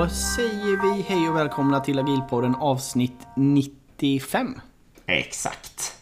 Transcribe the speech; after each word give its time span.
Då 0.00 0.08
säger 0.08 0.94
vi 0.94 1.02
hej 1.02 1.28
och 1.28 1.36
välkomna 1.36 1.80
till 1.80 1.98
Agilpodden 1.98 2.54
avsnitt 2.54 3.26
95. 3.36 4.60
Exakt. 5.06 5.96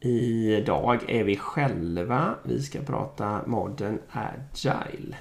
Idag 0.00 1.10
är 1.10 1.24
vi 1.24 1.36
själva. 1.36 2.34
Vi 2.42 2.62
ska 2.62 2.80
prata 2.80 3.40
Modern 3.46 3.98
Agile. 4.10 5.16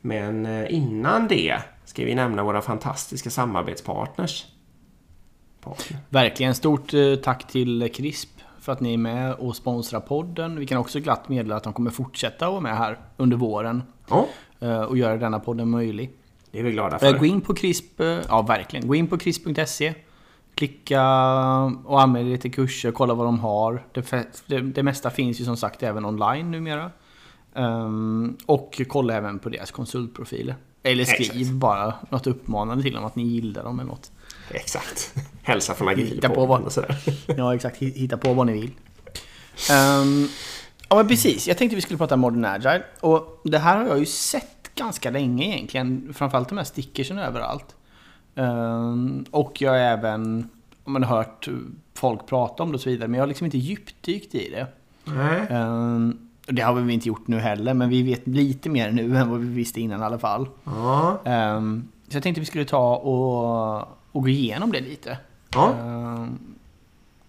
Men 0.00 0.46
eh, 0.46 0.74
innan 0.74 1.28
det 1.28 1.58
ska 1.84 2.04
vi 2.04 2.14
nämna 2.14 2.42
våra 2.42 2.62
fantastiska 2.62 3.30
samarbetspartners. 3.30 4.46
Partner. 5.60 5.98
Verkligen 6.08 6.54
stort 6.54 6.94
eh, 6.94 7.14
tack 7.14 7.48
till 7.48 7.90
CRISP 7.94 8.40
för 8.60 8.72
att 8.72 8.80
ni 8.80 8.94
är 8.94 8.98
med 8.98 9.34
och 9.34 9.56
sponsrar 9.56 10.00
podden. 10.00 10.58
Vi 10.58 10.66
kan 10.66 10.78
också 10.78 11.00
glatt 11.00 11.28
meddela 11.28 11.56
att 11.56 11.64
de 11.64 11.72
kommer 11.72 11.90
fortsätta 11.90 12.50
vara 12.50 12.60
med 12.60 12.76
här 12.76 12.98
under 13.16 13.36
våren. 13.36 13.82
Ja. 14.10 14.26
Eh, 14.60 14.82
och 14.82 14.98
göra 14.98 15.16
denna 15.16 15.40
podden 15.40 15.70
möjlig. 15.70 16.12
Det 16.54 16.60
är 16.60 16.64
vi 16.64 16.72
glada 16.72 16.98
för. 16.98 17.18
Gå 17.18 17.26
in 17.26 17.40
på 17.40 17.54
CRISP, 17.54 18.00
ja 18.28 18.42
verkligen. 18.42 18.88
Gå 18.88 18.94
in 18.94 19.06
på 19.06 19.18
CRISP.se. 19.18 19.94
Klicka 20.54 21.02
och 21.84 22.02
anmäl 22.02 22.28
dig 22.28 22.38
till 22.38 22.52
kurser, 22.52 22.92
kolla 22.92 23.14
vad 23.14 23.26
de 23.26 23.38
har. 23.38 23.86
Det, 23.92 24.12
det, 24.46 24.60
det 24.60 24.82
mesta 24.82 25.10
finns 25.10 25.40
ju 25.40 25.44
som 25.44 25.56
sagt 25.56 25.82
även 25.82 26.04
online 26.04 26.50
numera. 26.50 26.90
Um, 27.52 28.36
och 28.46 28.80
kolla 28.88 29.14
även 29.14 29.38
på 29.38 29.48
deras 29.48 29.70
konsultprofiler. 29.70 30.54
Eller 30.82 31.04
skriv 31.04 31.30
Exakt. 31.30 31.50
bara 31.50 31.94
något 32.10 32.26
uppmanande 32.26 32.82
till 32.82 32.94
dem 32.94 33.04
att 33.04 33.16
ni 33.16 33.22
gillar 33.22 33.64
dem 33.64 33.80
eller 33.80 33.90
något. 33.90 34.12
Exakt. 34.50 35.14
Hälsa 35.42 35.74
från 35.74 35.88
Agil 35.88 36.06
Hitta 36.06 36.28
på 36.28 36.46
vad, 36.46 36.62
och 36.62 36.72
sådär. 36.72 36.96
Ja, 37.36 37.54
exakt. 37.54 37.76
Hitta 37.76 38.16
på 38.16 38.34
vad 38.34 38.46
ni 38.46 38.52
vill. 38.52 38.70
Um, 39.70 40.28
ja, 40.88 40.96
men 40.96 41.08
precis. 41.08 41.48
Jag 41.48 41.58
tänkte 41.58 41.76
vi 41.76 41.82
skulle 41.82 41.98
prata 41.98 42.16
Modern 42.16 42.44
Agile. 42.44 42.84
Och 43.00 43.40
det 43.44 43.58
här 43.58 43.76
har 43.76 43.86
jag 43.86 43.98
ju 43.98 44.06
sett 44.06 44.63
ganska 44.74 45.10
länge 45.10 45.44
egentligen. 45.44 46.14
Framförallt 46.14 46.48
de 46.48 46.58
här 46.58 46.64
stickersen 46.64 47.18
överallt. 47.18 47.76
Um, 48.34 49.24
och 49.30 49.62
jag 49.62 49.70
har 49.70 49.78
även 49.78 50.48
man 50.84 51.02
har 51.02 51.16
hört 51.16 51.48
folk 51.94 52.26
prata 52.26 52.62
om 52.62 52.68
det 52.72 52.74
och 52.74 52.80
så 52.80 52.90
vidare. 52.90 53.08
Men 53.08 53.18
jag 53.18 53.22
har 53.22 53.28
liksom 53.28 53.44
inte 53.44 53.58
djupdykt 53.58 54.34
i 54.34 54.50
det. 54.50 54.66
Mm. 55.50 56.18
Det 56.46 56.62
har 56.62 56.74
vi 56.74 56.92
inte 56.92 57.08
gjort 57.08 57.28
nu 57.28 57.38
heller, 57.38 57.74
men 57.74 57.88
vi 57.88 58.02
vet 58.02 58.26
lite 58.26 58.68
mer 58.68 58.90
nu 58.90 59.16
än 59.16 59.30
vad 59.30 59.40
vi 59.40 59.48
visste 59.48 59.80
innan 59.80 60.00
i 60.00 60.04
alla 60.04 60.18
fall. 60.18 60.48
Mm. 61.24 61.88
Så 62.08 62.16
jag 62.16 62.22
tänkte 62.22 62.40
vi 62.40 62.46
skulle 62.46 62.64
ta 62.64 62.96
och, 62.96 63.80
och 64.12 64.22
gå 64.22 64.28
igenom 64.28 64.72
det 64.72 64.80
lite. 64.80 65.18
Um, 65.56 66.38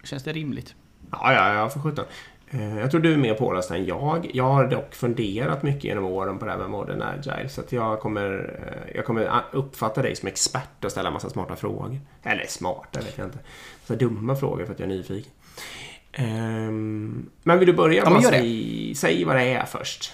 känns 0.04 0.22
det 0.22 0.32
rimligt? 0.32 0.74
Ja, 1.10 1.32
ja, 1.32 1.54
ja 1.54 1.68
för 1.68 1.80
sjutton. 1.80 2.04
Uh, 2.54 2.78
jag 2.80 2.90
tror 2.90 3.00
du 3.00 3.12
är 3.12 3.16
mer 3.16 3.34
påläst 3.34 3.70
än 3.70 3.86
jag. 3.86 4.30
Jag 4.34 4.50
har 4.50 4.66
dock 4.66 4.94
funderat 4.94 5.62
mycket 5.62 5.84
genom 5.84 6.04
åren 6.04 6.38
på 6.38 6.44
det 6.44 6.50
här 6.50 6.58
med 6.58 6.70
Modern 6.70 7.02
Agile. 7.02 7.48
Så 7.48 7.62
jag, 7.68 8.00
kommer, 8.00 8.30
uh, 8.32 8.96
jag 8.96 9.04
kommer 9.04 9.44
uppfatta 9.52 10.02
dig 10.02 10.16
som 10.16 10.28
expert 10.28 10.84
och 10.84 10.90
ställa 10.90 11.08
en 11.08 11.12
massa 11.12 11.30
smarta 11.30 11.56
frågor. 11.56 12.00
Eller 12.22 12.46
smarta, 12.48 13.00
vet 13.00 13.18
jag 13.18 13.26
inte. 13.26 13.38
Så 13.84 13.94
dumma 13.94 14.36
frågor 14.36 14.64
för 14.64 14.72
att 14.72 14.80
jag 14.80 14.90
är 14.90 14.94
nyfiken. 14.94 15.32
Um, 16.18 17.30
men 17.42 17.58
vill 17.58 17.66
du 17.66 17.72
börja? 17.72 18.02
Ja, 18.04 18.22
säg, 18.22 18.94
säg 18.96 19.24
vad 19.24 19.36
det 19.36 19.42
är 19.42 19.64
först. 19.64 20.12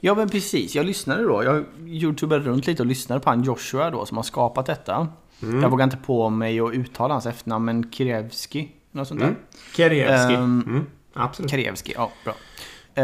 Ja 0.00 0.14
men 0.14 0.28
precis, 0.28 0.74
jag 0.74 0.86
lyssnade 0.86 1.22
då. 1.22 1.44
Jag 1.44 1.64
youtubade 1.86 2.44
runt 2.44 2.66
lite 2.66 2.82
och 2.82 2.86
lyssnade 2.86 3.20
på 3.20 3.30
han 3.30 3.42
Joshua 3.42 3.90
då 3.90 4.06
som 4.06 4.16
har 4.16 4.24
skapat 4.24 4.66
detta. 4.66 5.08
Mm. 5.42 5.62
Jag 5.62 5.70
vågar 5.70 5.84
inte 5.84 5.96
på 5.96 6.30
mig 6.30 6.60
att 6.60 6.72
uttala 6.72 7.14
hans 7.14 7.26
efternamn 7.26 7.64
men 7.64 7.92
Kirevski. 7.92 8.68
Något 8.90 9.08
sånt 9.08 9.20
där. 9.20 9.26
Mm. 9.26 9.38
Kirevski. 9.76 10.34
Um, 10.34 10.64
mm. 10.66 10.86
Absolut. 11.12 11.50
Kirevski, 11.50 11.92
ja 11.96 12.10
bra. 12.24 12.34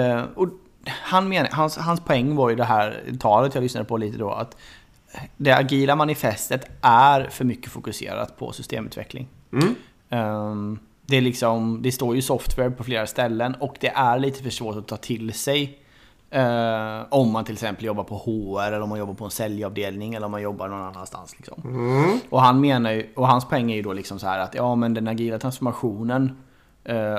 Uh, 0.00 0.24
och 0.34 0.48
han 0.86 1.28
menar, 1.28 1.48
hans, 1.52 1.76
hans 1.76 2.00
poäng 2.00 2.36
var 2.36 2.50
ju 2.50 2.56
det 2.56 2.64
här 2.64 3.02
talet 3.20 3.54
jag 3.54 3.62
lyssnade 3.62 3.84
på 3.84 3.96
lite 3.96 4.18
då 4.18 4.30
att 4.30 4.56
det 5.36 5.52
agila 5.52 5.96
manifestet 5.96 6.70
är 6.80 7.28
för 7.30 7.44
mycket 7.44 7.70
fokuserat 7.70 8.38
på 8.38 8.52
systemutveckling. 8.52 9.28
Um, 10.10 10.78
det, 11.06 11.16
är 11.16 11.20
liksom, 11.20 11.82
det 11.82 11.92
står 11.92 12.14
ju 12.14 12.22
software 12.22 12.70
på 12.70 12.84
flera 12.84 13.06
ställen 13.06 13.54
och 13.54 13.76
det 13.80 13.88
är 13.88 14.18
lite 14.18 14.42
för 14.42 14.50
svårt 14.50 14.76
att 14.76 14.88
ta 14.88 14.96
till 14.96 15.32
sig. 15.32 15.78
Eh, 16.30 17.06
om 17.08 17.32
man 17.32 17.44
till 17.44 17.52
exempel 17.52 17.84
jobbar 17.84 18.04
på 18.04 18.16
HR 18.16 18.66
eller 18.66 18.80
om 18.80 18.88
man 18.88 18.98
jobbar 18.98 19.14
på 19.14 19.24
en 19.24 19.30
säljavdelning 19.30 20.14
eller 20.14 20.26
om 20.26 20.30
man 20.30 20.42
jobbar 20.42 20.68
någon 20.68 20.82
annanstans. 20.82 21.36
Liksom. 21.36 21.62
Mm. 21.64 22.18
Och, 22.30 22.40
han 22.40 22.60
menar 22.60 22.90
ju, 22.90 23.12
och 23.16 23.28
hans 23.28 23.48
poäng 23.48 23.72
är 23.72 23.76
ju 23.76 23.82
då 23.82 23.92
liksom 23.92 24.18
så 24.18 24.26
här 24.26 24.38
att 24.38 24.54
ja 24.54 24.74
men 24.74 24.94
den 24.94 25.08
agila 25.08 25.38
transformationen 25.38 26.24
eh, 26.24 26.34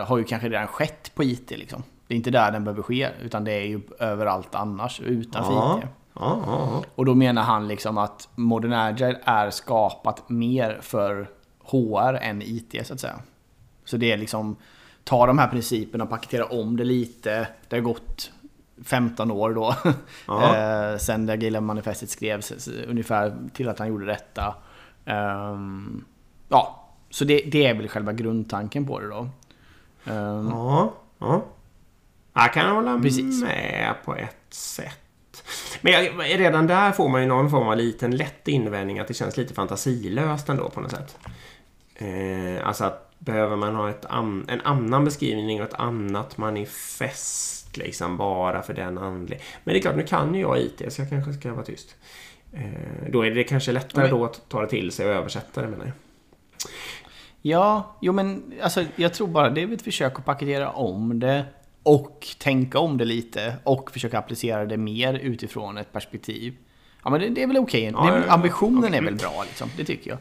har 0.05 0.17
ju 0.17 0.23
kanske 0.23 0.49
redan 0.49 0.67
skett 0.67 1.11
på 1.15 1.23
IT. 1.23 1.51
Liksom. 1.51 1.83
Det 2.07 2.13
är 2.13 2.15
inte 2.15 2.31
där 2.31 2.51
den 2.51 2.63
behöver 2.63 2.83
ske 2.83 3.09
utan 3.21 3.43
det 3.43 3.51
är 3.51 3.65
ju 3.65 3.81
överallt 3.99 4.55
annars 4.55 5.01
utanför 5.01 5.53
ja. 5.53 5.79
IT. 5.83 5.89
Ja, 6.19 6.43
ja, 6.45 6.83
och 6.95 7.05
då 7.05 7.15
menar 7.15 7.41
han 7.41 7.67
liksom 7.67 7.97
att 7.97 8.29
Modern 8.35 8.73
Agile 8.73 9.19
är 9.23 9.49
skapat 9.49 10.29
mer 10.29 10.79
för 10.81 11.29
HR 11.63 12.15
än 12.21 12.41
IT 12.41 12.87
så 12.87 12.93
att 12.93 12.99
säga. 12.99 13.19
Så 13.85 13.97
det 13.97 14.11
är 14.11 14.17
liksom 14.17 14.55
ta 15.03 15.25
de 15.25 15.37
här 15.37 15.47
principerna 15.47 16.03
och 16.03 16.09
paketera 16.09 16.45
om 16.45 16.77
det 16.77 16.83
lite. 16.83 17.47
Det 17.67 17.75
har 17.75 17.81
gått 17.81 18.31
15 18.83 19.31
år 19.31 19.53
då. 19.53 19.67
eh, 20.33 20.97
sen 20.97 21.25
det 21.25 21.33
agila 21.33 21.61
manifestet 21.61 22.09
skrevs 22.09 22.67
ungefär 22.67 23.35
till 23.53 23.69
att 23.69 23.79
han 23.79 23.87
gjorde 23.87 24.05
detta. 24.05 24.55
Um, 25.05 26.05
ja, 26.49 26.89
så 27.09 27.25
det, 27.25 27.41
det, 27.51 27.65
är 27.65 27.73
väl 27.73 27.87
själva 27.87 28.13
grundtanken 28.13 28.87
på 28.87 28.99
det 28.99 29.07
då. 29.07 29.29
Um, 30.05 30.49
ja, 30.49 30.93
ja. 31.19 31.45
Jag 32.33 32.53
kan 32.53 32.75
hålla 32.75 32.99
precis. 32.99 33.43
med 33.43 33.95
på 34.05 34.15
ett 34.15 34.53
sätt. 34.53 35.43
Men 35.81 35.93
jag, 35.93 36.39
redan 36.39 36.67
där 36.67 36.91
får 36.91 37.09
man 37.09 37.21
ju 37.21 37.27
någon 37.27 37.49
form 37.49 37.67
av 37.67 37.77
liten 37.77 38.15
lätt 38.15 38.47
invändning 38.47 38.99
att 38.99 39.07
det 39.07 39.13
känns 39.13 39.37
lite 39.37 39.53
fantasilöst 39.53 40.49
ändå 40.49 40.69
på 40.69 40.81
något 40.81 40.91
sätt. 40.91 41.17
Eh, 41.95 42.67
alltså 42.67 42.83
att 42.83 43.05
behöver 43.19 43.55
man 43.55 43.75
ha 43.75 43.89
ett 43.89 44.05
an, 44.05 44.45
en 44.47 44.61
annan 44.61 45.05
beskrivning 45.05 45.61
och 45.61 45.67
ett 45.67 45.73
annat 45.73 46.37
manifest 46.37 47.77
liksom 47.77 48.17
bara 48.17 48.61
för 48.61 48.73
den 48.73 48.97
anledningen. 48.97 49.45
Men 49.63 49.73
det 49.73 49.79
är 49.79 49.81
klart, 49.81 49.95
nu 49.95 50.03
kan 50.03 50.35
ju 50.35 50.41
jag 50.41 50.59
IT 50.59 50.81
så 50.93 51.01
jag 51.01 51.09
kanske 51.09 51.33
ska 51.33 51.53
vara 51.53 51.65
tyst. 51.65 51.95
Eh, 52.53 53.09
då 53.09 53.25
är 53.25 53.31
det 53.31 53.43
kanske 53.43 53.71
lättare 53.71 54.07
då 54.07 54.25
att 54.25 54.49
ta 54.49 54.61
det 54.61 54.67
till 54.67 54.91
sig 54.91 55.05
och 55.05 55.13
översätta 55.13 55.61
det 55.61 55.67
menar 55.67 55.85
jag. 55.85 55.93
Ja, 57.47 57.97
jo 58.01 58.13
men 58.13 58.43
alltså, 58.61 58.83
jag 58.95 59.13
tror 59.13 59.27
bara 59.27 59.49
det 59.49 59.61
är 59.61 59.73
ett 59.73 59.81
försök 59.81 60.19
att 60.19 60.25
paketera 60.25 60.69
om 60.69 61.19
det 61.19 61.45
och 61.83 62.27
tänka 62.39 62.79
om 62.79 62.97
det 62.97 63.05
lite 63.05 63.55
och 63.63 63.91
försöka 63.91 64.19
applicera 64.19 64.65
det 64.65 64.77
mer 64.77 65.13
utifrån 65.13 65.77
ett 65.77 65.93
perspektiv. 65.93 66.53
Ja 67.03 67.09
men 67.09 67.21
det, 67.21 67.29
det 67.29 67.43
är 67.43 67.47
väl 67.47 67.57
okej. 67.57 67.95
Okay. 67.95 68.21
Ja, 68.27 68.33
ambitionen 68.33 68.83
okay. 68.83 68.97
är 68.97 69.01
väl 69.01 69.15
bra 69.15 69.43
liksom. 69.47 69.69
Det 69.77 69.85
tycker 69.85 70.09
jag. 70.09 70.17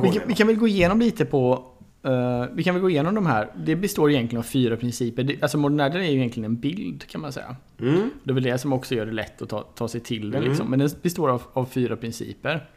Vi 0.00 0.10
kan, 0.10 0.22
vi 0.28 0.34
kan, 0.34 0.46
väl 0.46 0.56
gå 0.56 0.68
igenom 0.68 1.00
lite 1.00 1.24
på 1.24 1.70
Uh, 2.06 2.46
vi 2.52 2.62
kan 2.64 2.74
väl 2.74 2.82
gå 2.82 2.90
igenom 2.90 3.14
de 3.14 3.26
här. 3.26 3.50
Det 3.56 3.76
består 3.76 4.10
egentligen 4.10 4.38
av 4.38 4.42
fyra 4.42 4.76
principer. 4.76 5.22
Det, 5.22 5.42
alltså 5.42 5.58
Modern 5.58 5.80
är 5.80 6.10
ju 6.10 6.18
egentligen 6.18 6.44
en 6.44 6.56
bild 6.56 7.06
kan 7.06 7.20
man 7.20 7.32
säga. 7.32 7.56
Mm. 7.80 8.10
Det 8.24 8.30
är 8.30 8.34
väl 8.34 8.42
det 8.42 8.58
som 8.58 8.72
också 8.72 8.94
gör 8.94 9.06
det 9.06 9.12
lätt 9.12 9.42
att 9.42 9.48
ta, 9.48 9.60
ta 9.60 9.88
sig 9.88 10.00
till 10.00 10.30
den. 10.30 10.40
Mm. 10.40 10.50
Liksom. 10.50 10.70
Men 10.70 10.78
den 10.78 10.90
består 11.02 11.30
av, 11.30 11.42
av 11.52 11.64
fyra 11.64 11.96
principer. 11.96 12.68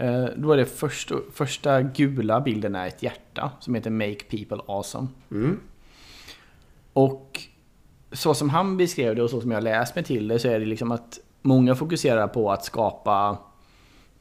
Uh, 0.00 0.26
då 0.36 0.52
är 0.52 0.56
det 0.56 0.66
först, 0.66 1.12
första 1.32 1.82
gula 1.82 2.40
bilden 2.40 2.74
är 2.74 2.86
ett 2.86 3.02
hjärta 3.02 3.50
som 3.60 3.74
heter 3.74 3.90
Make 3.90 4.24
People 4.30 4.58
Awesome. 4.66 5.08
Mm. 5.30 5.60
Och 6.92 7.40
så 8.12 8.34
som 8.34 8.50
han 8.50 8.76
beskrev 8.76 9.16
det 9.16 9.22
och 9.22 9.30
så 9.30 9.40
som 9.40 9.50
jag 9.50 9.62
läst 9.62 9.94
mig 9.94 10.04
till 10.04 10.28
det 10.28 10.38
så 10.38 10.48
är 10.48 10.60
det 10.60 10.66
liksom 10.66 10.92
att 10.92 11.18
många 11.42 11.74
fokuserar 11.74 12.28
på 12.28 12.52
att 12.52 12.64
skapa 12.64 13.38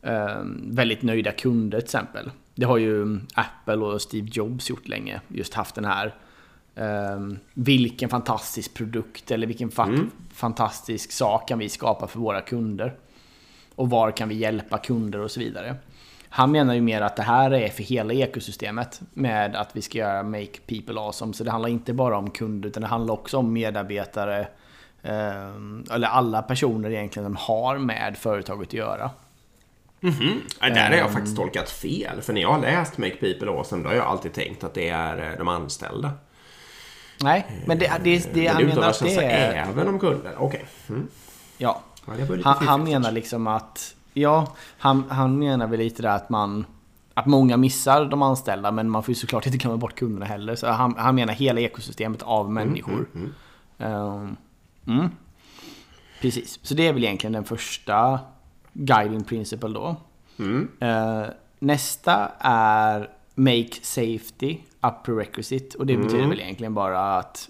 uh, 0.08 0.42
väldigt 0.64 1.02
nöjda 1.02 1.32
kunder 1.32 1.80
till 1.80 1.86
exempel. 1.86 2.32
Det 2.56 2.66
har 2.66 2.78
ju 2.78 3.20
Apple 3.34 3.76
och 3.76 4.02
Steve 4.02 4.30
Jobs 4.32 4.70
gjort 4.70 4.88
länge. 4.88 5.22
Just 5.28 5.54
haft 5.54 5.76
den 5.76 5.86
här 5.86 6.16
um, 6.76 7.40
vilken 7.54 8.10
fantastisk 8.10 8.74
produkt 8.74 9.32
eller 9.32 9.48
vilken 9.48 9.72
fa 9.72 9.84
mm. 9.84 10.10
fantastisk 10.34 11.12
sak 11.12 11.48
kan 11.48 11.60
vi 11.60 11.70
skapa 11.70 12.08
för 12.08 12.20
våra 12.20 12.42
kunder? 12.42 12.98
Och 13.76 13.90
var 13.90 14.12
kan 14.12 14.30
vi 14.30 14.36
hjälpa 14.36 14.78
kunder 14.78 15.20
och 15.20 15.32
så 15.32 15.40
vidare. 15.40 15.76
Han 16.30 16.52
menar 16.52 16.74
ju 16.74 16.82
mer 16.82 17.02
att 17.02 17.16
det 17.16 17.24
här 17.24 17.54
är 17.54 17.70
för 17.70 17.84
hela 17.84 18.14
ekosystemet 18.14 19.02
med 19.14 19.56
att 19.56 19.76
vi 19.76 19.82
ska 19.82 19.98
göra 19.98 20.24
Make 20.24 20.60
People 20.68 21.00
Awesome. 21.00 21.34
Så 21.34 21.44
det 21.44 21.52
handlar 21.52 21.70
inte 21.70 21.94
bara 21.94 22.18
om 22.18 22.30
kunder 22.30 22.70
utan 22.70 22.82
det 22.82 22.88
handlar 22.88 23.14
också 23.14 23.38
om 23.38 23.54
medarbetare. 23.54 24.48
Um, 25.02 25.86
eller 25.92 26.08
alla 26.08 26.42
personer 26.42 26.90
egentligen 26.90 27.26
som 27.26 27.36
har 27.36 27.78
med 27.78 28.18
företaget 28.18 28.68
att 28.68 28.74
göra. 28.74 29.12
Mm 30.02 30.16
-hmm. 30.16 30.40
Där 30.60 30.90
har 30.90 30.98
jag 30.98 31.08
ehm. 31.08 31.14
faktiskt 31.14 31.36
tolkat 31.36 31.70
fel. 31.70 32.22
För 32.22 32.34
när 32.34 32.42
jag 32.42 32.52
har 32.52 32.62
läst 32.62 32.98
Make 32.98 33.16
People 33.16 33.52
Awesome 33.52 33.84
då 33.84 33.90
har 33.90 33.96
jag 33.96 34.06
alltid 34.06 34.34
tänkt 34.34 34.64
att 34.64 34.74
det 34.74 34.90
är 34.90 35.32
eh, 35.32 35.38
de 35.38 35.48
anställda. 35.48 36.12
Nej, 37.24 37.46
men 37.66 37.80
det, 37.80 37.92
det, 38.04 38.34
det 38.34 38.48
han 38.48 38.66
menar 38.66 38.90
att 38.90 39.00
det 39.00 39.16
är... 39.16 39.68
även 39.70 39.88
om 39.88 40.00
kunder? 40.00 40.34
Okej. 40.38 40.66
Okay. 40.88 40.96
Mm. 40.96 41.08
Ja. 41.58 41.82
Han, 42.44 42.68
han 42.68 42.84
menar 42.84 43.12
liksom 43.12 43.48
att... 43.48 43.96
Ja, 44.14 44.56
han, 44.78 45.04
han 45.10 45.40
menar 45.40 45.68
väl 45.68 45.80
lite 45.80 46.02
där 46.02 46.16
att 46.16 46.30
man... 46.30 46.66
Att 47.14 47.26
många 47.26 47.58
missar 47.58 48.06
de 48.06 48.22
anställda 48.22 48.72
men 48.72 48.90
man 48.90 49.04
får 49.04 49.12
ju 49.12 49.16
såklart 49.16 49.46
inte 49.46 49.58
glömma 49.58 49.78
bort 49.78 49.96
kunderna 49.96 50.26
heller. 50.26 50.56
Så 50.56 50.68
han, 50.68 50.96
han 50.98 51.16
menar 51.16 51.34
hela 51.34 51.62
ekosystemet 51.62 52.22
av 52.22 52.46
mm, 52.46 52.54
människor. 52.54 53.08
Mm, 53.16 53.32
mm, 53.78 54.38
mm. 54.88 55.10
Precis, 56.22 56.60
så 56.62 56.74
det 56.74 56.88
är 56.88 56.94
väl 56.94 57.04
egentligen 57.04 57.34
den 57.34 57.44
första 57.44 58.20
guiding 58.74 59.24
principle 59.24 59.70
då. 59.70 59.96
Uh, 60.40 61.26
nästa 61.60 62.32
är 62.40 63.10
Make 63.36 63.74
Safety 63.82 64.58
a 64.82 64.92
Prerequisite. 64.92 65.78
Och 65.78 65.86
det 65.86 65.98
betyder 65.98 66.18
mm. 66.18 66.30
väl 66.30 66.40
egentligen 66.40 66.74
bara 66.74 67.18
att 67.18 67.50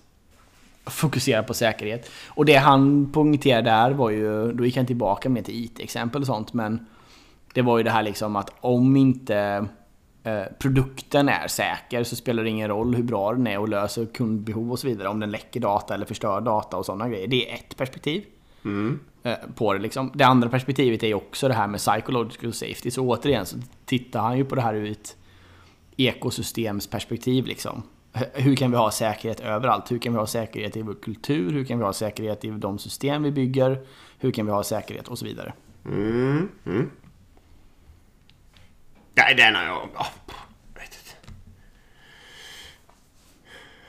fokusera 0.85 1.43
på 1.43 1.53
säkerhet. 1.53 2.11
Och 2.27 2.45
det 2.45 2.55
han 2.55 3.11
poängterade 3.11 3.69
där 3.69 3.91
var 3.91 4.09
ju, 4.09 4.51
då 4.51 4.65
gick 4.65 4.77
han 4.77 4.85
tillbaka 4.85 5.29
mer 5.29 5.41
till 5.41 5.63
IT-exempel 5.63 6.21
och 6.21 6.27
sånt, 6.27 6.53
men 6.53 6.85
det 7.53 7.61
var 7.61 7.77
ju 7.77 7.83
det 7.83 7.91
här 7.91 8.03
liksom 8.03 8.35
att 8.35 8.53
om 8.61 8.95
inte 8.95 9.67
eh, 10.23 10.43
produkten 10.59 11.29
är 11.29 11.47
säker 11.47 12.03
så 12.03 12.15
spelar 12.15 12.43
det 12.43 12.49
ingen 12.49 12.67
roll 12.67 12.95
hur 12.95 13.03
bra 13.03 13.33
den 13.33 13.47
är 13.47 13.59
och 13.59 13.69
löser 13.69 14.05
kundbehov 14.05 14.71
och 14.71 14.79
så 14.79 14.87
vidare. 14.87 15.07
Om 15.07 15.19
den 15.19 15.31
läcker 15.31 15.59
data 15.59 15.93
eller 15.93 16.05
förstör 16.05 16.41
data 16.41 16.77
och 16.77 16.85
sådana 16.85 17.09
grejer. 17.09 17.27
Det 17.27 17.51
är 17.51 17.55
ett 17.55 17.77
perspektiv. 17.77 18.23
Mm. 18.65 18.99
Eh, 19.23 19.33
på 19.55 19.73
det 19.73 19.79
liksom. 19.79 20.11
Det 20.13 20.23
andra 20.23 20.49
perspektivet 20.49 21.03
är 21.03 21.07
ju 21.07 21.13
också 21.13 21.47
det 21.47 21.53
här 21.53 21.67
med 21.67 21.79
psychological 21.79 22.53
safety. 22.53 22.91
Så 22.91 23.01
återigen 23.01 23.45
så 23.45 23.57
tittar 23.85 24.19
han 24.19 24.37
ju 24.37 24.45
på 24.45 24.55
det 24.55 24.61
här 24.61 24.73
ur 24.73 24.91
ett 24.91 25.17
ekosystemsperspektiv 25.97 27.45
liksom. 27.45 27.83
Hur 28.33 28.55
kan 28.55 28.71
vi 28.71 28.77
ha 28.77 28.91
säkerhet 28.91 29.39
överallt? 29.39 29.91
Hur 29.91 29.99
kan 29.99 30.13
vi 30.13 30.19
ha 30.19 30.27
säkerhet 30.27 30.77
i 30.77 30.81
vår 30.81 30.93
kultur? 30.93 31.51
Hur 31.51 31.65
kan 31.65 31.79
vi 31.79 31.85
ha 31.85 31.93
säkerhet 31.93 32.45
i 32.45 32.49
de 32.49 32.79
system 32.79 33.23
vi 33.23 33.31
bygger? 33.31 33.85
Hur 34.19 34.31
kan 34.31 34.45
vi 34.45 34.51
ha 34.51 34.63
säkerhet 34.63 35.07
och 35.07 35.19
så 35.19 35.25
vidare? 35.25 35.53
Mm. 35.85 36.49
Mm. 36.65 36.91
Nej, 39.13 39.35
den 39.35 39.55
har 39.55 39.63
jag... 39.63 39.89
Oh. 39.95 40.07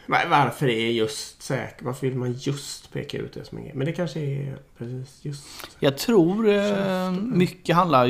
Varför 0.09 0.69
är 0.69 0.91
just 0.91 1.43
säker? 1.43 1.85
Varför 1.85 2.07
vill 2.07 2.17
man 2.17 2.33
just 2.33 2.93
peka 2.93 3.19
ut 3.19 3.33
det 3.33 3.45
som 3.45 3.59
en 3.59 3.65
grej? 3.65 3.75
Men 3.75 3.87
det 3.87 3.93
kanske 3.93 4.21
är 4.21 4.59
precis 4.79 5.25
just... 5.25 5.45
Jag 5.81 5.99
tror 5.99 6.49
eh, 6.49 7.11
mycket 7.13 7.77
handlar... 7.77 8.09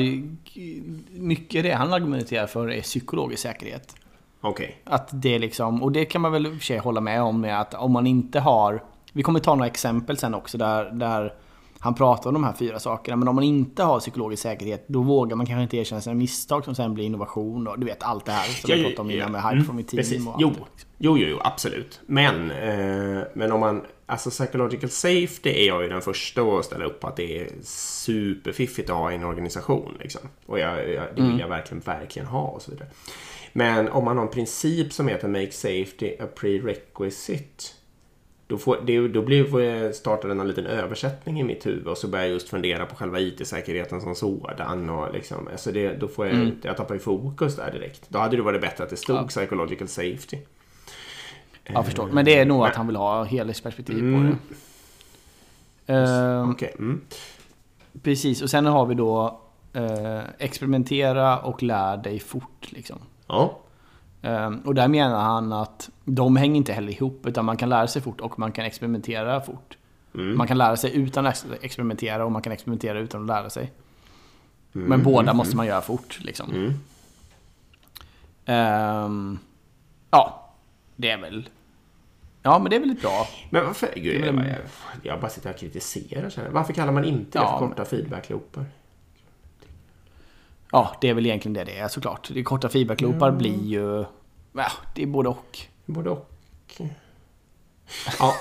Mycket 1.19 1.63
det 1.63 1.71
han 1.71 1.93
argumenterar 1.93 2.47
för 2.47 2.71
är 2.71 2.81
psykologisk 2.81 3.41
säkerhet. 3.41 3.95
Okej. 4.41 4.81
Okay. 4.85 4.95
Att 4.95 5.09
det 5.13 5.39
liksom... 5.39 5.83
Och 5.83 5.91
det 5.91 6.05
kan 6.05 6.21
man 6.21 6.31
väl 6.31 6.45
i 6.45 6.49
och 6.49 6.53
för 6.53 6.59
sig 6.59 6.77
hålla 6.77 7.01
med 7.01 7.21
om 7.21 7.41
med 7.41 7.61
att 7.61 7.73
om 7.73 7.91
man 7.91 8.07
inte 8.07 8.39
har... 8.39 8.83
Vi 9.13 9.23
kommer 9.23 9.39
ta 9.39 9.55
några 9.55 9.67
exempel 9.67 10.17
sen 10.17 10.33
också 10.33 10.57
där, 10.57 10.91
där 10.91 11.33
han 11.79 11.95
pratar 11.95 12.29
om 12.29 12.33
de 12.33 12.43
här 12.43 12.53
fyra 12.53 12.79
sakerna. 12.79 13.15
Men 13.15 13.27
om 13.27 13.35
man 13.35 13.43
inte 13.43 13.83
har 13.83 13.99
psykologisk 13.99 14.43
säkerhet, 14.43 14.85
då 14.87 15.01
vågar 15.01 15.35
man 15.35 15.45
kanske 15.45 15.63
inte 15.63 15.77
erkänna 15.77 16.01
sina 16.01 16.15
misstag 16.15 16.65
som 16.65 16.75
sen 16.75 16.93
blir 16.93 17.05
innovation 17.05 17.67
och 17.67 17.79
du 17.79 17.85
vet 17.85 18.03
allt 18.03 18.25
det 18.25 18.31
här 18.31 18.43
som 18.43 18.69
ja, 18.69 18.75
vi 18.75 18.83
pratade 18.83 19.01
om 19.01 19.11
innan 19.11 19.31
med 19.31 19.41
hype 19.41 19.53
mm, 19.53 19.65
from 19.65 19.83
team. 19.83 20.27
Och 20.27 20.35
jo, 20.39 20.47
allt 20.47 20.57
liksom. 20.57 20.89
jo, 20.97 21.17
jo, 21.17 21.27
jo, 21.29 21.37
absolut. 21.41 22.01
Men, 22.05 22.51
eh, 22.51 23.23
men 23.33 23.51
om 23.51 23.59
man, 23.59 23.81
alltså 24.05 24.29
psychological 24.29 24.89
safety 24.89 25.49
är 25.49 25.67
jag 25.67 25.83
ju 25.83 25.89
den 25.89 26.01
första 26.01 26.41
att 26.41 26.65
ställa 26.65 26.85
upp 26.85 26.99
på 26.99 27.07
att 27.07 27.15
det 27.15 27.41
är 27.41 27.49
superfiffigt 27.63 28.89
att 28.89 28.95
ha 28.95 29.11
i 29.11 29.15
en 29.15 29.23
organisation. 29.23 29.97
Liksom. 29.99 30.21
Och 30.45 30.59
jag, 30.59 30.93
jag, 30.93 31.03
det 31.15 31.21
vill 31.21 31.25
mm. 31.25 31.39
jag 31.39 31.47
verkligen, 31.47 31.79
verkligen 31.79 32.27
ha 32.27 32.47
och 32.47 32.61
så 32.61 32.71
vidare. 32.71 32.89
Men 33.57 33.89
om 33.89 34.05
man 34.05 34.17
har 34.17 34.25
en 34.25 34.31
princip 34.31 34.93
som 34.93 35.07
heter 35.07 35.27
make 35.27 35.51
safety 35.51 36.15
a 36.19 36.27
prerequisite 36.35 37.63
då, 38.47 38.57
får, 38.57 38.77
det, 38.85 39.07
då 39.07 39.21
blir, 39.21 40.27
den 40.27 40.39
en 40.39 40.47
liten 40.47 40.65
översättning 40.65 41.39
i 41.39 41.43
mitt 41.43 41.65
huvud 41.65 41.87
och 41.87 41.97
så 41.97 42.07
börjar 42.07 42.25
jag 42.25 42.33
just 42.33 42.49
fundera 42.49 42.85
på 42.85 42.95
själva 42.95 43.19
IT-säkerheten 43.19 44.01
som 44.01 44.15
sådan. 44.15 44.89
Och 44.89 45.13
liksom, 45.13 45.47
alltså 45.51 45.71
det, 45.71 45.93
då 45.93 46.07
får 46.07 46.25
jag, 46.25 46.35
mm. 46.35 46.55
jag 46.61 46.77
tappar 46.77 46.93
ju 46.93 46.99
fokus 46.99 47.55
där 47.55 47.71
direkt. 47.71 48.05
Då 48.09 48.19
hade 48.19 48.35
det 48.35 48.41
varit 48.41 48.61
bättre 48.61 48.83
att 48.83 48.89
det 48.89 48.97
stod 48.97 49.15
ja. 49.15 49.27
psychological 49.27 49.87
safety. 49.87 50.37
Jag 51.63 51.85
förstår. 51.85 52.07
Men 52.07 52.25
det 52.25 52.39
är 52.39 52.45
nog 52.45 52.65
att 52.65 52.75
han 52.75 52.87
vill 52.87 52.95
ha 52.95 53.23
helhetsperspektiv 53.23 53.99
mm. 53.99 54.31
på 54.31 54.37
det. 55.85 55.93
Uh, 55.93 56.49
okay. 56.49 56.69
mm. 56.79 57.01
Precis, 58.03 58.41
och 58.41 58.49
sen 58.49 58.65
har 58.65 58.85
vi 58.85 58.95
då 58.95 59.41
uh, 59.75 60.19
experimentera 60.37 61.39
och 61.39 61.63
lär 61.63 61.97
dig 61.97 62.19
fort. 62.19 62.71
Liksom. 62.71 62.99
Ja. 63.27 63.59
Ehm, 64.21 64.59
och 64.59 64.75
där 64.75 64.87
menar 64.87 65.23
han 65.23 65.53
att 65.53 65.89
de 66.05 66.35
hänger 66.35 66.55
inte 66.55 66.73
heller 66.73 66.91
ihop, 66.91 67.25
utan 67.25 67.45
man 67.45 67.57
kan 67.57 67.69
lära 67.69 67.87
sig 67.87 68.01
fort 68.01 68.21
och 68.21 68.39
man 68.39 68.51
kan 68.51 68.65
experimentera 68.65 69.41
fort. 69.41 69.77
Mm. 70.13 70.37
Man 70.37 70.47
kan 70.47 70.57
lära 70.57 70.77
sig 70.77 70.95
utan 70.95 71.25
att 71.25 71.45
experimentera 71.61 72.25
och 72.25 72.31
man 72.31 72.41
kan 72.41 72.53
experimentera 72.53 72.99
utan 72.99 73.21
att 73.21 73.27
lära 73.27 73.49
sig. 73.49 73.71
Mm. 74.75 74.87
Men 74.87 75.03
båda 75.03 75.21
mm. 75.21 75.37
måste 75.37 75.55
man 75.55 75.65
göra 75.65 75.81
fort 75.81 76.19
liksom. 76.21 76.73
Um, 78.45 79.39
ja, 80.11 80.53
det 80.95 81.09
är 81.09 81.17
väl... 81.17 81.49
Ja, 82.43 82.59
men 82.59 82.69
det 82.69 82.75
är 82.75 82.79
väl 82.79 82.95
bra. 83.01 83.27
Men 83.49 83.65
varför... 83.65 83.89
Gud, 83.95 84.25
jag, 84.25 84.35
jag, 84.35 84.57
jag 85.03 85.19
bara 85.19 85.29
sitter 85.29 85.49
och 85.49 85.57
kritiserar. 85.57 86.29
Så 86.29 86.41
Varför 86.51 86.73
kallar 86.73 86.91
man 86.91 87.05
inte 87.05 87.39
det 87.39 87.43
ja, 87.43 87.59
för 87.59 87.67
korta 87.67 87.85
feedback-loopar? 87.85 88.65
Ja, 90.71 90.95
det 91.01 91.09
är 91.09 91.13
väl 91.13 91.25
egentligen 91.25 91.53
det 91.53 91.63
det 91.63 91.77
är 91.77 91.87
såklart. 91.87 92.29
Det 92.33 92.43
korta 92.43 92.69
feedbackloopar 92.69 93.27
mm. 93.27 93.37
blir 93.37 93.63
ju... 93.63 94.05
Ja, 94.53 94.71
det 94.95 95.03
är 95.03 95.07
både 95.07 95.29
och. 95.29 95.59
Både 95.85 96.09
och. 96.09 96.29
Ja. 98.19 98.33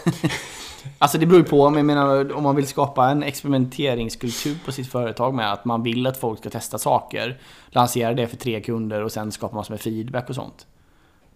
alltså 0.99 1.19
det 1.19 1.27
beror 1.27 1.41
ju 1.41 1.47
på, 1.47 1.71
men 1.71 1.77
jag 1.77 1.87
menar, 1.87 2.33
om 2.33 2.43
man 2.43 2.57
vill 2.57 2.67
skapa 2.67 3.09
en 3.11 3.23
experimenteringskultur 3.23 4.59
på 4.65 4.73
sitt 4.73 4.93
företag 4.93 5.35
med 5.35 5.53
att 5.53 5.65
man 5.65 5.83
vill 5.83 6.07
att 6.07 6.17
folk 6.17 6.39
ska 6.39 6.51
testa 6.51 6.79
saker, 6.79 7.41
lansera 7.69 8.15
det 8.15 8.27
för 8.27 8.37
tre 8.37 8.61
kunder 8.61 9.03
och 9.03 9.13
sen 9.13 9.33
skapa 9.33 9.57
massor 9.57 9.73
med 9.73 9.81
feedback 9.81 10.29
och 10.29 10.35
sånt. 10.35 10.67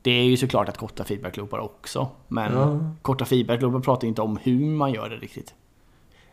Det 0.02 0.10
är 0.10 0.24
ju 0.24 0.36
såklart 0.36 0.68
att 0.68 0.78
korta 0.78 1.04
feedbackloopar 1.04 1.58
också. 1.58 2.08
Men 2.28 2.52
ja. 2.52 2.78
korta 3.02 3.24
feedbackloopar 3.24 3.80
pratar 3.80 4.08
inte 4.08 4.22
om 4.22 4.38
hur 4.42 4.66
man 4.66 4.92
gör 4.92 5.08
det 5.08 5.16
riktigt. 5.16 5.54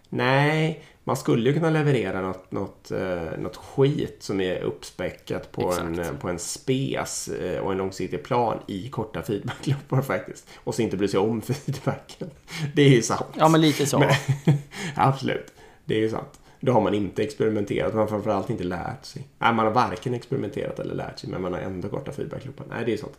Nej, 0.09 0.83
man 1.07 1.18
skulle 1.18 1.50
ju 1.50 1.54
kunna 1.54 1.69
leverera 1.69 2.21
något, 2.21 2.51
något, 2.51 2.92
eh, 2.92 3.39
något 3.39 3.56
skit 3.56 4.18
som 4.19 4.42
är 4.42 4.62
uppspäckat 4.62 5.51
på 5.51 5.74
en, 5.74 6.18
på 6.19 6.30
en 6.30 6.39
spes 6.39 7.27
eh, 7.27 7.59
och 7.59 7.71
en 7.71 7.77
långsiktig 7.77 8.24
plan 8.24 8.57
i 8.68 8.89
korta 8.89 9.21
feedbackloppar 9.21 10.01
faktiskt. 10.13 10.48
Och 10.63 10.75
så 10.75 10.81
inte 10.81 10.98
bry 10.98 11.07
sig 11.07 11.19
om 11.19 11.42
feedbacken. 11.65 12.30
Det 12.75 12.81
är 12.81 12.89
ju 12.89 13.01
sant. 13.01 13.25
Ja, 13.38 13.50
men 13.50 13.62
lite 13.62 13.86
så. 13.86 14.00
Men, 14.00 14.09
absolut, 14.95 15.54
det 15.85 15.95
är 15.95 15.99
ju 15.99 16.09
sant. 16.09 16.40
Då 16.59 16.71
har 16.71 16.81
man 16.81 16.94
inte 16.94 17.23
experimenterat, 17.23 17.94
man 17.94 18.02
har 18.02 18.07
framförallt 18.07 18.49
inte 18.49 18.64
lärt 18.64 19.06
sig. 19.06 19.28
Nej, 19.40 19.54
man 19.54 19.66
har 19.66 19.73
varken 19.73 20.14
experimenterat 20.14 20.80
eller 20.80 20.95
lärt 20.95 21.19
sig, 21.19 21.30
men 21.30 21.42
man 21.42 21.54
har 21.54 21.59
ändå 21.59 21.90
korta 21.90 22.11
feedbackloppar. 22.11 22.66
Nej, 22.69 22.85
det 22.85 22.94
är 22.94 22.97
sant. 22.97 23.18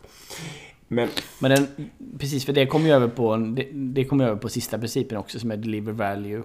Men, 0.87 1.09
men 1.39 1.51
den, 1.51 1.89
precis, 2.19 2.45
för 2.45 2.53
det 2.53 2.65
kommer 2.65 2.85
ju 2.85 2.91
över 2.91 3.07
på, 3.07 3.37
det, 3.37 3.67
det 3.71 4.05
kommer 4.05 4.25
över 4.25 4.37
på 4.37 4.49
sista 4.49 4.79
principen 4.79 5.17
också 5.17 5.39
som 5.39 5.51
är 5.51 5.57
deliver 5.57 5.91
value 5.91 6.43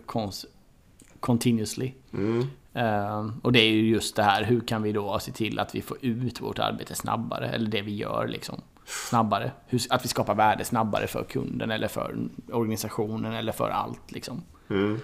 continuously. 1.25 1.93
Mm. 2.13 2.47
Uh, 2.77 3.31
och 3.43 3.53
det 3.53 3.61
är 3.61 3.71
ju 3.71 3.89
just 3.89 4.17
det 4.17 4.23
här, 4.23 4.45
hur 4.45 4.61
kan 4.61 4.83
vi 4.83 4.93
då 4.93 5.19
se 5.19 5.33
till 5.33 5.59
att 5.59 5.75
vi 5.75 5.83
får 5.83 5.97
ut 6.01 6.41
vårt 6.41 6.59
arbete 6.59 6.95
snabbare, 6.95 7.49
eller 7.49 7.71
det 7.71 7.83
vi 7.83 7.95
gör 7.95 8.29
liksom 8.29 8.61
snabbare. 8.85 9.53
Hur, 9.67 9.81
att 9.91 10.05
vi 10.05 10.09
skapar 10.09 10.35
värde 10.35 10.65
snabbare 10.65 11.07
för 11.07 11.25
kunden 11.25 11.71
eller 11.71 11.89
för 11.89 12.17
organisationen 12.53 13.33
eller 13.33 13.53
för 13.53 13.71
allt 13.71 14.13
liksom. 14.13 14.43
Mm. 14.71 15.01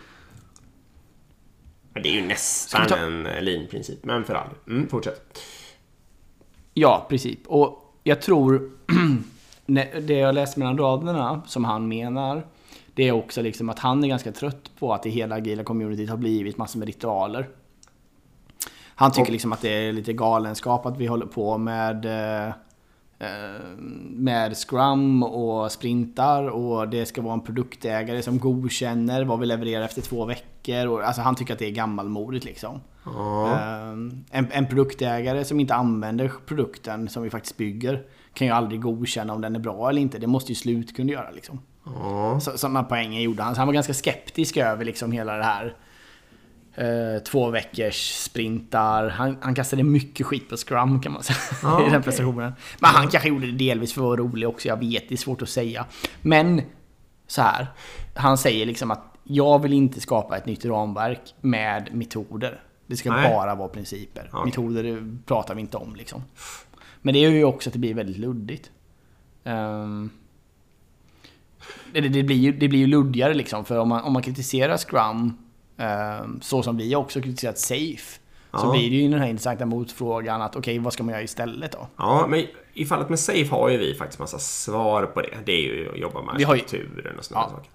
Det 1.92 2.08
är 2.08 2.12
ju 2.12 2.26
nästan 2.26 2.86
ta... 2.86 2.96
en 2.96 3.22
lean-princip, 3.22 4.04
men 4.04 4.24
för 4.24 4.34
all. 4.34 4.50
Mm, 4.66 4.88
fortsätt. 4.88 5.38
Ja, 6.74 7.06
princip. 7.08 7.46
Och 7.46 7.96
jag 8.04 8.22
tror, 8.22 8.70
det 10.00 10.14
jag 10.14 10.34
läste 10.34 10.58
mellan 10.58 10.78
raderna 10.78 11.42
som 11.46 11.64
han 11.64 11.88
menar, 11.88 12.46
det 13.00 13.08
är 13.08 13.12
också 13.12 13.42
liksom 13.42 13.68
att 13.68 13.78
han 13.78 14.04
är 14.04 14.08
ganska 14.08 14.32
trött 14.32 14.70
på 14.78 14.92
att 14.92 15.02
det 15.02 15.10
hela 15.10 15.34
agila 15.34 15.64
communityt 15.64 16.10
har 16.10 16.16
blivit 16.16 16.58
massor 16.58 16.78
med 16.78 16.88
ritualer. 16.88 17.48
Han 18.94 19.12
tycker 19.12 19.32
liksom 19.32 19.52
att 19.52 19.60
det 19.60 19.68
är 19.68 19.92
lite 19.92 20.12
galenskap 20.12 20.86
att 20.86 20.98
vi 20.98 21.06
håller 21.06 21.26
på 21.26 21.58
med 21.58 22.04
eh, 22.04 22.54
med 24.10 24.56
Scrum 24.56 25.22
och 25.22 25.72
sprintar 25.72 26.48
och 26.48 26.88
det 26.88 27.06
ska 27.06 27.22
vara 27.22 27.34
en 27.34 27.40
produktägare 27.40 28.22
som 28.22 28.38
godkänner 28.38 29.24
vad 29.24 29.40
vi 29.40 29.46
levererar 29.46 29.84
efter 29.84 30.02
två 30.02 30.24
veckor. 30.24 30.86
Och, 30.86 31.02
alltså 31.02 31.22
han 31.22 31.34
tycker 31.34 31.52
att 31.52 31.58
det 31.58 31.66
är 31.66 31.70
gammalmodigt 31.70 32.44
liksom. 32.44 32.80
Mm. 33.06 34.24
En, 34.30 34.48
en 34.52 34.66
produktägare 34.66 35.44
som 35.44 35.60
inte 35.60 35.74
använder 35.74 36.32
produkten 36.46 37.08
som 37.08 37.22
vi 37.22 37.30
faktiskt 37.30 37.56
bygger 37.56 38.02
kan 38.34 38.46
ju 38.46 38.52
aldrig 38.52 38.80
godkänna 38.80 39.32
om 39.32 39.40
den 39.40 39.56
är 39.56 39.60
bra 39.60 39.88
eller 39.88 40.02
inte. 40.02 40.18
Det 40.18 40.26
måste 40.26 40.52
ju 40.52 40.56
slutkund 40.56 41.10
göra 41.10 41.30
liksom. 41.30 41.60
Så, 42.40 42.58
sådana 42.58 42.82
poänger 42.82 43.20
gjorde 43.20 43.42
han. 43.42 43.54
Så 43.54 43.60
han 43.60 43.68
var 43.68 43.74
ganska 43.74 43.94
skeptisk 43.94 44.56
över 44.56 44.84
liksom 44.84 45.12
hela 45.12 45.36
det 45.36 45.44
här. 45.44 45.74
Eh, 46.74 47.22
två 47.22 47.50
veckors 47.50 48.12
sprintar. 48.12 49.08
Han, 49.08 49.36
han, 49.40 49.54
kastade 49.54 49.82
mycket 49.82 50.26
skit 50.26 50.48
på 50.48 50.56
Scrum 50.56 51.02
kan 51.02 51.12
man 51.12 51.22
säga. 51.22 51.38
Ah, 51.62 51.86
I 51.86 51.90
den 51.90 52.02
prestationen. 52.02 52.52
Men 52.78 52.90
han 52.90 53.08
kanske 53.08 53.28
gjorde 53.28 53.46
det 53.46 53.52
delvis 53.52 53.92
för 53.92 54.00
att 54.00 54.06
vara 54.06 54.16
rolig 54.16 54.48
också. 54.48 54.68
Jag 54.68 54.76
vet, 54.76 55.08
det 55.08 55.14
är 55.14 55.16
svårt 55.16 55.42
att 55.42 55.48
säga. 55.48 55.86
Men 56.22 56.62
så 57.26 57.42
här. 57.42 57.66
Han 58.14 58.38
säger 58.38 58.66
liksom 58.66 58.90
att 58.90 59.04
jag 59.24 59.62
vill 59.62 59.72
inte 59.72 60.00
skapa 60.00 60.36
ett 60.36 60.46
nytt 60.46 60.64
ramverk 60.64 61.34
med 61.40 61.94
metoder. 61.94 62.60
Det 62.86 62.96
ska 62.96 63.12
Nej. 63.12 63.30
bara 63.30 63.54
vara 63.54 63.68
principer. 63.68 64.28
Okay. 64.32 64.44
Metoder 64.44 65.18
pratar 65.26 65.54
vi 65.54 65.60
inte 65.60 65.76
om 65.76 65.96
liksom. 65.96 66.22
Men 67.02 67.14
det 67.14 67.20
gör 67.20 67.30
ju 67.30 67.44
också 67.44 67.68
att 67.68 67.72
det 67.72 67.78
blir 67.78 67.94
väldigt 67.94 68.18
luddigt. 68.18 68.70
Um, 69.44 70.10
det, 71.92 72.00
det, 72.00 72.22
blir 72.22 72.36
ju, 72.36 72.52
det 72.52 72.68
blir 72.68 72.78
ju 72.78 72.86
luddigare 72.86 73.34
liksom. 73.34 73.64
För 73.64 73.78
om 73.78 73.88
man, 73.88 74.02
om 74.02 74.12
man 74.12 74.22
kritiserar 74.22 74.76
Scrum 74.76 75.36
um, 75.76 76.40
så 76.42 76.62
som 76.62 76.76
vi 76.76 76.96
också 76.96 77.20
kritiserat 77.20 77.58
Safe. 77.58 78.20
Ja. 78.52 78.58
Så 78.58 78.70
blir 78.70 78.90
det 78.90 78.96
ju 78.96 79.08
den 79.08 79.20
här 79.20 79.28
intressanta 79.28 79.66
motfrågan 79.66 80.42
att 80.42 80.56
okej, 80.56 80.72
okay, 80.72 80.84
vad 80.84 80.92
ska 80.92 81.02
man 81.02 81.12
göra 81.12 81.22
istället 81.22 81.72
då? 81.72 81.88
Ja, 81.96 82.26
men 82.28 82.46
i 82.74 82.86
fallet 82.86 83.08
med 83.08 83.18
Safe 83.18 83.50
har 83.50 83.68
ju 83.68 83.78
vi 83.78 83.94
faktiskt 83.94 84.18
massa 84.18 84.38
svar 84.38 85.06
på 85.06 85.20
det. 85.20 85.38
Det 85.44 85.52
är 85.52 85.60
ju 85.60 85.90
att 85.92 85.98
jobba 85.98 86.22
med 86.22 86.34
arkitekturen 86.34 87.18
och 87.18 87.24
sådana 87.24 87.46
ja. 87.46 87.50
saker. 87.50 87.70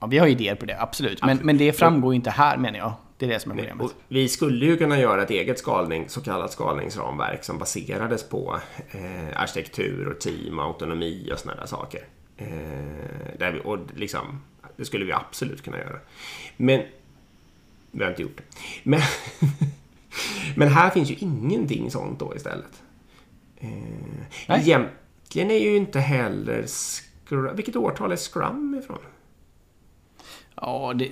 Ja, 0.00 0.06
vi 0.06 0.18
har 0.18 0.26
idéer 0.26 0.54
på 0.54 0.66
det, 0.66 0.80
absolut. 0.80 1.20
Men, 1.20 1.30
absolut. 1.30 1.44
men 1.44 1.58
det 1.58 1.72
framgår 1.72 2.12
ju 2.12 2.16
inte 2.16 2.30
här 2.30 2.56
menar 2.56 2.78
jag. 2.78 2.92
Det 3.18 3.26
är 3.26 3.30
det 3.30 3.40
som 3.40 3.52
är 3.52 3.56
problemet. 3.56 3.84
Och 3.84 3.92
vi 4.08 4.28
skulle 4.28 4.66
ju 4.66 4.76
kunna 4.76 5.00
göra 5.00 5.22
ett 5.22 5.30
eget 5.30 5.58
skalning, 5.58 6.08
så 6.08 6.20
kallat 6.20 6.52
skalningsramverk 6.52 7.44
som 7.44 7.58
baserades 7.58 8.28
på 8.28 8.58
eh, 8.90 9.40
arkitektur 9.40 10.08
och 10.08 10.20
team, 10.20 10.58
autonomi 10.58 11.30
och 11.32 11.38
sådana 11.38 11.60
där 11.60 11.66
saker. 11.66 12.00
Eh, 12.40 13.38
där 13.38 13.52
vi, 13.52 13.60
och 13.64 13.78
liksom, 13.94 14.40
det 14.76 14.84
skulle 14.84 15.04
vi 15.04 15.12
absolut 15.12 15.62
kunna 15.62 15.78
göra. 15.78 15.98
Men 16.56 16.82
vi 17.90 18.02
har 18.02 18.10
inte 18.10 18.22
gjort 18.22 18.36
det. 18.36 18.42
Men, 18.82 19.00
men 20.56 20.68
här 20.68 20.90
finns 20.90 21.10
ju 21.10 21.14
ingenting 21.14 21.90
sånt 21.90 22.18
då 22.18 22.36
istället. 22.36 22.82
Eh, 23.58 24.60
egentligen 24.60 25.50
är 25.50 25.58
ju 25.58 25.76
inte 25.76 26.00
heller 26.00 26.66
Scrum... 26.66 27.56
Vilket 27.56 27.76
årtal 27.76 28.12
är 28.12 28.16
Scrum 28.16 28.80
ifrån? 28.82 28.98
Ja, 30.54 30.92
det, 30.96 31.10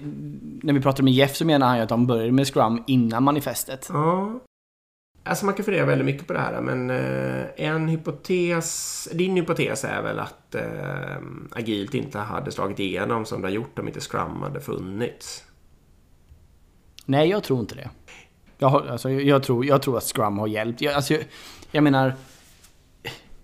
när 0.62 0.72
vi 0.72 0.80
pratade 0.80 1.02
med 1.02 1.12
Jeff 1.12 1.36
så 1.36 1.44
menar 1.44 1.66
han 1.66 1.76
ju 1.76 1.82
att 1.82 1.88
de 1.88 2.06
började 2.06 2.32
med 2.32 2.46
Scrum 2.46 2.84
innan 2.86 3.22
manifestet. 3.22 3.88
Ja. 3.92 4.40
Alltså 5.28 5.46
man 5.46 5.54
kan 5.54 5.64
fundera 5.64 5.84
väldigt 5.84 6.06
mycket 6.06 6.26
på 6.26 6.32
det 6.32 6.38
här 6.38 6.60
men 6.60 6.90
eh, 6.90 7.46
en 7.56 7.88
hypotes, 7.88 9.08
din 9.12 9.36
hypotes 9.36 9.84
är 9.84 10.02
väl 10.02 10.18
att 10.18 10.54
eh, 10.54 11.16
agilt 11.52 11.94
inte 11.94 12.18
hade 12.18 12.52
slagit 12.52 12.78
igenom 12.78 13.24
som 13.24 13.42
det 13.42 13.48
har 13.48 13.52
gjort 13.52 13.78
om 13.78 13.88
inte 13.88 14.00
Scrum 14.00 14.42
hade 14.42 14.60
funnits? 14.60 15.44
Nej, 17.04 17.28
jag 17.28 17.44
tror 17.44 17.60
inte 17.60 17.74
det. 17.74 17.90
Jag, 18.58 18.88
alltså, 18.88 19.10
jag, 19.10 19.42
tror, 19.42 19.66
jag 19.66 19.82
tror 19.82 19.98
att 19.98 20.04
Scrum 20.04 20.38
har 20.38 20.46
hjälpt. 20.46 20.80
Jag, 20.80 20.94
alltså, 20.94 21.14
jag, 21.14 21.22
jag 21.70 21.84
menar, 21.84 22.14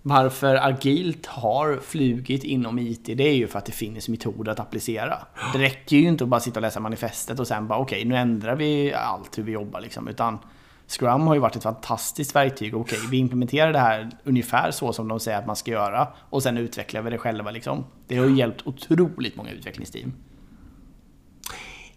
varför 0.01 0.55
agilt 0.55 1.25
har 1.25 1.77
flugit 1.77 2.43
inom 2.43 2.79
IT, 2.79 3.05
det 3.05 3.23
är 3.23 3.35
ju 3.35 3.47
för 3.47 3.59
att 3.59 3.65
det 3.65 3.71
finns 3.71 4.09
metoder 4.09 4.51
att 4.51 4.59
applicera. 4.59 5.17
Det 5.53 5.59
räcker 5.59 5.97
ju 5.97 6.07
inte 6.07 6.23
att 6.23 6.29
bara 6.29 6.39
sitta 6.39 6.59
och 6.59 6.61
läsa 6.61 6.79
manifestet 6.79 7.39
och 7.39 7.47
sen 7.47 7.67
bara 7.67 7.79
okej, 7.79 7.97
okay, 7.97 8.09
nu 8.09 8.15
ändrar 8.15 8.55
vi 8.55 8.93
allt 8.93 9.37
hur 9.37 9.43
vi 9.43 9.51
jobbar 9.51 9.81
liksom. 9.81 10.07
Utan 10.07 10.39
Scrum 10.87 11.21
har 11.21 11.33
ju 11.33 11.39
varit 11.39 11.55
ett 11.55 11.63
fantastiskt 11.63 12.35
verktyg. 12.35 12.75
Okej, 12.75 12.97
okay, 12.97 13.09
vi 13.11 13.17
implementerar 13.17 13.73
det 13.73 13.79
här 13.79 14.09
ungefär 14.23 14.71
så 14.71 14.93
som 14.93 15.07
de 15.07 15.19
säger 15.19 15.37
att 15.37 15.47
man 15.47 15.55
ska 15.55 15.71
göra 15.71 16.07
och 16.29 16.43
sen 16.43 16.57
utvecklar 16.57 17.01
vi 17.01 17.09
det 17.09 17.17
själva 17.17 17.51
liksom. 17.51 17.85
Det 18.07 18.17
har 18.17 18.25
ju 18.25 18.35
hjälpt 18.35 18.67
otroligt 18.67 19.35
många 19.35 19.51
utvecklingsteam. 19.51 20.13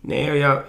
Nej, 0.00 0.38
jag, 0.38 0.62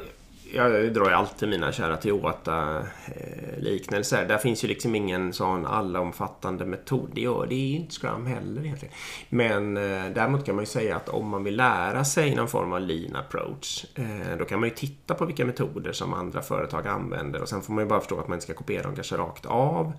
jag 0.54 0.94
drar 0.94 1.10
ju 1.10 1.12
alltid 1.12 1.50
mina 1.50 1.72
kära 1.72 1.98
Toyota-liknelser. 1.98 4.26
Där 4.28 4.38
finns 4.38 4.64
ju 4.64 4.68
liksom 4.68 4.96
ingen 4.96 5.34
sån 5.34 5.66
allomfattande 5.66 6.66
metod. 6.66 7.10
Det 7.14 7.22
gör 7.22 7.46
det 7.50 7.56
är 7.56 7.76
inte 7.76 7.96
Scrum 7.96 8.26
heller 8.26 8.66
egentligen. 8.66 8.94
Men 9.30 9.78
eh, 9.78 10.06
däremot 10.16 10.46
kan 10.46 10.56
man 10.56 10.62
ju 10.62 10.70
säga 10.70 10.96
att 10.96 11.10
om 11.10 11.30
man 11.30 11.44
vill 11.44 11.56
lära 11.56 12.06
sig 12.06 12.36
någon 12.36 12.48
form 12.48 12.74
av 12.74 12.82
lean 12.82 13.16
approach 13.16 13.86
eh, 13.96 14.38
då 14.40 14.46
kan 14.46 14.60
man 14.60 14.70
ju 14.70 14.76
titta 14.76 15.14
på 15.14 15.26
vilka 15.26 15.46
metoder 15.46 15.92
som 15.92 16.14
andra 16.14 16.42
företag 16.42 16.88
använder 16.88 17.42
och 17.42 17.50
sen 17.50 17.62
får 17.62 17.74
man 17.74 17.84
ju 17.84 17.88
bara 17.88 18.00
förstå 18.00 18.20
att 18.20 18.28
man 18.28 18.36
inte 18.36 18.46
ska 18.46 18.54
kopiera 18.54 18.84
dem 18.84 18.96
kanske 18.96 19.18
rakt 19.18 19.46
av. 19.46 19.94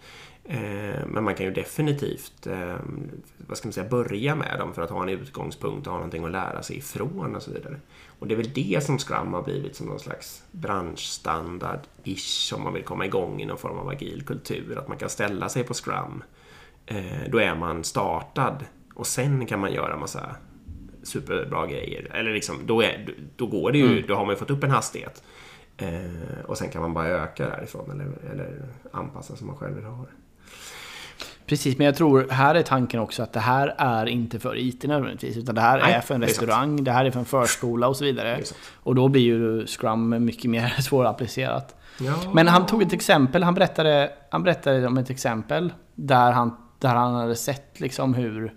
Eh, 0.45 1.07
men 1.07 1.25
man 1.25 1.35
kan 1.35 1.47
ju 1.47 1.52
definitivt 1.52 2.47
vad 3.37 3.59
ska 3.59 3.69
man 3.69 3.73
säga, 3.73 3.88
börja 3.88 4.35
med 4.35 4.59
dem 4.59 4.75
för 4.75 4.83
att 4.83 4.90
ha 4.90 5.02
en 5.02 5.09
utgångspunkt 5.09 5.87
och 5.87 5.92
ha 5.92 5.99
någonting 5.99 6.25
att 6.25 6.30
lära 6.30 6.62
sig 6.62 6.76
ifrån 6.76 7.37
och 7.37 7.42
så 7.42 7.50
vidare. 7.50 7.76
Och 8.20 8.26
det 8.26 8.34
är 8.34 8.36
väl 8.36 8.52
det 8.52 8.84
som 8.84 8.98
Scrum 8.98 9.32
har 9.32 9.42
blivit 9.42 9.76
som 9.76 9.86
någon 9.86 10.00
slags 10.00 10.44
branschstandard-ish 10.52 12.54
om 12.54 12.62
man 12.62 12.74
vill 12.74 12.84
komma 12.84 13.06
igång 13.06 13.40
i 13.40 13.46
någon 13.46 13.58
form 13.58 13.78
av 13.78 13.88
agil 13.88 14.22
kultur. 14.26 14.78
Att 14.78 14.88
man 14.88 14.96
kan 14.96 15.10
ställa 15.10 15.48
sig 15.48 15.64
på 15.64 15.74
Scrum. 15.74 16.22
Eh, 16.86 17.28
då 17.28 17.38
är 17.38 17.54
man 17.54 17.84
startad 17.84 18.64
och 18.94 19.06
sen 19.06 19.46
kan 19.46 19.60
man 19.60 19.72
göra 19.72 19.96
massa 19.96 20.36
superbra 21.02 21.66
grejer. 21.66 22.10
Eller 22.14 22.32
liksom, 22.32 22.56
då, 22.66 22.82
är, 22.82 23.14
då 23.36 23.46
går 23.46 23.72
det 23.72 23.78
ju, 23.78 23.86
mm. 23.86 24.04
då 24.08 24.14
har 24.14 24.24
man 24.24 24.34
ju 24.34 24.38
fått 24.38 24.50
upp 24.50 24.64
en 24.64 24.70
hastighet. 24.70 25.22
och 26.46 26.58
sen 26.58 26.70
kan 26.70 26.82
man 26.82 26.94
bara 26.94 27.08
öka 27.08 27.48
därifrån 27.48 27.90
eller, 27.90 28.32
eller 28.32 28.68
anpassa 28.92 29.36
som 29.36 29.46
man 29.46 29.56
själv 29.56 29.74
vill 29.74 29.84
ha 29.84 30.02
det. 30.02 30.10
Precis, 31.47 31.78
men 31.78 31.85
jag 31.85 31.94
tror 31.94 32.26
här 32.30 32.54
är 32.54 32.62
tanken 32.62 33.00
också 33.00 33.23
att 33.23 33.32
det 33.32 33.40
här 33.40 33.75
är 33.78 34.06
inte 34.06 34.38
för 34.38 34.59
IT 34.59 34.82
nödvändigtvis. 34.82 35.37
Utan 35.37 35.54
det 35.54 35.61
här 35.61 35.78
Nej, 35.78 35.92
är 35.92 36.00
för 36.00 36.14
en 36.14 36.23
restaurang, 36.23 36.76
det, 36.76 36.82
det, 36.82 36.90
här 36.90 37.04
är 37.04 37.11
för 37.11 37.18
en 37.18 37.25
förskola 37.25 37.88
och 37.88 37.97
så 37.97 38.04
vidare. 38.04 38.40
Och 38.75 38.94
då 38.94 39.09
blir 39.09 39.23
ju 39.23 39.66
Scrum 39.66 40.25
mycket 40.25 40.50
mer 40.50 40.68
svårapplicerat. 40.82 41.76
Ja. 42.00 42.14
Men 42.32 42.49
han 42.49 42.66
tog 42.66 42.82
ett 42.82 42.92
exempel, 42.92 43.42
han 43.42 43.54
berättade, 43.54 44.11
han 44.30 44.42
berättade 44.42 44.87
om 44.87 44.99
ett 44.99 45.11
exempel 45.11 45.73
där 45.94 46.32
han, 46.32 46.56
där 46.78 46.94
han 46.94 47.14
hade 47.14 47.37
sett 47.37 47.80
liksom 47.80 48.14
hur, 48.14 48.54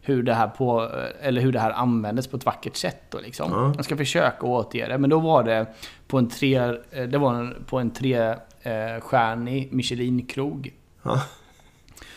hur, 0.00 0.22
det 0.22 0.34
här 0.34 0.48
på, 0.48 0.90
eller 1.20 1.40
hur 1.40 1.52
det 1.52 1.60
här 1.60 1.70
användes 1.70 2.26
på 2.26 2.36
ett 2.36 2.44
vackert 2.44 2.76
sätt. 2.76 3.02
Då 3.10 3.18
liksom. 3.18 3.52
Ja. 3.52 3.72
Jag 3.76 3.84
ska 3.84 3.96
försöka 3.96 4.46
återge 4.46 4.88
det, 4.88 4.98
men 4.98 5.10
då 5.10 5.18
var 5.18 5.42
det 5.42 5.66
på 6.06 6.18
en 6.18 6.28
tre, 6.28 6.60
det 6.90 7.18
var 7.18 7.56
på 7.66 7.78
en 7.78 7.90
trestjärnig 7.90 9.72
Michelin-krog. 9.72 10.72
Ja. 11.02 11.22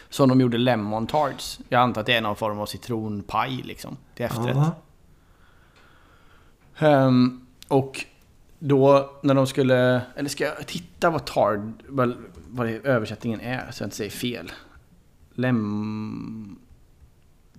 Som 0.10 0.30
de 0.30 0.42
gjorde 0.42 0.58
lemon 0.58 1.08
tarts. 1.08 1.60
Jag 1.70 1.82
antar 1.82 2.02
att 2.02 2.08
det 2.08 2.14
är 2.14 2.22
någon 2.22 2.36
form 2.36 2.60
av 2.60 2.66
citronpaj 2.66 3.62
liksom. 3.66 3.98
Till 4.16 4.26
efterrätt. 4.26 4.74
Um, 6.82 7.48
och 7.68 8.06
då 8.60 9.12
när 9.22 9.34
de 9.34 9.48
skulle... 9.48 10.02
Eller 10.16 10.30
ska 10.30 10.44
jag 10.44 10.68
titta 10.68 11.10
vad 11.10 11.26
tard... 11.26 11.74
Vad, 11.88 12.16
vad 12.50 12.68
det, 12.68 12.86
översättningen 12.86 13.40
är 13.40 13.72
så 13.72 13.84
jag 13.84 13.88
inte 13.88 13.98
säger 13.98 14.12
fel. 14.12 14.52
Lem... 15.34 16.60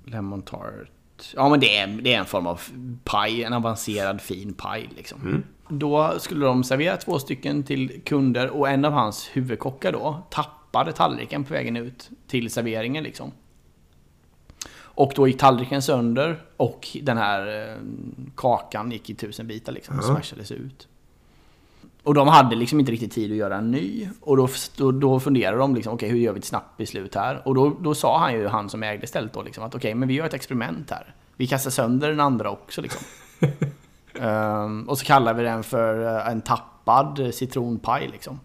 Lemon 0.04 0.42
tart. 0.42 0.90
Ja 1.34 1.48
men 1.48 1.60
det 1.60 1.78
är, 1.78 1.86
det 1.86 2.14
är 2.14 2.18
en 2.18 2.26
form 2.26 2.46
av 2.46 2.60
paj. 3.04 3.44
En 3.44 3.52
avancerad 3.52 4.20
fin 4.20 4.54
paj 4.54 4.88
liksom. 4.96 5.20
Mm. 5.20 5.42
Då 5.68 6.14
skulle 6.18 6.46
de 6.46 6.64
servera 6.64 6.96
två 6.96 7.18
stycken 7.18 7.62
till 7.62 8.00
kunder 8.04 8.48
och 8.50 8.68
en 8.68 8.84
av 8.84 8.92
hans 8.92 9.28
huvudkockar 9.32 9.92
då 9.92 10.22
tappade 10.30 10.59
tappade 10.70 10.92
tallriken 10.92 11.44
på 11.44 11.54
vägen 11.54 11.76
ut 11.76 12.10
till 12.26 12.50
serveringen 12.50 13.04
liksom. 13.04 13.32
Och 14.72 15.12
då 15.16 15.28
gick 15.28 15.38
tallriken 15.38 15.82
sönder 15.82 16.42
och 16.56 16.88
den 17.02 17.18
här 17.18 17.68
eh, 17.68 17.76
kakan 18.36 18.90
gick 18.90 19.10
i 19.10 19.14
tusen 19.14 19.46
bitar 19.46 19.72
liksom 19.72 19.98
och 19.98 20.04
smashades 20.04 20.52
ut. 20.52 20.88
Och 22.02 22.14
de 22.14 22.28
hade 22.28 22.56
liksom 22.56 22.80
inte 22.80 22.92
riktigt 22.92 23.12
tid 23.12 23.30
att 23.30 23.36
göra 23.36 23.56
en 23.56 23.70
ny. 23.70 24.08
Och 24.20 24.36
då, 24.36 24.48
då, 24.76 24.92
då 24.92 25.20
funderade 25.20 25.58
de 25.58 25.74
liksom, 25.74 25.94
okej 25.94 26.06
okay, 26.06 26.18
hur 26.18 26.24
gör 26.24 26.32
vi 26.32 26.38
ett 26.38 26.44
snabbt 26.44 26.76
beslut 26.76 27.14
här? 27.14 27.42
Och 27.44 27.54
då, 27.54 27.76
då 27.80 27.94
sa 27.94 28.18
han 28.18 28.32
ju, 28.32 28.46
han 28.46 28.68
som 28.68 28.82
ägde 28.82 29.06
stället 29.06 29.32
då 29.32 29.42
liksom 29.42 29.64
att 29.64 29.74
okej, 29.74 29.88
okay, 29.88 29.94
men 29.94 30.08
vi 30.08 30.14
gör 30.14 30.26
ett 30.26 30.34
experiment 30.34 30.90
här. 30.90 31.14
Vi 31.36 31.46
kastar 31.46 31.70
sönder 31.70 32.08
den 32.08 32.20
andra 32.20 32.50
också 32.50 32.82
liksom. 32.82 33.02
um, 34.20 34.88
och 34.88 34.98
så 34.98 35.04
kallar 35.04 35.34
vi 35.34 35.42
den 35.42 35.62
för 35.62 36.16
eh, 36.16 36.28
en 36.28 36.40
tappad 36.40 37.34
citronpaj 37.34 38.08
liksom. 38.12 38.40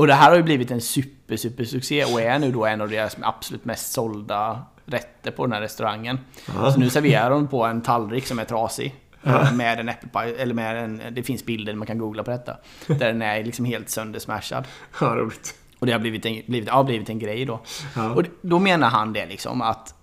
Och 0.00 0.06
det 0.06 0.14
här 0.14 0.30
har 0.30 0.36
ju 0.36 0.42
blivit 0.42 0.70
en 0.70 0.80
super, 0.80 1.36
super 1.36 1.64
succé 1.64 2.04
och 2.04 2.20
är 2.20 2.38
nu 2.38 2.52
då 2.52 2.66
en 2.66 2.80
av 2.80 2.88
deras 2.88 3.16
absolut 3.20 3.64
mest 3.64 3.92
sålda 3.92 4.66
rätter 4.84 5.30
på 5.30 5.46
den 5.46 5.52
här 5.52 5.60
restaurangen. 5.60 6.18
Ja. 6.54 6.72
Så 6.72 6.80
nu 6.80 6.90
serverar 6.90 7.30
de 7.30 7.48
på 7.48 7.64
en 7.64 7.80
tallrik 7.82 8.26
som 8.26 8.38
är 8.38 8.44
trasig. 8.44 8.94
Ja. 9.22 9.52
Med 9.52 9.80
en 9.80 9.88
äppelpaj, 9.88 10.34
eller 10.38 10.54
med 10.54 10.84
en, 10.84 11.02
det 11.10 11.22
finns 11.22 11.44
bilder 11.44 11.74
man 11.74 11.86
kan 11.86 11.98
googla 11.98 12.22
på 12.22 12.30
detta. 12.30 12.56
Där 12.86 13.06
den 13.06 13.22
är 13.22 13.44
liksom 13.44 13.64
helt 13.64 13.88
söndersmashad. 13.88 14.64
Ja, 15.00 15.06
roligt. 15.06 15.54
Och 15.78 15.86
det 15.86 15.92
har 15.92 16.00
blivit 16.00 16.26
en, 16.26 16.42
blivit, 16.46 16.68
ja, 16.68 16.82
blivit 16.82 17.08
en 17.08 17.18
grej 17.18 17.44
då. 17.44 17.60
Ja. 17.96 18.10
Och 18.10 18.24
då 18.42 18.58
menar 18.58 18.88
han 18.88 19.12
det 19.12 19.26
liksom 19.26 19.62
att 19.62 19.94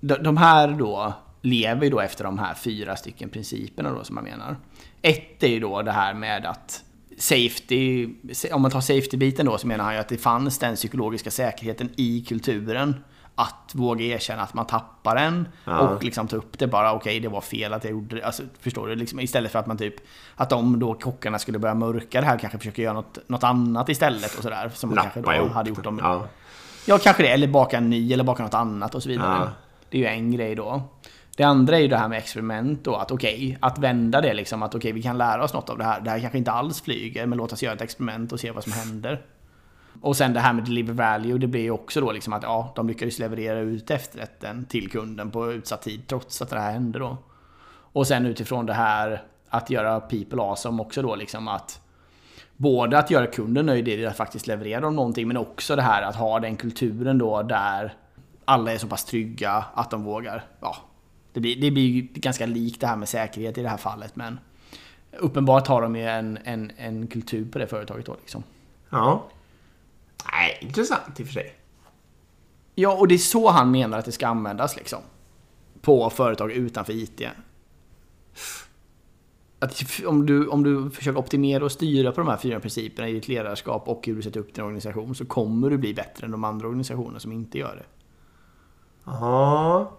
de 0.00 0.36
här 0.36 0.68
då 0.68 1.12
lever 1.42 1.84
ju 1.84 1.90
då 1.90 2.00
efter 2.00 2.24
de 2.24 2.38
här 2.38 2.54
fyra 2.54 2.96
stycken 2.96 3.28
principerna 3.28 3.90
då 3.90 4.04
som 4.04 4.14
man 4.14 4.24
menar. 4.24 4.56
Ett 5.02 5.42
är 5.42 5.48
ju 5.48 5.60
då 5.60 5.82
det 5.82 5.92
här 5.92 6.14
med 6.14 6.46
att 6.46 6.84
safety, 7.22 8.08
om 8.52 8.62
man 8.62 8.70
tar 8.70 8.80
safety-biten 8.80 9.46
då 9.46 9.58
så 9.58 9.66
menar 9.66 9.84
han 9.84 9.94
ju 9.94 10.00
att 10.00 10.08
det 10.08 10.18
fanns 10.18 10.58
den 10.58 10.74
psykologiska 10.74 11.30
säkerheten 11.30 11.90
i 11.96 12.24
kulturen. 12.28 12.94
Att 13.34 13.70
våga 13.74 14.04
erkänna 14.04 14.42
att 14.42 14.54
man 14.54 14.66
tappar 14.66 15.16
den 15.16 15.48
ja. 15.64 15.78
och 15.78 16.04
liksom 16.04 16.28
ta 16.28 16.36
upp 16.36 16.58
det 16.58 16.66
bara. 16.66 16.92
Okej, 16.92 17.10
okay, 17.10 17.20
det 17.20 17.28
var 17.28 17.40
fel 17.40 17.72
att 17.72 17.84
jag 17.84 17.90
gjorde 17.90 18.16
det. 18.16 18.22
Alltså, 18.22 18.42
förstår 18.60 18.88
du? 18.88 18.94
Liksom, 18.94 19.20
istället 19.20 19.52
för 19.52 19.58
att 19.58 19.66
man 19.66 19.76
typ... 19.76 19.94
Att 20.36 20.50
de 20.50 20.78
då 20.78 20.94
kockarna 20.94 21.38
skulle 21.38 21.58
börja 21.58 21.74
mörka 21.74 22.20
det 22.20 22.26
här 22.26 22.38
kanske 22.38 22.58
försöka 22.58 22.82
göra 22.82 22.94
något, 22.94 23.18
något 23.28 23.44
annat 23.44 23.88
istället 23.88 24.36
och 24.36 24.42
sådär. 24.42 24.70
Som 24.74 24.94
man 24.94 24.98
kanske 24.98 25.20
då 25.20 25.48
hade 25.48 25.68
gjort 25.68 25.86
om... 25.86 25.98
Ja. 26.02 26.26
ja, 26.86 26.98
kanske 26.98 27.22
det. 27.22 27.28
Eller 27.28 27.46
baka 27.46 27.76
en 27.76 27.90
ny 27.90 28.12
eller 28.12 28.24
baka 28.24 28.42
något 28.42 28.54
annat 28.54 28.94
och 28.94 29.02
så 29.02 29.08
vidare. 29.08 29.38
Ja. 29.40 29.50
Det 29.90 29.98
är 29.98 30.00
ju 30.00 30.06
en 30.06 30.32
grej 30.32 30.54
då. 30.54 30.82
Det 31.36 31.44
andra 31.44 31.76
är 31.76 31.80
ju 31.80 31.88
det 31.88 31.96
här 31.96 32.08
med 32.08 32.18
experiment 32.18 32.86
och 32.86 33.02
att 33.02 33.10
okej, 33.10 33.34
okay, 33.34 33.56
att 33.60 33.78
vända 33.78 34.20
det 34.20 34.34
liksom, 34.34 34.62
att 34.62 34.74
okej, 34.74 34.78
okay, 34.78 34.92
vi 34.92 35.02
kan 35.02 35.18
lära 35.18 35.44
oss 35.44 35.54
något 35.54 35.70
av 35.70 35.78
det 35.78 35.84
här. 35.84 36.00
Det 36.00 36.10
här 36.10 36.20
kanske 36.20 36.38
inte 36.38 36.52
alls 36.52 36.80
flyger, 36.80 37.26
men 37.26 37.38
låt 37.38 37.52
oss 37.52 37.62
göra 37.62 37.74
ett 37.74 37.80
experiment 37.80 38.32
och 38.32 38.40
se 38.40 38.50
vad 38.50 38.64
som 38.64 38.72
händer. 38.72 39.22
Och 40.00 40.16
sen 40.16 40.32
det 40.32 40.40
här 40.40 40.52
med 40.52 40.64
deliver 40.64 40.92
value, 40.92 41.38
det 41.38 41.46
blir 41.46 41.60
ju 41.60 41.70
också 41.70 42.00
då 42.00 42.12
liksom 42.12 42.32
att 42.32 42.42
ja, 42.42 42.72
de 42.76 42.88
lyckades 42.88 43.18
leverera 43.18 43.58
ut 43.58 43.90
efterrätten 43.90 44.64
till 44.64 44.90
kunden 44.90 45.30
på 45.30 45.52
utsatt 45.52 45.82
tid 45.82 46.06
trots 46.06 46.42
att 46.42 46.50
det 46.50 46.60
här 46.60 46.72
hände 46.72 46.98
då. 46.98 47.16
Och 47.92 48.06
sen 48.06 48.26
utifrån 48.26 48.66
det 48.66 48.72
här 48.72 49.22
att 49.48 49.70
göra 49.70 50.00
people 50.00 50.42
awesome 50.42 50.82
också 50.82 51.02
då 51.02 51.16
liksom 51.16 51.48
att 51.48 51.80
både 52.56 52.98
att 52.98 53.10
göra 53.10 53.26
kunden 53.26 53.66
nöjd 53.66 53.88
i 53.88 53.96
det, 53.96 54.06
att 54.06 54.16
faktiskt 54.16 54.46
leverera 54.46 54.80
dem 54.80 54.96
någonting, 54.96 55.28
men 55.28 55.36
också 55.36 55.76
det 55.76 55.82
här 55.82 56.02
att 56.02 56.16
ha 56.16 56.40
den 56.40 56.56
kulturen 56.56 57.18
då 57.18 57.42
där 57.42 57.94
alla 58.44 58.72
är 58.72 58.78
så 58.78 58.86
pass 58.86 59.04
trygga 59.04 59.64
att 59.74 59.90
de 59.90 60.04
vågar. 60.04 60.44
Ja, 60.60 60.76
det 61.32 61.40
blir, 61.40 61.60
det 61.60 61.70
blir 61.70 62.02
ganska 62.02 62.46
likt 62.46 62.80
det 62.80 62.86
här 62.86 62.96
med 62.96 63.08
säkerhet 63.08 63.58
i 63.58 63.62
det 63.62 63.68
här 63.68 63.76
fallet, 63.76 64.16
men 64.16 64.38
uppenbart 65.18 65.66
har 65.66 65.82
de 65.82 65.96
ju 65.96 66.02
en, 66.02 66.38
en, 66.44 66.72
en 66.76 67.06
kultur 67.06 67.50
på 67.50 67.58
det 67.58 67.66
företaget 67.66 68.06
då 68.06 68.16
liksom. 68.20 68.42
Ja. 68.90 69.28
Nej, 70.32 70.58
intressant 70.60 71.20
i 71.20 71.22
och 71.22 71.26
för 71.26 71.34
sig. 71.34 71.54
Ja, 72.74 72.96
och 72.98 73.08
det 73.08 73.14
är 73.14 73.18
så 73.18 73.50
han 73.50 73.70
menar 73.70 73.98
att 73.98 74.04
det 74.04 74.12
ska 74.12 74.26
användas 74.26 74.76
liksom. 74.76 74.98
På 75.80 76.10
företag 76.10 76.52
utanför 76.52 76.92
IT. 76.92 77.22
Att 79.58 79.82
om, 80.06 80.26
du, 80.26 80.46
om 80.46 80.62
du 80.62 80.90
försöker 80.90 81.18
optimera 81.18 81.64
och 81.64 81.72
styra 81.72 82.12
på 82.12 82.20
de 82.20 82.28
här 82.28 82.36
fyra 82.36 82.60
principerna 82.60 83.08
i 83.08 83.12
ditt 83.12 83.28
ledarskap 83.28 83.88
och 83.88 84.06
hur 84.06 84.16
du 84.16 84.22
sätter 84.22 84.40
upp 84.40 84.54
din 84.54 84.64
organisation 84.64 85.14
så 85.14 85.24
kommer 85.24 85.70
du 85.70 85.78
bli 85.78 85.94
bättre 85.94 86.24
än 86.24 86.30
de 86.30 86.44
andra 86.44 86.66
organisationerna 86.66 87.20
som 87.20 87.32
inte 87.32 87.58
gör 87.58 87.76
det. 87.76 87.84
Ja. 89.04 89.92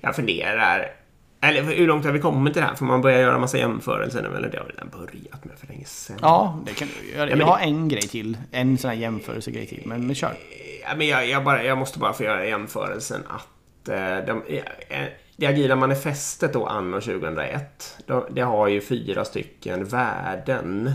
Jag 0.00 0.16
funderar. 0.16 0.92
Eller 1.40 1.62
hur 1.62 1.86
långt 1.86 2.04
har 2.04 2.12
vi 2.12 2.18
kommit 2.18 2.52
till 2.52 2.62
det 2.62 2.68
här? 2.68 2.74
Får 2.74 2.86
man 2.86 3.00
börja 3.02 3.20
göra 3.20 3.38
massa 3.38 3.58
jämförelser 3.58 4.22
nu? 4.22 4.36
Eller 4.36 4.48
det 4.48 4.58
har 4.58 4.64
vi 4.64 4.72
redan 4.72 4.88
börjat 4.88 5.44
med 5.44 5.58
för 5.58 5.66
länge 5.66 5.84
sedan. 5.84 6.16
Ja, 6.22 6.60
det 6.66 6.72
kan 6.72 6.88
du 7.02 7.18
göra. 7.18 7.30
Jag 7.30 7.46
har 7.46 7.58
en 7.58 7.88
grej 7.88 8.02
till. 8.02 8.38
En 8.50 8.78
sån 8.78 8.90
här 8.90 8.96
jämförelsegrej 8.96 9.66
till. 9.66 9.82
Men, 9.86 10.06
men 10.06 10.14
kör. 10.14 10.34
Ja, 10.82 10.96
men 10.96 11.06
jag, 11.06 11.28
jag, 11.28 11.44
bara, 11.44 11.64
jag 11.64 11.78
måste 11.78 11.98
bara 11.98 12.12
få 12.12 12.22
göra 12.22 12.46
jämförelsen 12.46 13.22
att 13.28 13.88
eh, 13.88 14.26
de, 14.26 14.42
eh, 14.88 15.04
det 15.36 15.46
agila 15.46 15.76
manifestet 15.76 16.52
då 16.52 16.66
anno 16.66 17.00
2001. 17.00 17.98
Det 18.30 18.40
har 18.40 18.68
ju 18.68 18.80
fyra 18.80 19.24
stycken 19.24 19.84
värden. 19.84 20.92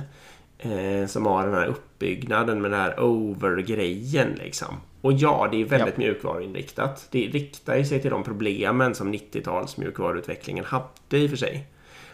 Eh, 0.63 1.07
som 1.07 1.25
har 1.25 1.45
den 1.45 1.53
här 1.53 1.65
uppbyggnaden 1.65 2.61
med 2.61 2.71
den 2.71 2.79
här 2.79 2.99
over-grejen 2.99 4.39
liksom. 4.43 4.75
Och 5.01 5.13
ja, 5.13 5.47
det 5.51 5.61
är 5.61 5.65
väldigt 5.65 5.93
ja. 5.97 5.99
mjukvaruinriktat. 5.99 7.07
Det 7.11 7.27
riktar 7.27 7.75
ju 7.75 7.85
sig 7.85 8.01
till 8.01 8.11
de 8.11 8.23
problemen 8.23 8.95
som 8.95 9.13
90-tals 9.13 9.77
mjukvaruutvecklingen 9.77 10.65
hade 10.65 11.17
i 11.17 11.25
och 11.25 11.29
för 11.29 11.37
sig. 11.37 11.67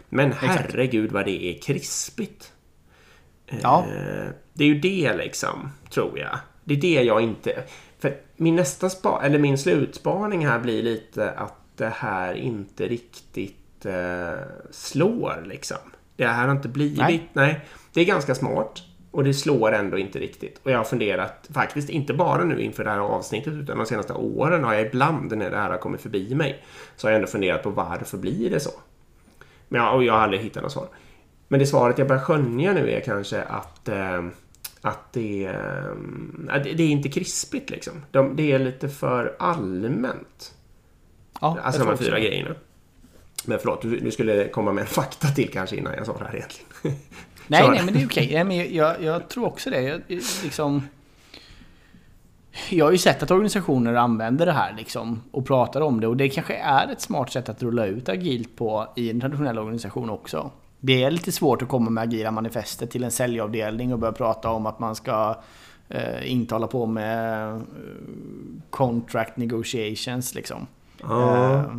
Men 0.09 0.31
herregud 0.31 1.11
vad 1.11 1.25
det 1.25 1.45
är 1.45 1.61
krispigt. 1.61 2.53
Ja. 3.61 3.85
Eh, 3.87 4.29
det 4.53 4.63
är 4.63 4.67
ju 4.67 4.79
det 4.79 5.17
liksom, 5.17 5.69
tror 5.89 6.19
jag. 6.19 6.39
Det 6.63 6.73
är 6.73 6.81
det 6.81 7.03
jag 7.03 7.21
inte... 7.21 7.63
För 7.99 8.17
min 8.35 8.55
nästa 8.55 8.89
spa, 8.89 9.21
eller 9.23 9.39
min 9.39 9.57
slutspaning 9.57 10.47
här 10.47 10.59
blir 10.59 10.83
lite 10.83 11.31
att 11.31 11.53
det 11.75 11.93
här 11.95 12.33
inte 12.33 12.87
riktigt 12.87 13.85
eh, 13.85 14.39
slår 14.71 15.43
liksom. 15.45 15.77
Det 16.15 16.27
här 16.27 16.47
har 16.47 16.55
inte 16.55 16.67
blivit... 16.67 16.97
Nej. 16.97 17.29
nej. 17.33 17.59
Det 17.93 18.01
är 18.01 18.05
ganska 18.05 18.35
smart. 18.35 18.83
Och 19.17 19.23
det 19.23 19.33
slår 19.33 19.71
ändå 19.71 19.97
inte 19.97 20.19
riktigt. 20.19 20.59
Och 20.63 20.71
jag 20.71 20.77
har 20.77 20.83
funderat, 20.83 21.49
faktiskt 21.53 21.89
inte 21.89 22.13
bara 22.13 22.43
nu 22.43 22.61
inför 22.61 22.83
det 22.83 22.89
här 22.89 22.99
avsnittet, 22.99 23.53
utan 23.53 23.77
de 23.77 23.85
senaste 23.85 24.13
åren 24.13 24.63
har 24.63 24.73
jag 24.73 24.85
ibland 24.85 25.37
när 25.37 25.51
det 25.51 25.57
här 25.57 25.69
har 25.69 25.77
kommit 25.77 26.01
förbi 26.01 26.35
mig, 26.35 26.63
så 26.95 27.07
har 27.07 27.11
jag 27.11 27.15
ändå 27.15 27.27
funderat 27.27 27.63
på 27.63 27.69
varför 27.69 28.17
blir 28.17 28.49
det 28.49 28.59
så? 28.59 28.69
Men 29.67 29.81
jag, 29.81 29.95
och 29.95 30.03
jag 30.03 30.13
har 30.13 30.19
aldrig 30.19 30.41
hittat 30.41 30.63
något 30.63 30.71
svar. 30.71 30.87
Men 31.47 31.59
det 31.59 31.65
svaret 31.65 31.97
jag 31.97 32.07
börjar 32.07 32.21
skönja 32.21 32.73
nu 32.73 32.91
är 32.91 32.99
kanske 32.99 33.41
att, 33.41 33.87
eh, 33.87 34.25
att 34.81 35.13
det, 35.13 35.45
eh, 35.45 36.61
det, 36.63 36.83
är 36.83 36.89
inte 36.89 37.09
krispigt 37.09 37.69
liksom. 37.69 38.05
De, 38.11 38.35
det 38.35 38.51
är 38.51 38.59
lite 38.59 38.89
för 38.89 39.35
allmänt. 39.39 40.55
Ja, 41.41 41.57
alltså 41.63 41.81
de 41.83 41.89
här 41.89 41.97
fyra 41.97 42.19
grejerna. 42.19 42.55
Men 43.45 43.59
förlåt, 43.59 43.81
du, 43.81 43.99
du, 43.99 44.11
skulle 44.11 44.47
komma 44.47 44.73
med 44.73 44.81
en 44.81 44.87
fakta 44.87 45.27
till 45.27 45.51
kanske 45.51 45.75
innan 45.75 45.93
jag 45.93 46.05
sa 46.05 46.17
det 46.17 46.25
här 46.25 46.35
egentligen. 46.35 46.99
Nej, 47.47 47.69
nej, 47.69 47.81
men 47.85 47.93
det 47.93 48.01
är 48.01 48.05
okej. 48.05 48.43
Okay. 48.43 48.75
Jag, 48.75 49.03
jag, 49.03 49.29
tror 49.29 49.45
också 49.45 49.69
det. 49.69 49.81
Jag, 49.81 50.01
liksom, 50.43 50.87
jag 52.69 52.85
har 52.85 52.91
ju 52.91 52.97
sett 52.97 53.23
att 53.23 53.31
organisationer 53.31 53.93
använder 53.93 54.45
det 54.45 54.51
här 54.51 54.73
liksom, 54.77 55.23
och 55.31 55.45
pratar 55.45 55.81
om 55.81 55.99
det. 55.99 56.07
Och 56.07 56.17
det 56.17 56.29
kanske 56.29 56.55
är 56.55 56.91
ett 56.91 57.01
smart 57.01 57.31
sätt 57.31 57.49
att 57.49 57.63
rulla 57.63 57.85
ut 57.85 58.09
agilt 58.09 58.55
på 58.55 58.87
i 58.95 59.09
en 59.09 59.21
traditionell 59.21 59.59
organisation 59.59 60.09
också. 60.09 60.51
Det 60.79 61.03
är 61.03 61.11
lite 61.11 61.31
svårt 61.31 61.61
att 61.61 61.67
komma 61.67 61.89
med 61.89 62.03
agila 62.03 62.31
manifestet 62.31 62.91
till 62.91 63.03
en 63.03 63.11
säljavdelning 63.11 63.93
och 63.93 63.99
börja 63.99 64.11
prata 64.11 64.49
om 64.49 64.65
att 64.65 64.79
man 64.79 64.95
ska 64.95 65.35
eh, 65.89 66.31
inte 66.31 66.55
hålla 66.55 66.67
på 66.67 66.85
med 66.85 67.51
eh, 67.53 67.61
contract 68.69 69.37
negotiations 69.37 70.35
liksom. 70.35 70.67
Uh. 71.03 71.77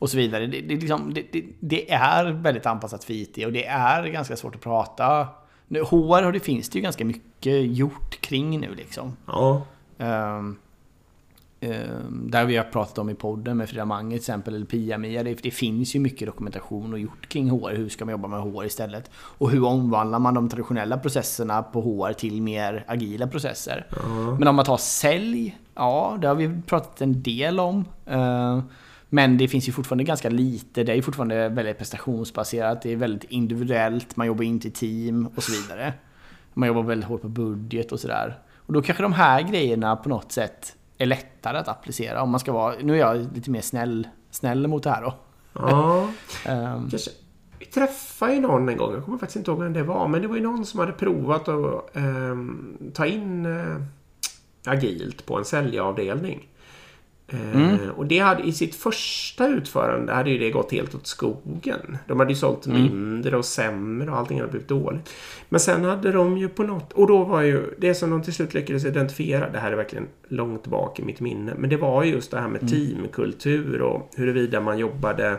Och 0.00 0.10
så 0.10 0.16
vidare. 0.16 0.46
Det, 0.46 0.60
det, 0.60 0.74
liksom, 0.74 1.14
det, 1.14 1.44
det, 1.60 1.92
är 1.92 2.32
väldigt 2.32 2.66
anpassat 2.66 3.04
för 3.04 3.12
IT 3.12 3.46
och 3.46 3.52
det 3.52 3.66
är 3.66 4.06
ganska 4.06 4.36
svårt 4.36 4.54
att 4.54 4.60
prata. 4.60 5.28
Nu, 5.68 5.82
HR 5.82 6.32
det, 6.32 6.40
finns 6.40 6.68
det 6.68 6.78
ju 6.78 6.82
ganska 6.82 7.04
mycket 7.04 7.76
gjort 7.76 8.20
kring 8.20 8.60
nu 8.60 8.74
liksom. 8.74 9.16
Ja. 9.26 9.62
Um, 9.98 10.58
um, 11.60 12.30
där 12.30 12.44
vi 12.44 12.56
har 12.56 12.64
pratat 12.64 12.98
om 12.98 13.10
i 13.10 13.14
podden 13.14 13.56
med 13.56 13.68
Frida 13.68 13.84
Mange 13.84 14.10
till 14.10 14.18
exempel, 14.18 14.54
eller 14.54 14.66
Pia-Mia. 14.66 15.22
Det, 15.22 15.42
det, 15.42 15.50
finns 15.50 15.94
ju 15.96 16.00
mycket 16.00 16.28
dokumentation 16.28 16.92
och 16.92 16.98
gjort 16.98 17.28
kring 17.28 17.50
HR. 17.50 17.76
Hur 17.76 17.88
ska 17.88 18.04
man 18.04 18.12
jobba 18.12 18.28
med 18.28 18.40
HR 18.40 18.64
istället? 18.64 19.10
Och 19.14 19.50
hur 19.50 19.64
omvandlar 19.64 20.18
man 20.18 20.34
de 20.34 20.48
traditionella 20.48 20.98
processerna 20.98 21.62
på 21.62 21.80
HR 21.80 22.12
till 22.12 22.42
mer 22.42 22.84
agila 22.88 23.26
processer? 23.26 23.86
Ja. 23.90 24.36
Men 24.38 24.48
om 24.48 24.56
man 24.56 24.64
tar 24.64 24.76
sälj 24.76 25.58
Ja, 25.74 26.18
det 26.20 26.28
har 26.28 26.34
vi 26.34 26.62
pratat 26.66 27.00
en 27.00 27.22
del 27.22 27.60
om. 27.60 27.84
Eh, 28.06 28.60
men 29.10 29.38
det 29.38 29.48
finns 29.48 29.68
ju 29.68 29.72
fortfarande 29.72 30.04
ganska 30.04 30.30
lite. 30.30 30.84
Det 30.84 30.92
är 30.92 30.96
ju 30.96 31.02
fortfarande 31.02 31.48
väldigt 31.48 31.78
prestationsbaserat. 31.78 32.82
Det 32.82 32.92
är 32.92 32.96
väldigt 32.96 33.30
individuellt. 33.30 34.16
Man 34.16 34.26
jobbar 34.26 34.44
inte 34.44 34.68
i 34.68 34.70
team 34.70 35.26
och 35.36 35.42
så 35.42 35.52
vidare. 35.52 35.92
Man 36.54 36.68
jobbar 36.68 36.82
väldigt 36.82 37.08
hårt 37.08 37.22
på 37.22 37.28
budget 37.28 37.92
och 37.92 38.00
sådär. 38.00 38.38
Och 38.56 38.72
då 38.72 38.82
kanske 38.82 39.02
de 39.02 39.12
här 39.12 39.42
grejerna 39.42 39.96
på 39.96 40.08
något 40.08 40.32
sätt 40.32 40.76
är 40.98 41.06
lättare 41.06 41.58
att 41.58 41.68
applicera. 41.68 42.22
Om 42.22 42.30
man 42.30 42.40
ska 42.40 42.52
vara, 42.52 42.74
nu 42.82 42.92
är 42.94 42.98
jag 42.98 43.34
lite 43.34 43.50
mer 43.50 43.60
snäll, 43.60 44.08
snäll 44.30 44.66
mot 44.66 44.82
det 44.82 44.90
här 44.90 45.02
då. 45.02 45.14
Ja, 45.52 46.08
um, 46.48 46.88
kanske. 46.90 47.10
Vi 47.58 47.66
träffade 47.66 48.34
ju 48.34 48.40
någon 48.40 48.68
en 48.68 48.76
gång, 48.76 48.94
jag 48.94 49.04
kommer 49.04 49.18
faktiskt 49.18 49.36
inte 49.36 49.50
ihåg 49.50 49.62
vem 49.62 49.72
det 49.72 49.82
var, 49.82 50.08
men 50.08 50.22
det 50.22 50.28
var 50.28 50.36
ju 50.36 50.42
någon 50.42 50.66
som 50.66 50.80
hade 50.80 50.92
provat 50.92 51.48
att 51.48 51.96
um, 51.96 52.90
ta 52.94 53.06
in 53.06 53.46
uh, 53.46 53.82
agilt 54.66 55.26
på 55.26 55.38
en 55.38 55.44
säljavdelning. 55.44 56.48
Eh, 57.30 57.56
mm. 57.56 57.90
Och 57.96 58.06
det 58.06 58.18
hade 58.18 58.42
i 58.42 58.52
sitt 58.52 58.74
första 58.74 59.48
utförande 59.48 60.12
hade 60.12 60.30
ju 60.30 60.38
det 60.38 60.50
gått 60.50 60.72
helt 60.72 60.94
åt 60.94 61.06
skogen. 61.06 61.98
De 62.06 62.18
hade 62.18 62.32
ju 62.32 62.36
sålt 62.36 62.66
mm. 62.66 62.82
mindre 62.82 63.36
och 63.36 63.44
sämre 63.44 64.10
och 64.10 64.16
allting 64.16 64.38
hade 64.38 64.50
blivit 64.50 64.68
dåligt. 64.68 65.10
Men 65.48 65.60
sen 65.60 65.84
hade 65.84 66.12
de 66.12 66.38
ju 66.38 66.48
på 66.48 66.62
något, 66.62 66.92
och 66.92 67.06
då 67.06 67.24
var 67.24 67.42
ju 67.42 67.74
det 67.78 67.94
som 67.94 68.10
de 68.10 68.22
till 68.22 68.34
slut 68.34 68.54
lyckades 68.54 68.84
identifiera, 68.84 69.50
det 69.50 69.58
här 69.58 69.72
är 69.72 69.76
verkligen 69.76 70.08
långt 70.28 70.66
bak 70.66 71.00
i 71.00 71.02
mitt 71.02 71.20
minne, 71.20 71.54
men 71.58 71.70
det 71.70 71.76
var 71.76 72.04
ju 72.04 72.12
just 72.12 72.30
det 72.30 72.40
här 72.40 72.48
med 72.48 72.62
mm. 72.62 72.74
teamkultur 72.74 73.82
och 73.82 74.10
huruvida 74.16 74.60
man 74.60 74.78
jobbade 74.78 75.38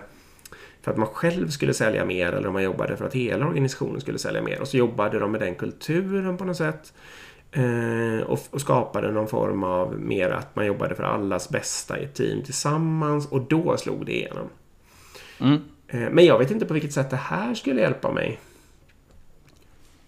för 0.81 0.91
att 0.91 0.97
man 0.97 1.07
själv 1.07 1.49
skulle 1.49 1.73
sälja 1.73 2.05
mer 2.05 2.31
eller 2.31 2.47
om 2.47 2.53
man 2.53 2.63
jobbade 2.63 2.97
för 2.97 3.05
att 3.05 3.13
hela 3.13 3.47
organisationen 3.47 4.01
skulle 4.01 4.19
sälja 4.19 4.41
mer. 4.41 4.61
Och 4.61 4.67
så 4.67 4.77
jobbade 4.77 5.19
de 5.19 5.31
med 5.31 5.41
den 5.41 5.55
kulturen 5.55 6.37
på 6.37 6.45
något 6.45 6.57
sätt. 6.57 6.93
Eh, 7.51 8.21
och, 8.27 8.39
och 8.51 8.61
skapade 8.61 9.11
någon 9.11 9.27
form 9.27 9.63
av 9.63 9.99
mer 9.99 10.29
att 10.29 10.55
man 10.55 10.65
jobbade 10.65 10.95
för 10.95 11.03
allas 11.03 11.49
bästa 11.49 11.99
i 11.99 12.03
ett 12.03 12.13
team 12.13 12.43
tillsammans 12.43 13.27
och 13.27 13.41
då 13.41 13.77
slog 13.77 14.05
det 14.05 14.15
igenom. 14.15 14.49
Mm. 15.39 15.61
Eh, 15.87 16.09
men 16.11 16.25
jag 16.25 16.39
vet 16.39 16.51
inte 16.51 16.65
på 16.65 16.73
vilket 16.73 16.93
sätt 16.93 17.09
det 17.09 17.15
här 17.15 17.53
skulle 17.53 17.81
hjälpa 17.81 18.11
mig. 18.11 18.39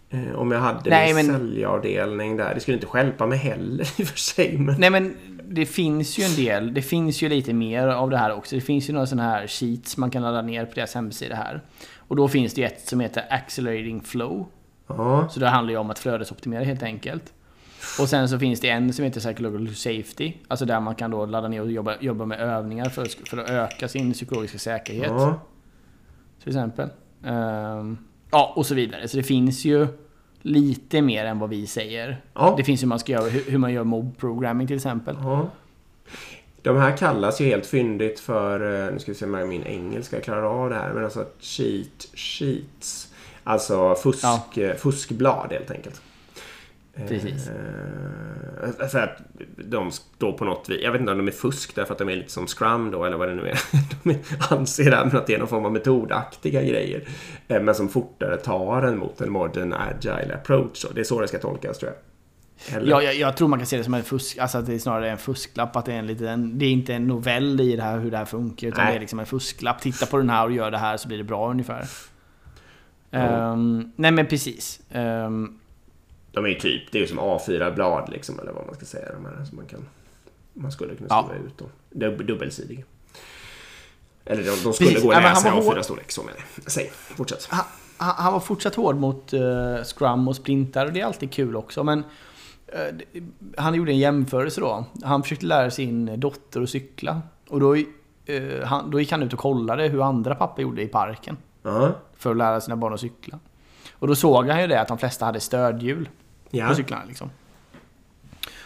Eh, 0.09 0.35
om 0.35 0.51
jag 0.51 0.59
hade 0.59 0.89
Nej, 0.89 1.13
min 1.13 1.27
men... 1.27 1.35
säljavdelning 1.35 2.37
där. 2.37 2.53
Det 2.53 2.59
skulle 2.59 2.77
inte 2.77 2.97
hjälpa 2.97 3.27
mig 3.27 3.37
heller 3.37 3.83
i 4.01 4.03
och 4.03 4.07
för 4.07 4.19
sig. 4.19 4.57
Men... 4.57 4.75
Nej 4.79 4.89
men 4.89 5.17
det 5.43 5.65
finns 5.65 6.19
ju 6.19 6.23
en 6.23 6.35
del. 6.35 6.73
Det 6.73 6.81
finns 6.81 7.21
ju 7.21 7.29
lite 7.29 7.53
mer 7.53 7.87
av 7.87 8.09
det 8.09 8.17
här 8.17 8.33
också. 8.33 8.55
Det 8.55 8.61
finns 8.61 8.89
ju 8.89 8.93
några 8.93 9.05
sådana 9.05 9.29
här 9.29 9.47
sheets 9.47 9.97
man 9.97 10.11
kan 10.11 10.21
ladda 10.21 10.41
ner 10.41 10.65
på 10.65 10.75
deras 10.75 10.95
hemsida 10.95 11.35
här. 11.35 11.61
Och 11.97 12.15
då 12.15 12.27
finns 12.27 12.53
det 12.53 12.63
ett 12.63 12.87
som 12.87 12.99
heter 12.99 13.25
Accelerating 13.29 14.01
Flow. 14.01 14.47
Ja. 14.87 15.29
Så 15.29 15.39
det 15.39 15.47
handlar 15.47 15.71
ju 15.71 15.77
om 15.77 15.89
att 15.89 15.99
flödesoptimera 15.99 16.63
helt 16.63 16.83
enkelt. 16.83 17.33
Och 17.99 18.09
sen 18.09 18.29
så 18.29 18.39
finns 18.39 18.59
det 18.59 18.69
en 18.69 18.93
som 18.93 19.05
heter 19.05 19.19
Psychological 19.19 19.75
Safety. 19.75 20.33
Alltså 20.47 20.65
där 20.65 20.79
man 20.79 20.95
kan 20.95 21.11
då 21.11 21.25
ladda 21.25 21.47
ner 21.47 21.61
och 21.61 21.71
jobba, 21.71 21.95
jobba 21.99 22.25
med 22.25 22.39
övningar 22.39 22.89
för, 22.89 23.05
för 23.29 23.37
att 23.37 23.49
öka 23.49 23.87
sin 23.87 24.13
psykologiska 24.13 24.57
säkerhet. 24.57 25.11
Ja. 25.11 25.39
Till 26.39 26.49
exempel. 26.49 26.89
Um, 27.23 27.97
ja, 28.31 28.53
och 28.55 28.65
så 28.65 28.75
vidare. 28.75 29.07
Så 29.07 29.17
det 29.17 29.23
finns 29.23 29.65
ju 29.65 29.87
lite 30.41 31.01
mer 31.01 31.25
än 31.25 31.39
vad 31.39 31.49
vi 31.49 31.67
säger. 31.67 32.21
Ja. 32.33 32.53
Det 32.57 32.63
finns 32.63 32.81
hur 32.81 32.87
man 32.87 32.99
ska 32.99 33.11
göra, 33.11 33.29
hur, 33.29 33.51
hur 33.51 33.57
man 33.57 33.73
gör 33.73 33.83
mob 33.83 34.17
programming 34.17 34.67
till 34.67 34.75
exempel. 34.75 35.15
Ja. 35.23 35.49
De 36.61 36.77
här 36.77 36.97
kallas 36.97 37.41
ju 37.41 37.45
helt 37.45 37.65
fyndigt 37.65 38.19
för, 38.19 38.85
eh, 38.85 38.93
nu 38.93 38.99
ska 38.99 39.11
vi 39.11 39.17
se 39.17 39.25
om 39.25 39.49
min 39.49 39.63
engelska 39.63 40.21
klarar 40.21 40.63
av 40.63 40.69
det 40.69 40.75
här, 40.75 40.93
men 40.93 41.03
alltså 41.03 41.25
cheat 41.39 42.07
sheets. 42.13 43.12
Alltså 43.43 43.95
fusk, 43.95 44.23
ja. 44.23 44.73
fuskblad 44.77 45.47
helt 45.51 45.71
enkelt. 45.71 46.01
Precis. 46.95 47.47
Eh, 47.47 48.87
för 48.87 48.99
att 48.99 49.17
de 49.57 49.91
då 50.17 50.33
på 50.33 50.45
något 50.45 50.69
vis, 50.69 50.81
jag 50.83 50.91
vet 50.91 51.01
inte 51.01 51.11
om 51.11 51.17
de 51.17 51.27
är 51.27 51.31
fusk 51.31 51.75
därför 51.75 51.93
att 51.93 51.97
de 51.97 52.09
är 52.09 52.15
lite 52.15 52.31
som 52.31 52.47
Scrum 52.47 52.91
då 52.91 53.05
eller 53.05 53.17
vad 53.17 53.27
det 53.27 53.35
nu 53.35 53.47
är. 53.47 53.59
De 54.03 54.19
anser 54.49 54.91
att 54.91 55.27
det 55.27 55.33
är 55.33 55.39
någon 55.39 55.47
form 55.47 55.65
av 55.65 55.71
metodaktiga 55.71 56.61
grejer. 56.61 57.07
Eh, 57.47 57.61
men 57.61 57.75
som 57.75 57.89
fortare 57.89 58.37
tar 58.37 58.81
en 58.81 58.97
mot 58.97 59.21
en 59.21 59.31
modern 59.31 59.73
agile 59.73 60.35
approach. 60.35 60.85
Det 60.95 60.99
är 60.99 61.03
så 61.03 61.21
det 61.21 61.27
ska 61.27 61.39
tolkas 61.39 61.77
tror 61.77 61.91
jag. 61.91 61.99
Eller? 62.77 62.91
Ja, 62.91 63.03
jag, 63.03 63.15
jag, 63.15 63.37
tror 63.37 63.47
man 63.47 63.59
kan 63.59 63.65
se 63.65 63.77
det 63.77 63.83
som 63.83 63.93
en 63.93 64.03
fusk, 64.03 64.37
alltså 64.37 64.57
att 64.57 64.65
det 64.65 64.73
är 64.73 64.79
snarare 64.79 65.11
en 65.11 65.17
fusklapp. 65.17 65.75
Att 65.75 65.85
det 65.85 65.93
är, 65.93 65.99
en 65.99 66.07
liten, 66.07 66.59
det 66.59 66.65
är 66.65 66.71
inte 66.71 66.93
en 66.93 67.07
novell 67.07 67.61
i 67.61 67.75
det 67.75 67.83
här 67.83 67.99
hur 67.99 68.11
det 68.11 68.17
här 68.17 68.25
funkar. 68.25 68.67
Utan 68.67 68.83
nej. 68.83 68.93
det 68.93 68.97
är 68.97 68.99
liksom 68.99 69.19
en 69.19 69.25
fusklapp. 69.25 69.81
Titta 69.81 70.05
på 70.05 70.17
den 70.17 70.29
här 70.29 70.45
och 70.45 70.51
gör 70.51 70.71
det 70.71 70.77
här 70.77 70.97
så 70.97 71.07
blir 71.07 71.17
det 71.17 71.23
bra 71.23 71.49
ungefär. 71.49 71.85
Um, 73.13 73.91
nej 73.95 74.11
men 74.11 74.27
precis. 74.27 74.81
Um, 74.91 75.59
de 76.31 76.45
är 76.45 76.49
ju 76.49 76.55
typ, 76.55 76.91
det 76.91 76.97
är 76.97 77.01
ju 77.01 77.07
som 77.07 77.19
A4-blad 77.19 78.09
liksom, 78.09 78.39
eller 78.39 78.51
vad 78.51 78.65
man 78.65 78.75
ska 78.75 78.85
säga. 78.85 79.13
De 79.13 79.25
här 79.25 79.45
som 79.45 79.57
man 79.57 79.65
kan... 79.65 79.85
Man 80.53 80.71
skulle 80.71 80.95
kunna 80.95 81.09
skriva 81.09 81.39
ja. 81.39 81.47
ut 81.47 81.57
dem. 81.57 81.67
Dub 81.89 82.25
dubbelsidiga. 82.25 82.83
Eller 84.25 84.43
de, 84.43 84.49
de 84.49 84.73
skulle 84.73 84.89
Precis. 84.89 85.03
gå 85.03 85.11
att 85.11 85.23
läsa 85.23 85.47
i 85.47 85.51
A4-storlek, 85.51 86.11
så 86.11 86.23
med 86.23 86.33
det. 86.35 86.69
Säg, 86.71 86.91
fortsätt. 86.93 87.47
Han, 87.49 87.65
han 87.97 88.33
var 88.33 88.39
fortsatt 88.39 88.75
hård 88.75 88.95
mot 88.95 89.33
uh, 89.33 89.83
Scrum 89.83 90.27
och 90.27 90.35
sprintar 90.35 90.85
och 90.85 90.93
det 90.93 91.01
är 91.01 91.05
alltid 91.05 91.31
kul 91.31 91.55
också. 91.55 91.83
Men 91.83 91.99
uh, 91.99 93.23
han 93.57 93.75
gjorde 93.75 93.91
en 93.91 93.97
jämförelse 93.97 94.61
då. 94.61 94.85
Han 95.03 95.23
försökte 95.23 95.45
lära 95.45 95.71
sin 95.71 96.19
dotter 96.19 96.61
att 96.61 96.69
cykla. 96.69 97.21
Och 97.49 97.59
då, 97.59 97.75
uh, 97.75 98.63
han, 98.63 98.91
då 98.91 98.99
gick 98.99 99.11
han 99.11 99.23
ut 99.23 99.33
och 99.33 99.39
kollade 99.39 99.87
hur 99.87 100.07
andra 100.07 100.35
pappa 100.35 100.61
gjorde 100.61 100.81
i 100.81 100.87
parken. 100.87 101.37
Uh 101.65 101.71
-huh. 101.71 101.93
För 102.13 102.31
att 102.31 102.37
lära 102.37 102.61
sina 102.61 102.75
barn 102.75 102.93
att 102.93 102.99
cykla. 102.99 103.39
Och 103.91 104.07
då 104.07 104.15
såg 104.15 104.47
han 104.47 104.61
ju 104.61 104.67
det 104.67 104.81
att 104.81 104.87
de 104.87 104.97
flesta 104.97 105.25
hade 105.25 105.39
stödhjul 105.39 106.09
ja. 106.49 106.67
på 106.67 106.75
cyklarna. 106.75 107.03
Liksom. 107.07 107.29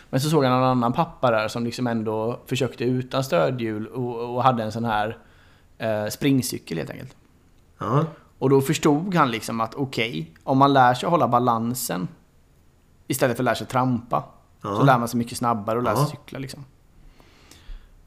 Men 0.09 0.21
så 0.21 0.29
såg 0.29 0.43
han 0.43 0.53
en 0.53 0.63
annan 0.63 0.93
pappa 0.93 1.31
där 1.31 1.47
som 1.47 1.63
liksom 1.63 1.87
ändå 1.87 2.39
försökte 2.45 2.83
utan 2.83 3.23
stödhjul 3.23 3.87
och, 3.87 4.35
och 4.35 4.43
hade 4.43 4.63
en 4.63 4.71
sån 4.71 4.85
här 4.85 5.17
eh, 5.77 6.07
springcykel 6.07 6.77
helt 6.77 6.89
enkelt. 6.89 7.15
Ja. 7.77 8.05
Och 8.39 8.49
då 8.49 8.61
förstod 8.61 9.15
han 9.15 9.31
liksom 9.31 9.61
att 9.61 9.75
okej, 9.75 10.09
okay, 10.09 10.25
om 10.43 10.57
man 10.57 10.73
lär 10.73 10.93
sig 10.93 11.07
att 11.07 11.11
hålla 11.11 11.27
balansen 11.27 12.07
istället 13.07 13.37
för 13.37 13.43
att 13.43 13.45
lära 13.45 13.55
sig 13.55 13.67
trampa 13.67 14.23
ja. 14.61 14.75
så 14.75 14.83
lär 14.83 14.97
man 14.97 15.07
sig 15.07 15.17
mycket 15.17 15.37
snabbare 15.37 15.77
och 15.77 15.83
lär 15.83 15.95
sig 15.95 16.05
cykla 16.05 16.39
liksom. 16.39 16.65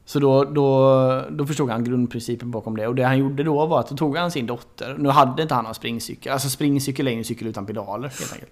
Så 0.05 0.19
då, 0.19 0.43
då, 0.43 1.25
då 1.29 1.47
förstod 1.47 1.69
han 1.69 1.83
grundprincipen 1.83 2.51
bakom 2.51 2.77
det. 2.77 2.87
Och 2.87 2.95
det 2.95 3.03
han 3.03 3.17
gjorde 3.17 3.43
då 3.43 3.65
var 3.65 3.79
att 3.79 3.89
då 3.89 3.97
tog 3.97 4.17
han 4.17 4.31
sin 4.31 4.45
dotter. 4.45 4.95
Nu 4.99 5.09
hade 5.09 5.41
inte 5.41 5.53
han 5.53 5.63
någon 5.63 5.75
springcykel. 5.75 6.33
Alltså 6.33 6.49
springcykel 6.49 7.07
är 7.07 7.11
ju 7.11 7.17
en 7.17 7.25
cykel 7.25 7.47
utan 7.47 7.65
pedaler 7.65 8.07
helt 8.07 8.33
enkelt. 8.33 8.51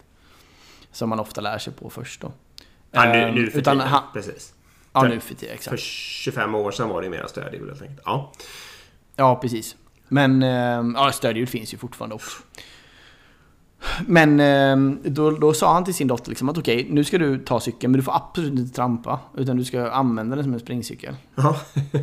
Som 0.92 1.10
man 1.10 1.20
ofta 1.20 1.42
lär 1.42 1.58
sig 1.58 1.74
på 1.74 1.90
först 1.90 2.22
då. 2.22 2.32
Ja, 2.92 3.06
nu, 3.06 3.32
nu 3.32 3.52
för 3.52 3.60
tiden. 3.60 3.80
Han, 3.80 4.04
precis. 4.14 4.54
Ja, 4.94 5.04
nu 5.04 5.20
för 5.20 5.36
tiden. 5.36 5.56
Exakt. 5.56 5.70
För 5.70 5.78
25 5.78 6.56
år 6.56 6.72
sedan 6.72 6.90
var 6.90 7.02
det 7.02 7.10
mera 7.10 7.28
stödhjul 7.28 7.70
helt 7.70 7.82
enkelt. 7.82 8.02
Ja. 8.06 8.32
Ja, 9.16 9.36
precis. 9.36 9.76
Men 10.08 10.44
eh, 10.44 10.84
ja, 10.96 11.12
stödhjul 11.12 11.48
finns 11.48 11.74
ju 11.74 11.78
fortfarande 11.78 12.16
också. 12.16 12.38
Men 14.06 14.40
eh, 14.40 15.00
då, 15.04 15.32
då 15.32 15.54
sa 15.54 15.74
han 15.74 15.84
till 15.84 15.94
sin 15.94 16.08
dotter 16.08 16.30
liksom 16.30 16.50
att 16.50 16.58
okej, 16.58 16.82
okay, 16.82 16.94
nu 16.94 17.04
ska 17.04 17.18
du 17.18 17.38
ta 17.38 17.60
cykeln 17.60 17.92
men 17.92 18.00
du 18.00 18.04
får 18.04 18.16
absolut 18.16 18.60
inte 18.60 18.76
trampa. 18.76 19.20
Utan 19.38 19.58
du 19.58 19.66
ska 19.66 19.92
använda 19.92 20.36
den 20.36 20.44
som 20.46 20.54
en 20.54 20.60
springcykel. 20.60 21.16
Ja. 21.36 21.56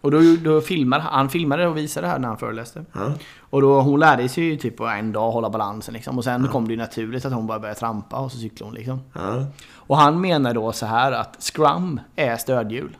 Och 0.00 0.10
då, 0.10 0.20
då 0.44 0.60
filmade 0.60 1.02
han 1.02 1.28
filmade 1.28 1.66
och 1.66 1.76
visade 1.76 2.06
det 2.06 2.10
här 2.10 2.18
när 2.18 2.28
han 2.28 2.38
föreläste. 2.38 2.84
Ja. 2.92 3.12
Och 3.40 3.60
då, 3.62 3.80
hon 3.80 4.00
lärde 4.00 4.28
sig 4.28 4.44
ju 4.44 4.56
typ 4.56 4.76
på 4.76 4.86
en 4.86 5.12
dag 5.12 5.30
hålla 5.30 5.50
balansen 5.50 5.94
liksom. 5.94 6.18
Och 6.18 6.24
sen 6.24 6.44
ja. 6.44 6.50
kom 6.50 6.66
det 6.66 6.70
ju 6.70 6.78
naturligt 6.78 7.24
att 7.24 7.32
hon 7.32 7.46
bara 7.46 7.58
började 7.58 7.80
trampa 7.80 8.18
och 8.18 8.32
så 8.32 8.38
cyklade 8.38 8.70
hon 8.70 8.74
liksom. 8.74 9.00
Ja. 9.12 9.46
Och 9.72 9.96
han 9.96 10.20
menar 10.20 10.54
då 10.54 10.72
så 10.72 10.86
här 10.86 11.12
att 11.12 11.36
Scrum 11.42 12.00
är 12.16 12.36
stödhjul. 12.36 12.96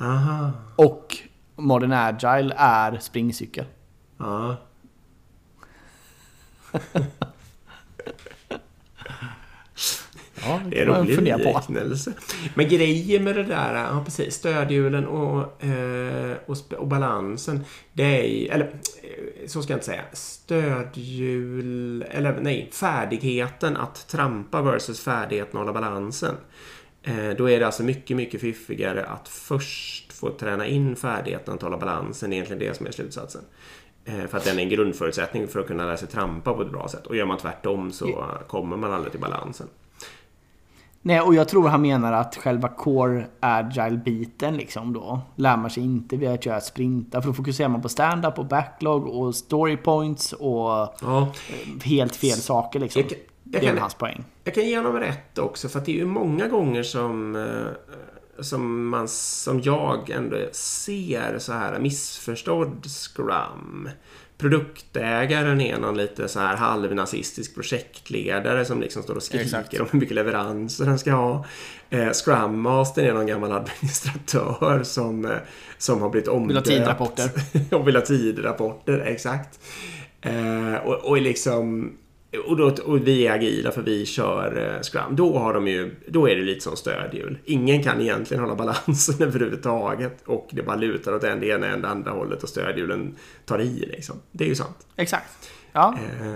Aha. 0.00 0.50
Och 0.76 1.16
Modern 1.56 1.92
Agile 1.92 2.54
är 2.56 2.98
springcykel. 2.98 3.64
Ja. 10.46 10.60
Det 10.70 10.80
är 10.80 10.86
rolig 10.86 11.38
liknelse. 11.38 12.12
Men 12.54 12.68
grejen 12.68 13.24
med 13.24 13.36
det 13.36 13.42
där, 13.42 13.74
ja 13.74 14.02
precis, 14.04 14.34
stödhjulen 14.34 15.06
och, 15.06 15.64
eh, 15.64 16.36
och, 16.46 16.56
och, 16.78 16.86
balansen. 16.86 17.64
Det 17.92 18.02
är, 18.02 18.54
eller 18.54 18.64
eh, 18.64 19.46
så 19.46 19.62
ska 19.62 19.72
jag 19.72 19.76
inte 19.76 19.86
säga. 19.86 20.02
Stödhjul, 20.12 22.02
eller 22.02 22.40
nej, 22.40 22.70
färdigheten 22.72 23.76
att 23.76 24.08
trampa 24.08 24.62
versus 24.62 25.00
färdigheten 25.00 25.60
att 25.60 25.66
hålla 25.66 25.80
balansen. 25.80 26.34
Eh, 27.02 27.30
då 27.38 27.50
är 27.50 27.60
det 27.60 27.66
alltså 27.66 27.82
mycket, 27.82 28.16
mycket 28.16 28.40
fiffigare 28.40 29.06
att 29.06 29.28
först 29.28 30.12
få 30.12 30.30
träna 30.30 30.66
in 30.66 30.96
färdigheten 30.96 31.54
att 31.54 31.62
hålla 31.62 31.78
balansen. 31.78 32.32
Egentligen 32.32 32.60
det 32.60 32.76
som 32.76 32.86
är 32.86 32.90
slutsatsen. 32.90 33.42
För 34.28 34.36
att 34.36 34.44
den 34.44 34.58
är 34.58 34.62
en 34.62 34.68
grundförutsättning 34.68 35.48
för 35.48 35.60
att 35.60 35.66
kunna 35.66 35.84
lära 35.84 35.96
sig 35.96 36.08
trampa 36.08 36.54
på 36.54 36.62
ett 36.62 36.70
bra 36.70 36.88
sätt. 36.88 37.06
Och 37.06 37.16
gör 37.16 37.26
man 37.26 37.38
tvärtom 37.38 37.92
så 37.92 38.24
kommer 38.46 38.76
man 38.76 38.92
aldrig 38.92 39.12
till 39.12 39.20
balansen. 39.20 39.66
Nej, 41.06 41.20
och 41.20 41.34
jag 41.34 41.48
tror 41.48 41.68
han 41.68 41.82
menar 41.82 42.12
att 42.12 42.36
själva 42.36 42.68
core 42.68 43.26
agile-biten 43.40 44.56
liksom 44.56 44.92
då 44.92 45.20
lär 45.36 45.56
man 45.56 45.70
sig 45.70 45.82
inte 45.82 46.16
via 46.16 46.32
att 46.32 46.46
göra 46.46 46.60
sprinta. 46.60 47.22
För 47.22 47.28
då 47.28 47.34
fokuserar 47.34 47.68
man 47.68 47.82
på 47.82 47.88
stand-up 47.88 48.38
och 48.38 48.46
backlog 48.46 49.06
och 49.06 49.34
story 49.34 49.76
points 49.76 50.32
och 50.32 50.94
ja. 51.00 51.32
helt 51.84 52.16
fel 52.16 52.36
saker 52.36 52.80
liksom. 52.80 53.02
Jag, 53.02 53.12
jag 53.12 53.18
det 53.42 53.58
är 53.58 53.62
kan, 53.62 53.78
hans 53.78 53.94
poäng. 53.94 54.24
Jag 54.44 54.54
kan 54.54 54.64
ge 54.64 54.76
honom 54.76 55.00
rätt 55.00 55.38
också 55.38 55.68
för 55.68 55.78
att 55.78 55.84
det 55.84 55.92
är 55.92 55.96
ju 55.96 56.06
många 56.06 56.48
gånger 56.48 56.82
som 56.82 57.36
eh, 57.36 57.42
som, 58.40 58.88
man, 58.88 59.08
som 59.08 59.60
jag 59.60 60.10
ändå 60.10 60.36
ser 60.52 61.38
så 61.38 61.52
här 61.52 61.78
missförstådd 61.78 62.86
scrum 62.86 63.88
produktägaren 64.38 65.60
är 65.60 65.78
någon 65.78 65.96
lite 65.96 66.28
så 66.28 66.40
här 66.40 66.56
halvnazistisk 66.56 67.54
projektledare 67.54 68.64
som 68.64 68.80
liksom 68.80 69.02
står 69.02 69.14
och 69.14 69.22
skriker 69.22 69.44
Exakt. 69.44 69.80
om 69.80 69.86
hur 69.90 70.00
mycket 70.00 70.14
leveranser 70.14 70.86
han 70.86 70.98
ska 70.98 71.12
ha. 71.12 71.44
Eh, 71.90 72.10
Scrum 72.10 72.60
Master 72.60 73.04
är 73.04 73.14
någon 73.14 73.26
gammal 73.26 73.52
administratör 73.52 74.82
som, 74.82 75.24
eh, 75.24 75.36
som 75.78 76.02
har 76.02 76.10
blivit 76.10 76.28
omdöpt. 76.28 76.68
Vill 76.68 76.76
ha 76.76 76.78
tidrapporter. 76.78 77.30
och 77.70 77.88
vill 77.88 77.96
ha 77.96 78.02
tidrapporter, 78.02 78.98
exakt. 79.06 79.60
Eh, 80.20 80.74
och, 80.74 80.94
och 80.94 81.20
liksom 81.20 81.92
och, 82.46 82.56
då, 82.56 82.74
och 82.84 83.06
vi 83.06 83.26
är 83.26 83.32
agila 83.32 83.70
för 83.70 83.82
vi 83.82 84.06
kör 84.06 84.74
eh, 84.74 84.80
Scrum. 84.82 85.16
Då, 85.16 85.38
har 85.38 85.54
de 85.54 85.68
ju, 85.68 85.94
då 86.08 86.28
är 86.28 86.36
det 86.36 86.42
lite 86.42 86.60
som 86.60 86.76
stödhjul. 86.76 87.38
Ingen 87.44 87.82
kan 87.82 88.00
egentligen 88.00 88.42
hålla 88.42 88.54
balansen 88.54 89.14
överhuvudtaget. 89.28 90.22
Och 90.26 90.48
det 90.52 90.62
bara 90.62 90.76
lutar 90.76 91.14
åt 91.14 91.24
en 91.24 91.40
det 91.40 91.46
ena 91.46 91.66
än 91.66 91.82
det 91.82 91.88
andra 91.88 92.10
hållet 92.10 92.42
och 92.42 92.48
stödhjulen 92.48 93.16
tar 93.44 93.60
i. 93.60 93.86
Liksom. 93.92 94.16
Det 94.32 94.44
är 94.44 94.48
ju 94.48 94.54
sant. 94.54 94.86
Exakt. 94.96 95.50
Ja. 95.72 95.98
Eh, 96.20 96.32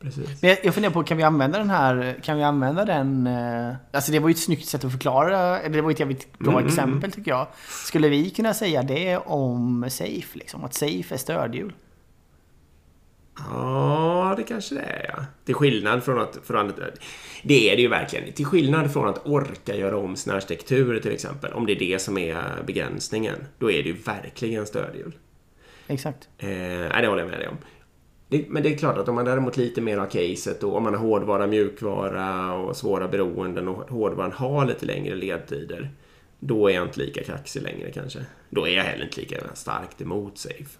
precis. 0.00 0.42
Men 0.42 0.50
jag, 0.50 0.58
jag 0.62 0.74
funderar 0.74 0.92
på, 0.92 1.04
kan 1.04 1.16
vi 1.16 1.22
använda 1.22 1.58
den 1.58 1.70
här, 1.70 2.20
kan 2.22 2.36
vi 2.36 2.42
använda 2.42 2.84
den... 2.84 3.26
Eh, 3.26 3.74
alltså 3.92 4.12
det 4.12 4.18
var 4.18 4.28
ju 4.28 4.32
ett 4.32 4.38
snyggt 4.38 4.66
sätt 4.66 4.84
att 4.84 4.92
förklara, 4.92 5.60
eller 5.60 5.76
det 5.76 5.82
var 5.82 5.90
ett 5.90 6.00
jävligt 6.00 6.38
bra 6.38 6.52
mm, 6.52 6.66
exempel 6.66 7.12
tycker 7.12 7.30
jag. 7.30 7.46
Skulle 7.68 8.08
vi 8.08 8.30
kunna 8.30 8.54
säga 8.54 8.82
det 8.82 9.16
om 9.16 9.86
Safe, 9.90 10.38
liksom? 10.38 10.64
Att 10.64 10.74
Safe 10.74 11.14
är 11.14 11.18
stödhjul? 11.18 11.72
Ja, 13.38 14.34
det 14.36 14.42
kanske 14.42 14.74
det 14.74 14.80
är, 14.80 15.14
ja. 15.16 15.24
Till 15.44 15.54
skillnad 15.54 16.04
från 16.04 16.18
att... 16.18 16.38
Från 16.44 16.72
det 17.42 17.70
är 17.70 17.76
det 17.76 17.82
ju 17.82 17.88
verkligen. 17.88 18.32
Till 18.32 18.46
skillnad 18.46 18.92
från 18.92 19.08
att 19.08 19.26
orka 19.26 19.76
göra 19.76 19.96
om 19.96 20.16
sina 20.16 20.36
arkitekturer 20.36 21.00
till 21.00 21.12
exempel. 21.12 21.52
Om 21.52 21.66
det 21.66 21.72
är 21.72 21.78
det 21.78 21.98
som 21.98 22.18
är 22.18 22.62
begränsningen. 22.66 23.36
Då 23.58 23.70
är 23.70 23.82
det 23.82 23.88
ju 23.88 23.96
verkligen 23.96 24.66
stödhjul. 24.66 25.12
Exakt. 25.86 26.28
Eh, 26.38 26.48
nej, 26.48 27.02
det 27.02 27.06
håller 27.06 27.22
jag 27.22 27.30
med 27.30 27.40
dig 27.40 27.48
om. 27.48 27.56
Det, 28.28 28.44
men 28.48 28.62
det 28.62 28.74
är 28.74 28.78
klart 28.78 28.98
att 28.98 29.08
om 29.08 29.14
man 29.14 29.24
däremot 29.24 29.56
lite 29.56 29.80
mer 29.80 29.98
har 29.98 30.06
caset 30.06 30.62
och 30.62 30.76
om 30.76 30.82
man 30.82 30.94
har 30.94 31.00
hårdvara, 31.00 31.46
mjukvara 31.46 32.54
och 32.54 32.76
svåra 32.76 33.08
beroenden 33.08 33.68
och 33.68 33.90
hårdvaran 33.90 34.32
har 34.32 34.66
lite 34.66 34.86
längre 34.86 35.14
ledtider. 35.14 35.90
Då 36.38 36.70
är 36.70 36.74
jag 36.74 36.84
inte 36.84 37.00
lika 37.00 37.24
kaxig 37.24 37.62
längre 37.62 37.92
kanske. 37.92 38.26
Då 38.50 38.68
är 38.68 38.76
jag 38.76 38.84
heller 38.84 39.04
inte 39.04 39.20
lika 39.20 39.36
starkt 39.54 40.00
emot 40.00 40.38
safe. 40.38 40.78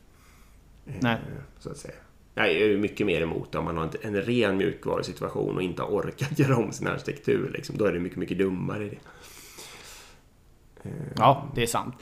Nej. 0.84 1.12
Eh, 1.12 1.42
så 1.58 1.70
att 1.70 1.76
säga. 1.76 1.94
Jag 2.38 2.50
är 2.50 2.76
mycket 2.76 3.06
mer 3.06 3.20
emot 3.20 3.54
om 3.54 3.64
man 3.64 3.76
har 3.76 3.90
en 4.02 4.22
ren 4.22 4.56
mjukvarusituation 4.56 5.56
och 5.56 5.62
inte 5.62 5.82
har 5.82 5.88
orkat 5.88 6.38
göra 6.38 6.56
om 6.56 6.72
sin 6.72 6.86
arkitektur. 6.86 7.50
Liksom. 7.54 7.76
Då 7.78 7.84
är 7.84 7.92
det 7.92 8.00
mycket, 8.00 8.18
mycket 8.18 8.38
dummare. 8.38 8.84
Det. 8.84 8.98
Ja, 11.16 11.48
det 11.54 11.62
är 11.62 11.66
sant. 11.66 11.94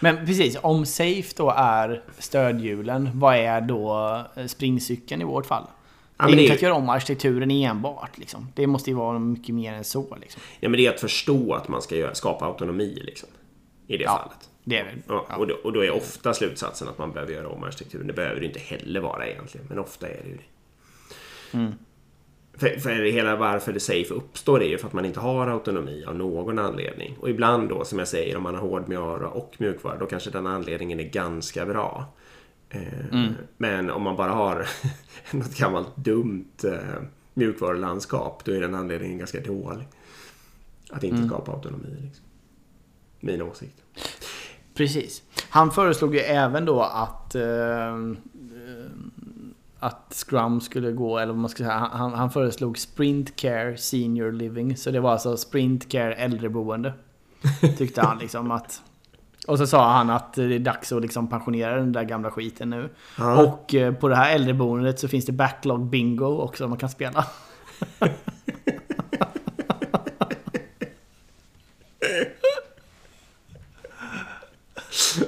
Men 0.00 0.26
precis, 0.26 0.56
om 0.62 0.86
Safe 0.86 1.32
då 1.36 1.50
är 1.56 2.04
stödhjulen, 2.18 3.10
vad 3.14 3.36
är 3.36 3.60
då 3.60 4.20
springcykeln 4.46 5.22
i 5.22 5.24
vårt 5.24 5.46
fall? 5.46 5.66
Ja, 6.18 6.26
det 6.26 6.32
är 6.32 6.40
inte 6.40 6.54
att 6.54 6.62
göra 6.62 6.74
om 6.74 6.88
arkitekturen 6.88 7.50
enbart. 7.50 8.18
Liksom. 8.18 8.48
Det 8.54 8.66
måste 8.66 8.90
ju 8.90 8.96
vara 8.96 9.18
mycket 9.18 9.54
mer 9.54 9.72
än 9.72 9.84
så. 9.84 10.16
Liksom. 10.20 10.42
Ja, 10.60 10.68
men 10.68 10.78
det 10.78 10.86
är 10.86 10.94
att 10.94 11.00
förstå 11.00 11.54
att 11.54 11.68
man 11.68 11.82
ska 11.82 11.96
göra, 11.96 12.14
skapa 12.14 12.46
autonomi 12.46 13.02
liksom, 13.02 13.28
i 13.86 13.96
det 13.96 14.04
ja. 14.04 14.16
fallet. 14.16 14.48
Det 14.64 14.78
är 14.78 14.84
väl. 14.84 14.94
Ja, 15.08 15.36
och, 15.36 15.46
då, 15.46 15.54
och, 15.54 15.72
då, 15.72 15.84
är 15.84 15.90
ofta 15.90 16.34
slutsatsen 16.34 16.88
att 16.88 16.98
man 16.98 17.12
behöver 17.12 17.32
göra 17.32 17.48
om 17.48 17.64
arkitekturen. 17.64 18.06
Det 18.06 18.12
behöver 18.12 18.40
det 18.40 18.46
inte 18.46 18.58
heller 18.58 19.00
vara 19.00 19.26
egentligen, 19.26 19.66
men 19.68 19.78
ofta 19.78 20.08
är 20.08 20.20
det 20.22 20.28
ju 20.28 20.36
det. 20.36 20.44
Mm. 21.58 21.72
för, 22.54 22.80
för 22.80 23.12
hela 23.12 23.36
varför 23.36 23.72
det 23.72 23.80
safe 23.80 24.14
uppstår 24.14 24.62
är 24.62 24.68
ju 24.68 24.78
för 24.78 24.86
att 24.86 24.92
man 24.92 25.04
inte 25.04 25.20
har 25.20 25.46
autonomi 25.46 26.04
av 26.04 26.16
någon 26.16 26.58
anledning. 26.58 27.16
Och 27.20 27.30
ibland 27.30 27.68
då, 27.68 27.84
som 27.84 27.98
jag 27.98 28.08
säger, 28.08 28.36
om 28.36 28.42
man 28.42 28.54
har 28.54 28.62
hårdmjöra 28.62 29.28
och 29.28 29.54
mjukvara, 29.58 29.98
då 29.98 30.06
kanske 30.06 30.30
den 30.30 30.46
anledningen 30.46 31.00
är 31.00 31.04
ganska 31.08 31.66
bra. 31.66 32.04
Eh, 32.70 33.08
mm. 33.12 33.34
Men 33.56 33.90
om 33.90 34.02
man 34.02 34.16
bara 34.16 34.32
har 34.32 34.66
något 35.32 35.56
gammalt 35.56 35.96
dumt 35.96 36.64
eh, 36.64 37.02
mjukvarulandskap, 37.34 38.44
då 38.44 38.52
är 38.52 38.60
den 38.60 38.74
anledningen 38.74 39.18
ganska 39.18 39.40
dålig. 39.40 39.86
Att 40.90 41.04
inte 41.04 41.16
mm. 41.16 41.28
skapa 41.28 41.52
autonomi. 41.52 41.96
Liksom. 42.00 42.24
Min 43.20 43.42
åsikt. 43.42 43.81
Precis. 44.74 45.22
Han 45.48 45.70
föreslog 45.70 46.14
ju 46.14 46.20
även 46.20 46.64
då 46.64 46.82
att 46.82 47.34
eh, 47.34 47.96
att 49.82 50.24
Scrum 50.26 50.60
skulle 50.60 50.92
gå, 50.92 51.18
eller 51.18 51.32
vad 51.32 51.40
man 51.40 51.50
ska 51.50 51.64
säga, 51.64 51.88
han, 51.92 52.12
han 52.12 52.30
föreslog 52.30 52.78
Sprint 52.78 53.36
Care 53.36 53.76
Senior 53.76 54.32
Living. 54.32 54.76
Så 54.76 54.90
det 54.90 55.00
var 55.00 55.12
alltså 55.12 55.36
Sprint 55.36 55.92
Care 55.92 56.14
äldreboende. 56.14 56.92
Tyckte 57.78 58.02
han 58.02 58.18
liksom 58.18 58.50
att... 58.50 58.82
Och 59.46 59.58
så 59.58 59.66
sa 59.66 59.92
han 59.92 60.10
att 60.10 60.34
det 60.34 60.54
är 60.54 60.58
dags 60.58 60.92
att 60.92 61.02
liksom 61.02 61.28
pensionera 61.28 61.76
den 61.76 61.92
där 61.92 62.02
gamla 62.02 62.30
skiten 62.30 62.70
nu. 62.70 62.88
Ja. 63.18 63.42
Och 63.42 63.74
eh, 63.74 63.94
på 63.94 64.08
det 64.08 64.16
här 64.16 64.34
äldreboendet 64.34 64.98
så 64.98 65.08
finns 65.08 65.26
det 65.26 65.32
backlog 65.32 65.86
bingo 65.86 66.40
också 66.40 66.68
man 66.68 66.78
kan 66.78 66.88
spela. 66.88 67.26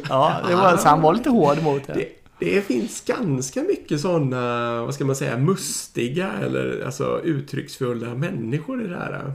ja, 0.08 0.40
det 0.48 0.54
var, 0.54 0.76
så 0.76 0.88
han 0.88 1.00
var 1.00 1.14
lite 1.14 1.30
hård 1.30 1.62
mot 1.62 1.86
det. 1.86 1.92
det 1.92 2.08
det 2.38 2.62
finns 2.62 3.00
ganska 3.00 3.62
mycket 3.62 4.00
sådana, 4.00 4.82
vad 4.82 4.94
ska 4.94 5.04
man 5.04 5.16
säga, 5.16 5.38
mustiga 5.38 6.32
eller 6.32 6.84
alltså 6.86 7.20
uttrycksfulla 7.24 8.14
människor 8.14 8.84
i 8.84 8.86
det 8.86 8.96
här. 8.96 9.32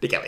Det, 0.00 0.08
kan, 0.08 0.20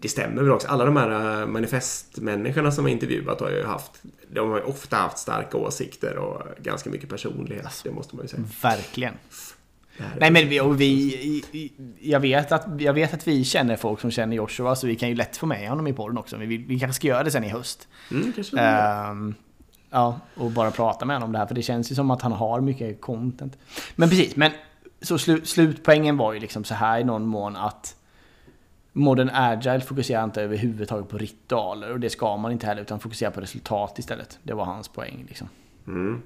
det 0.00 0.08
stämmer 0.08 0.42
väl 0.42 0.52
också. 0.52 0.68
Alla 0.68 0.84
de 0.84 0.96
här 0.96 1.46
manifestmänniskorna 1.46 2.72
som 2.72 2.84
har 2.84 2.90
intervjuat 2.90 3.40
har 3.40 3.50
ju 3.50 3.64
haft, 3.64 4.02
de 4.32 4.50
har 4.50 4.58
ju 4.58 4.64
ofta 4.64 4.96
haft 4.96 5.18
starka 5.18 5.56
åsikter 5.56 6.16
och 6.16 6.42
ganska 6.62 6.90
mycket 6.90 7.08
personlighet. 7.08 7.64
Alltså, 7.64 7.88
det 7.88 7.94
måste 7.94 8.16
man 8.16 8.24
ju 8.24 8.28
säga. 8.28 8.42
Verkligen. 8.62 9.14
Nej 10.20 10.30
men 10.30 10.48
vi, 10.48 10.60
och 10.60 10.80
vi, 10.80 11.70
jag, 12.00 12.20
vet 12.20 12.52
att, 12.52 12.66
jag 12.78 12.92
vet 12.92 13.14
att 13.14 13.28
vi 13.28 13.44
känner 13.44 13.76
folk 13.76 14.00
som 14.00 14.10
känner 14.10 14.36
Joshua 14.36 14.76
så 14.76 14.86
vi 14.86 14.96
kan 14.96 15.08
ju 15.08 15.14
lätt 15.14 15.36
få 15.36 15.46
med 15.46 15.68
honom 15.68 15.86
i 15.86 15.92
podden 15.92 16.18
också. 16.18 16.36
Vi, 16.36 16.56
vi 16.56 16.78
kanske 16.78 16.94
ska 16.94 17.06
göra 17.06 17.22
det 17.22 17.30
sen 17.30 17.44
i 17.44 17.48
höst. 17.48 17.88
Mm, 18.10 18.32
kanske 18.32 18.56
Ja, 19.90 20.20
och 20.34 20.50
bara 20.50 20.70
prata 20.70 21.04
med 21.04 21.16
honom 21.16 21.28
om 21.28 21.32
det 21.32 21.38
här. 21.38 21.46
För 21.46 21.54
det 21.54 21.62
känns 21.62 21.90
ju 21.90 21.94
som 21.94 22.10
att 22.10 22.22
han 22.22 22.32
har 22.32 22.60
mycket 22.60 23.00
content. 23.00 23.58
Men 23.96 24.08
precis, 24.08 24.36
men 24.36 24.52
så 25.02 25.18
slu, 25.18 25.40
slutpoängen 25.44 26.16
var 26.16 26.32
ju 26.32 26.40
liksom 26.40 26.64
så 26.64 26.74
här 26.74 27.00
i 27.00 27.04
någon 27.04 27.26
mån 27.26 27.56
att 27.56 27.96
Modern 28.92 29.30
Agile 29.32 29.80
fokuserar 29.80 30.24
inte 30.24 30.42
överhuvudtaget 30.42 31.08
på 31.08 31.18
ritualer 31.18 31.92
och 31.92 32.00
det 32.00 32.10
ska 32.10 32.36
man 32.36 32.52
inte 32.52 32.66
heller 32.66 32.82
utan 32.82 33.00
fokuserar 33.00 33.30
på 33.30 33.40
resultat 33.40 33.98
istället. 33.98 34.38
Det 34.42 34.54
var 34.54 34.64
hans 34.64 34.88
poäng 34.88 35.24
liksom. 35.28 35.48
Mm. 35.86 36.22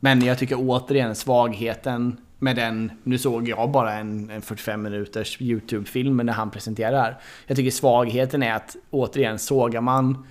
Men 0.00 0.22
jag 0.22 0.38
tycker 0.38 0.56
återigen 0.58 1.14
svagheten 1.14 2.16
med 2.38 2.56
den, 2.56 2.92
nu 3.02 3.18
såg 3.18 3.48
jag 3.48 3.70
bara 3.70 3.94
en, 3.94 4.30
en 4.30 4.42
45 4.42 4.82
minuters 4.82 5.40
YouTube-film 5.40 6.16
när 6.16 6.32
han 6.32 6.50
presenterade 6.50 6.98
här. 6.98 7.18
Jag 7.46 7.56
tycker 7.56 7.70
svagheten 7.70 8.42
är 8.42 8.54
att 8.54 8.76
återigen 8.90 9.38
sågar 9.38 9.80
man 9.80 10.26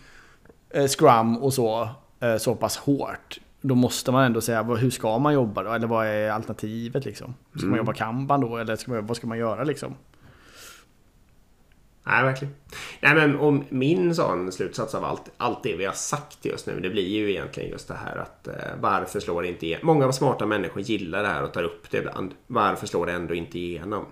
Eh, 0.69 0.87
Scrum 0.87 1.37
och 1.37 1.53
så 1.53 1.89
eh, 2.19 2.37
så 2.37 2.55
pass 2.55 2.77
hårt. 2.77 3.39
Då 3.61 3.75
måste 3.75 4.11
man 4.11 4.23
ändå 4.23 4.41
säga 4.41 4.63
hur 4.63 4.89
ska 4.89 5.17
man 5.17 5.33
jobba 5.33 5.63
då? 5.63 5.71
Eller 5.71 5.87
vad 5.87 6.07
är 6.07 6.31
alternativet 6.31 7.05
liksom? 7.05 7.33
Ska 7.49 7.59
mm. 7.59 7.69
man 7.69 7.77
jobba 7.77 7.93
kanban 7.93 8.41
då? 8.41 8.57
Eller 8.57 8.75
ska 8.75 8.91
man, 8.91 9.05
vad 9.05 9.17
ska 9.17 9.27
man 9.27 9.37
göra 9.37 9.63
liksom? 9.63 9.95
Nej, 12.07 12.23
verkligen. 12.23 12.55
Nej, 12.99 13.15
men 13.15 13.35
om 13.35 13.65
min 13.69 14.15
sån 14.15 14.51
slutsats 14.51 14.95
av 14.95 15.03
allt, 15.03 15.31
allt 15.37 15.63
det 15.63 15.75
vi 15.75 15.85
har 15.85 15.93
sagt 15.93 16.45
just 16.45 16.67
nu, 16.67 16.79
det 16.79 16.89
blir 16.89 17.07
ju 17.07 17.31
egentligen 17.31 17.69
just 17.69 17.87
det 17.87 17.93
här 17.93 18.17
att 18.17 18.47
eh, 18.47 18.53
varför 18.79 19.19
slår 19.19 19.41
det 19.41 19.47
inte 19.47 19.65
igenom? 19.65 19.87
Många 19.87 20.11
smarta 20.11 20.45
människor 20.45 20.81
gillar 20.81 21.23
det 21.23 21.29
här 21.29 21.43
och 21.43 21.53
tar 21.53 21.63
upp 21.63 21.91
det 21.91 21.97
ibland. 21.97 22.33
Varför 22.47 22.87
slår 22.87 23.05
det 23.05 23.11
ändå 23.11 23.33
inte 23.33 23.59
igenom? 23.59 24.05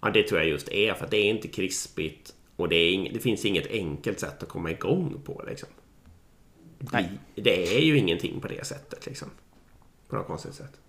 Ja, 0.00 0.10
det 0.10 0.22
tror 0.22 0.40
jag 0.40 0.48
just 0.48 0.68
är 0.68 0.94
för 0.94 1.04
att 1.04 1.10
det 1.10 1.16
är 1.16 1.30
inte 1.30 1.48
krispigt 1.48 2.34
och 2.56 2.68
det, 2.68 2.76
är, 2.76 3.12
det 3.12 3.20
finns 3.20 3.44
inget 3.44 3.70
enkelt 3.70 4.20
sätt 4.20 4.42
att 4.42 4.48
komma 4.48 4.70
igång 4.70 5.22
på. 5.24 5.44
Liksom. 5.48 5.68
Nej. 6.78 7.10
Det 7.34 7.76
är 7.76 7.80
ju 7.80 7.98
ingenting 7.98 8.40
på 8.40 8.48
det 8.48 8.66
sättet. 8.66 9.06
Liksom. 9.06 9.30
På 10.08 10.16
något 10.16 10.26
konstigt 10.26 10.54
sätt. 10.54 10.80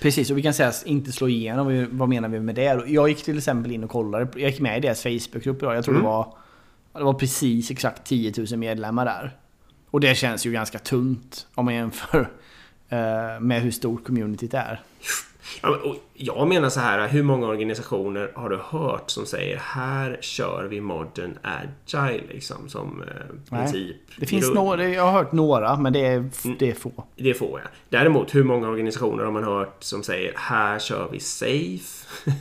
Precis, 0.00 0.30
och 0.30 0.38
vi 0.38 0.42
kan 0.42 0.54
säga 0.54 0.68
att 0.68 0.86
inte 0.86 1.12
slå 1.12 1.28
igenom. 1.28 1.86
Vad 1.90 2.08
menar 2.08 2.28
vi 2.28 2.40
med 2.40 2.54
det? 2.54 2.82
Jag 2.86 3.08
gick 3.08 3.22
till 3.22 3.38
exempel 3.38 3.72
in 3.72 3.84
och 3.84 3.90
kollade. 3.90 4.28
Jag 4.34 4.50
gick 4.50 4.60
med 4.60 4.78
i 4.78 4.80
deras 4.80 5.02
Facebookgrupp 5.02 5.62
idag. 5.62 5.76
Jag 5.76 5.84
tror 5.84 5.94
mm. 5.94 6.04
det 6.04 6.10
var 6.10 6.34
det 6.92 7.04
var 7.04 7.14
precis 7.14 7.70
exakt 7.70 8.04
10 8.04 8.32
000 8.50 8.58
medlemmar 8.58 9.04
där. 9.04 9.36
Och 9.90 10.00
det 10.00 10.14
känns 10.14 10.46
ju 10.46 10.52
ganska 10.52 10.78
tunt 10.78 11.46
om 11.54 11.64
man 11.64 11.74
jämför 11.74 12.30
eh, 12.88 13.40
med 13.40 13.62
hur 13.62 13.70
stort 13.70 14.04
communityt 14.04 14.54
är. 14.54 14.82
Ja, 15.62 15.96
jag 16.14 16.48
menar 16.48 16.68
så 16.68 16.80
här, 16.80 17.08
hur 17.08 17.22
många 17.22 17.46
organisationer 17.46 18.32
har 18.34 18.50
du 18.50 18.56
hört 18.56 19.10
som 19.10 19.26
säger 19.26 19.56
här 19.56 20.18
kör 20.20 20.64
vi 20.64 20.80
modern 20.80 21.38
agile 21.42 22.22
liksom 22.28 22.68
som 22.68 23.02
eh, 23.02 23.56
princip? 23.58 23.96
Det 24.16 24.26
finns 24.26 24.54
några, 24.54 24.88
jag 24.88 25.02
har 25.02 25.12
hört 25.12 25.32
några 25.32 25.76
men 25.76 25.92
det 25.92 26.06
är, 26.06 26.16
mm. 26.16 26.56
det 26.58 26.70
är 26.70 26.74
få. 26.74 27.04
Det 27.16 27.30
är 27.30 27.34
få 27.34 27.60
ja. 27.64 27.70
Däremot 27.88 28.34
hur 28.34 28.44
många 28.44 28.68
organisationer 28.68 29.24
har 29.24 29.32
man 29.32 29.44
hört 29.44 29.76
som 29.78 30.02
säger 30.02 30.32
här 30.36 30.78
kör 30.78 31.08
vi 31.12 31.20
safe? 31.20 32.06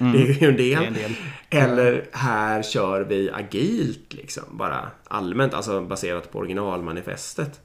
Mm. 0.00 0.12
Det 0.12 0.18
är 0.18 0.42
ju 0.42 0.48
en 0.48 0.56
del. 0.56 0.84
En 0.84 0.94
del. 0.94 1.14
Eller 1.50 2.04
här 2.12 2.62
kör 2.62 3.00
vi 3.00 3.30
agilt 3.30 4.14
liksom. 4.14 4.44
Bara 4.50 4.90
allmänt, 5.04 5.54
alltså 5.54 5.80
baserat 5.80 6.32
på 6.32 6.38
originalmanifestet. 6.38 7.60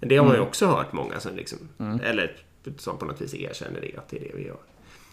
Det 0.00 0.16
har 0.16 0.24
man 0.24 0.34
ju 0.34 0.38
mm. 0.38 0.48
också 0.48 0.66
hört 0.66 0.92
många 0.92 1.20
som 1.20 1.36
liksom, 1.36 1.58
mm. 1.78 2.00
eller 2.00 2.32
som 2.76 2.98
på 2.98 3.04
något 3.04 3.20
vis 3.20 3.34
erkänner 3.34 3.80
det, 3.80 3.96
att 3.98 4.08
det 4.08 4.16
är 4.16 4.20
det 4.20 4.36
vi 4.36 4.46
gör. 4.46 4.56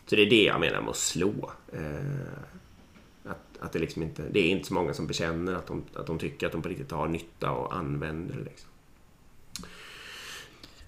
Så 0.06 0.16
det 0.16 0.22
är 0.22 0.30
det 0.30 0.44
jag 0.44 0.60
menar 0.60 0.82
med 0.82 0.90
att 0.90 0.96
slå. 0.96 1.52
Eh, 1.74 1.82
att, 3.26 3.58
att 3.60 3.72
det 3.72 3.80
liksom 3.80 4.04
inte, 4.04 4.24
det 4.32 4.40
är 4.40 4.50
inte 4.50 4.68
så 4.68 4.74
många 4.74 4.94
som 4.94 5.08
bekänner 5.08 5.54
att 5.54 5.68
de, 5.68 5.84
att 5.96 6.08
de 6.08 6.20
tycker 6.20 6.46
att 6.46 6.52
de 6.52 6.62
på 6.62 6.70
riktigt 6.70 6.92
har 6.92 7.08
nytta 7.08 7.52
och 7.52 7.76
använder 7.76 8.36
det. 8.36 8.44
Liksom. 8.44 8.70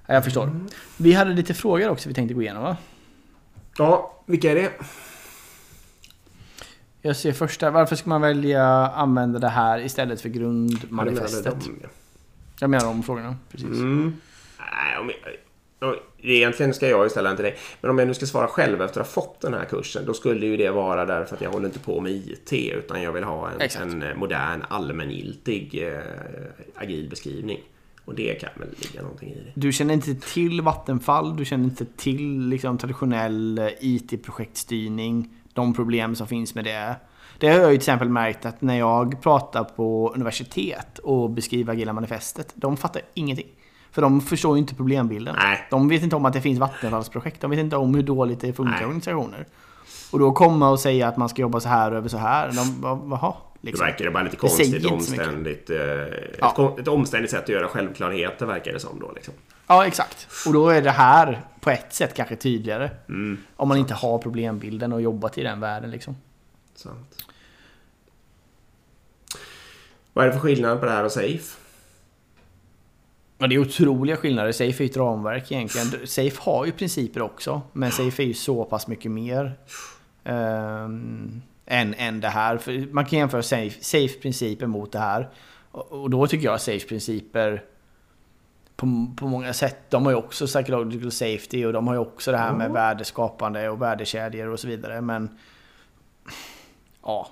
jag 0.07 0.23
förstår. 0.23 0.65
Vi 0.97 1.13
hade 1.13 1.33
lite 1.33 1.53
frågor 1.53 1.89
också 1.89 2.09
vi 2.09 2.15
tänkte 2.15 2.33
gå 2.33 2.41
igenom 2.41 2.63
va? 2.63 2.77
Ja, 3.77 4.23
vilka 4.25 4.51
är 4.51 4.55
det? 4.55 4.71
Jag 7.01 7.15
ser 7.15 7.31
första. 7.31 7.71
Varför 7.71 7.95
ska 7.95 8.09
man 8.09 8.21
välja 8.21 8.63
använda 8.87 9.39
det 9.39 9.49
här 9.49 9.79
istället 9.79 10.21
för 10.21 10.29
grundmanifestet? 10.29 11.69
Jag 12.59 12.69
menar 12.69 12.85
de 12.85 13.03
frågorna. 13.03 13.35
Precis. 13.51 13.67
Mm. 13.69 14.15
Nej, 14.57 14.97
om 14.97 15.09
jag, 15.09 15.33
Egentligen 16.21 16.73
ska 16.73 16.89
jag 16.89 17.03
ju 17.03 17.09
ställa 17.09 17.29
den 17.29 17.37
till 17.37 17.45
dig. 17.45 17.55
Men 17.81 17.91
om 17.91 17.97
jag 17.97 18.07
nu 18.07 18.13
ska 18.13 18.25
svara 18.25 18.47
själv 18.47 18.81
efter 18.81 19.01
att 19.01 19.07
ha 19.07 19.13
fått 19.13 19.41
den 19.41 19.53
här 19.53 19.65
kursen. 19.65 20.05
Då 20.05 20.13
skulle 20.13 20.45
ju 20.45 20.57
det 20.57 20.69
vara 20.69 21.05
därför 21.05 21.35
att 21.35 21.41
jag 21.41 21.51
håller 21.51 21.65
inte 21.65 21.79
på 21.79 22.01
med 22.01 22.11
IT. 22.11 22.53
Utan 22.53 23.01
jag 23.01 23.11
vill 23.11 23.23
ha 23.23 23.49
en, 23.49 23.69
en 23.81 24.03
eh, 24.03 24.15
modern 24.15 24.63
allmängiltig 24.69 25.87
eh, 25.87 25.99
agil 26.75 27.09
beskrivning. 27.09 27.59
Och 28.05 28.15
det 28.15 28.41
kan 28.41 28.49
väl 28.57 28.69
ligga 28.77 29.01
någonting 29.01 29.29
i 29.29 29.35
det. 29.35 29.51
Du 29.53 29.71
känner 29.71 29.93
inte 29.93 30.15
till 30.15 30.61
Vattenfall. 30.61 31.37
Du 31.37 31.45
känner 31.45 31.63
inte 31.63 31.85
till 31.85 32.47
liksom, 32.47 32.77
traditionell 32.77 33.57
eh, 33.57 33.67
IT-projektstyrning. 33.79 35.29
De 35.53 35.73
problem 35.73 36.15
som 36.15 36.27
finns 36.27 36.55
med 36.55 36.65
det. 36.65 36.95
Det 37.39 37.47
har 37.47 37.59
jag 37.59 37.71
ju 37.71 37.77
till 37.77 37.81
exempel 37.81 38.09
märkt 38.09 38.45
att 38.45 38.61
när 38.61 38.79
jag 38.79 39.21
pratar 39.21 39.63
på 39.63 40.11
universitet 40.15 40.99
och 40.99 41.29
beskriver 41.29 41.73
Agila 41.73 41.93
manifestet. 41.93 42.51
De 42.55 42.77
fattar 42.77 43.01
ingenting. 43.13 43.47
För 43.95 44.01
de 44.01 44.21
förstår 44.21 44.55
ju 44.55 44.59
inte 44.59 44.75
problembilden. 44.75 45.35
Nej. 45.39 45.67
De 45.69 45.87
vet 45.87 46.03
inte 46.03 46.15
om 46.15 46.25
att 46.25 46.33
det 46.33 46.41
finns 46.41 46.59
vattenfallsprojekt. 46.59 47.41
De 47.41 47.51
vet 47.51 47.59
inte 47.59 47.75
om 47.75 47.95
hur 47.95 48.03
dåligt 48.03 48.39
det 48.39 48.53
funkar 48.53 48.81
i 48.81 48.85
organisationer. 48.85 49.45
Och 50.11 50.19
då 50.19 50.31
komma 50.31 50.69
och 50.69 50.79
säga 50.79 51.07
att 51.07 51.17
man 51.17 51.29
ska 51.29 51.41
jobba 51.41 51.59
så 51.59 51.69
här 51.69 51.91
över 51.91 52.09
så 52.09 52.17
här. 52.17 52.51
De, 52.51 52.81
jaha, 53.09 53.33
liksom. 53.61 53.85
Då 53.85 53.91
verkar 53.91 54.05
det 54.05 54.11
bara 54.11 54.23
lite 54.23 54.35
konstigt. 54.35 54.85
Omständigt, 54.85 55.69
eh, 55.69 55.77
ja. 56.39 56.71
ett, 56.73 56.79
ett 56.79 56.87
omständigt 56.87 57.31
sätt 57.31 57.43
att 57.43 57.49
göra 57.49 57.67
självklarheter 57.67 58.45
verkar 58.45 58.73
det 58.73 58.79
som 58.79 58.99
då. 58.99 59.11
Liksom. 59.15 59.33
Ja, 59.67 59.85
exakt. 59.87 60.27
Och 60.47 60.53
då 60.53 60.69
är 60.69 60.81
det 60.81 60.91
här 60.91 61.41
på 61.59 61.69
ett 61.69 61.93
sätt 61.93 62.13
kanske 62.13 62.35
tydligare. 62.35 62.89
Mm, 63.09 63.37
om 63.55 63.67
man 63.67 63.77
sant. 63.77 63.89
inte 63.89 63.93
har 63.93 64.17
problembilden 64.17 64.93
och 64.93 65.01
jobbat 65.01 65.37
i 65.37 65.43
den 65.43 65.59
världen. 65.59 65.91
Liksom. 65.91 66.15
Sant. 66.75 67.25
Vad 70.13 70.25
är 70.25 70.27
det 70.27 70.33
för 70.33 70.41
skillnad 70.41 70.79
på 70.79 70.85
det 70.85 70.91
här 70.91 71.03
och 71.03 71.11
Safe? 71.11 71.64
Ja, 73.37 73.47
det 73.47 73.55
är 73.55 73.59
otroliga 73.59 74.17
skillnader. 74.17 74.51
Safe 74.51 74.83
är 74.83 74.85
ett 74.85 74.97
ramverk 74.97 75.51
egentligen. 75.51 76.07
Safe 76.07 76.41
har 76.41 76.65
ju 76.65 76.71
principer 76.71 77.21
också. 77.21 77.61
Men 77.73 77.91
Safe 77.91 78.23
är 78.23 78.27
ju 78.27 78.33
så 78.33 78.65
pass 78.65 78.87
mycket 78.87 79.11
mer. 79.11 79.57
Um, 80.23 81.41
än, 81.65 81.93
än 81.93 82.19
det 82.19 82.27
här. 82.27 82.57
För 82.57 82.93
man 82.93 83.05
kan 83.05 83.19
jämföra 83.19 83.43
Safe, 83.43 83.83
safe 83.83 84.19
principer 84.19 84.67
mot 84.67 84.91
det 84.91 84.99
här. 84.99 85.29
Och, 85.71 85.91
och 85.91 86.09
då 86.09 86.27
tycker 86.27 86.45
jag 86.45 86.61
Safe 86.61 86.87
principer 86.87 87.63
på, 88.75 89.07
på 89.17 89.27
många 89.27 89.53
sätt. 89.53 89.77
De 89.89 90.05
har 90.05 90.11
ju 90.11 90.17
också 90.17 90.47
psychological 90.47 91.11
safety 91.11 91.65
och 91.65 91.73
de 91.73 91.87
har 91.87 91.93
ju 91.93 91.99
också 91.99 92.31
det 92.31 92.37
här 92.37 92.53
med 92.53 92.71
värdeskapande 92.71 93.69
och 93.69 93.81
värdekedjor 93.81 94.47
och 94.47 94.59
så 94.59 94.67
vidare. 94.67 95.01
Men 95.01 95.37
ja, 97.01 97.27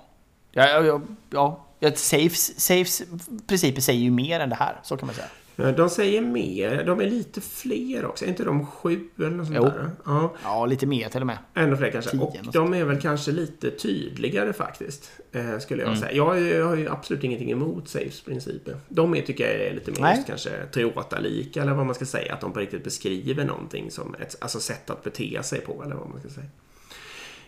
ja, 0.52 1.00
ja, 1.30 1.64
ja 1.80 1.90
Safes, 1.94 2.60
Safes 2.60 3.02
principer 3.46 3.80
säger 3.80 4.00
ju 4.00 4.10
mer 4.10 4.40
än 4.40 4.48
det 4.48 4.56
här, 4.56 4.80
så 4.82 4.96
kan 4.96 5.06
man 5.06 5.14
säga. 5.14 5.28
De 5.56 5.90
säger 5.90 6.20
mer. 6.20 6.84
De 6.84 7.00
är 7.00 7.10
lite 7.10 7.40
fler 7.40 8.04
också. 8.04 8.24
Är 8.24 8.28
inte 8.28 8.44
de 8.44 8.66
sju 8.66 9.08
eller 9.18 9.30
något 9.30 9.46
sånt 9.46 9.58
jo. 9.58 9.64
där? 9.64 9.90
Ja. 10.04 10.34
ja, 10.42 10.66
lite 10.66 10.86
mer 10.86 11.08
till 11.08 11.20
och 11.20 11.26
med. 11.26 11.38
Ännu 11.54 11.76
fler 11.76 11.90
kanske. 11.90 12.18
och 12.18 12.36
de 12.52 12.74
är 12.74 12.84
väl 12.84 13.00
kanske 13.00 13.32
lite 13.32 13.70
tydligare 13.70 14.52
faktiskt. 14.52 15.10
Eh, 15.32 15.58
skulle 15.58 15.82
jag 15.82 15.88
mm. 15.88 16.00
säga. 16.00 16.12
Jag, 16.12 16.40
jag, 16.40 16.66
har 16.66 16.76
ju 16.76 16.88
absolut 16.88 17.24
ingenting 17.24 17.50
emot 17.50 17.88
Safes 17.88 18.20
principer. 18.20 18.76
De 18.88 19.14
är, 19.14 19.22
tycker 19.22 19.44
jag 19.44 19.66
är 19.66 19.74
lite 19.74 20.02
mer 20.02 20.14
just, 20.14 20.26
kanske 20.26 20.50
Toyota-lika 20.72 21.62
eller 21.62 21.74
vad 21.74 21.86
man 21.86 21.94
ska 21.94 22.06
säga. 22.06 22.34
Att 22.34 22.40
de 22.40 22.52
på 22.52 22.60
riktigt 22.60 22.84
beskriver 22.84 23.44
någonting 23.44 23.90
som 23.90 24.14
ett 24.14 24.36
alltså, 24.40 24.60
sätt 24.60 24.90
att 24.90 25.04
bete 25.04 25.42
sig 25.42 25.60
på 25.60 25.82
eller 25.84 25.94
vad 25.94 26.10
man 26.10 26.20
ska 26.20 26.28
säga. 26.28 26.46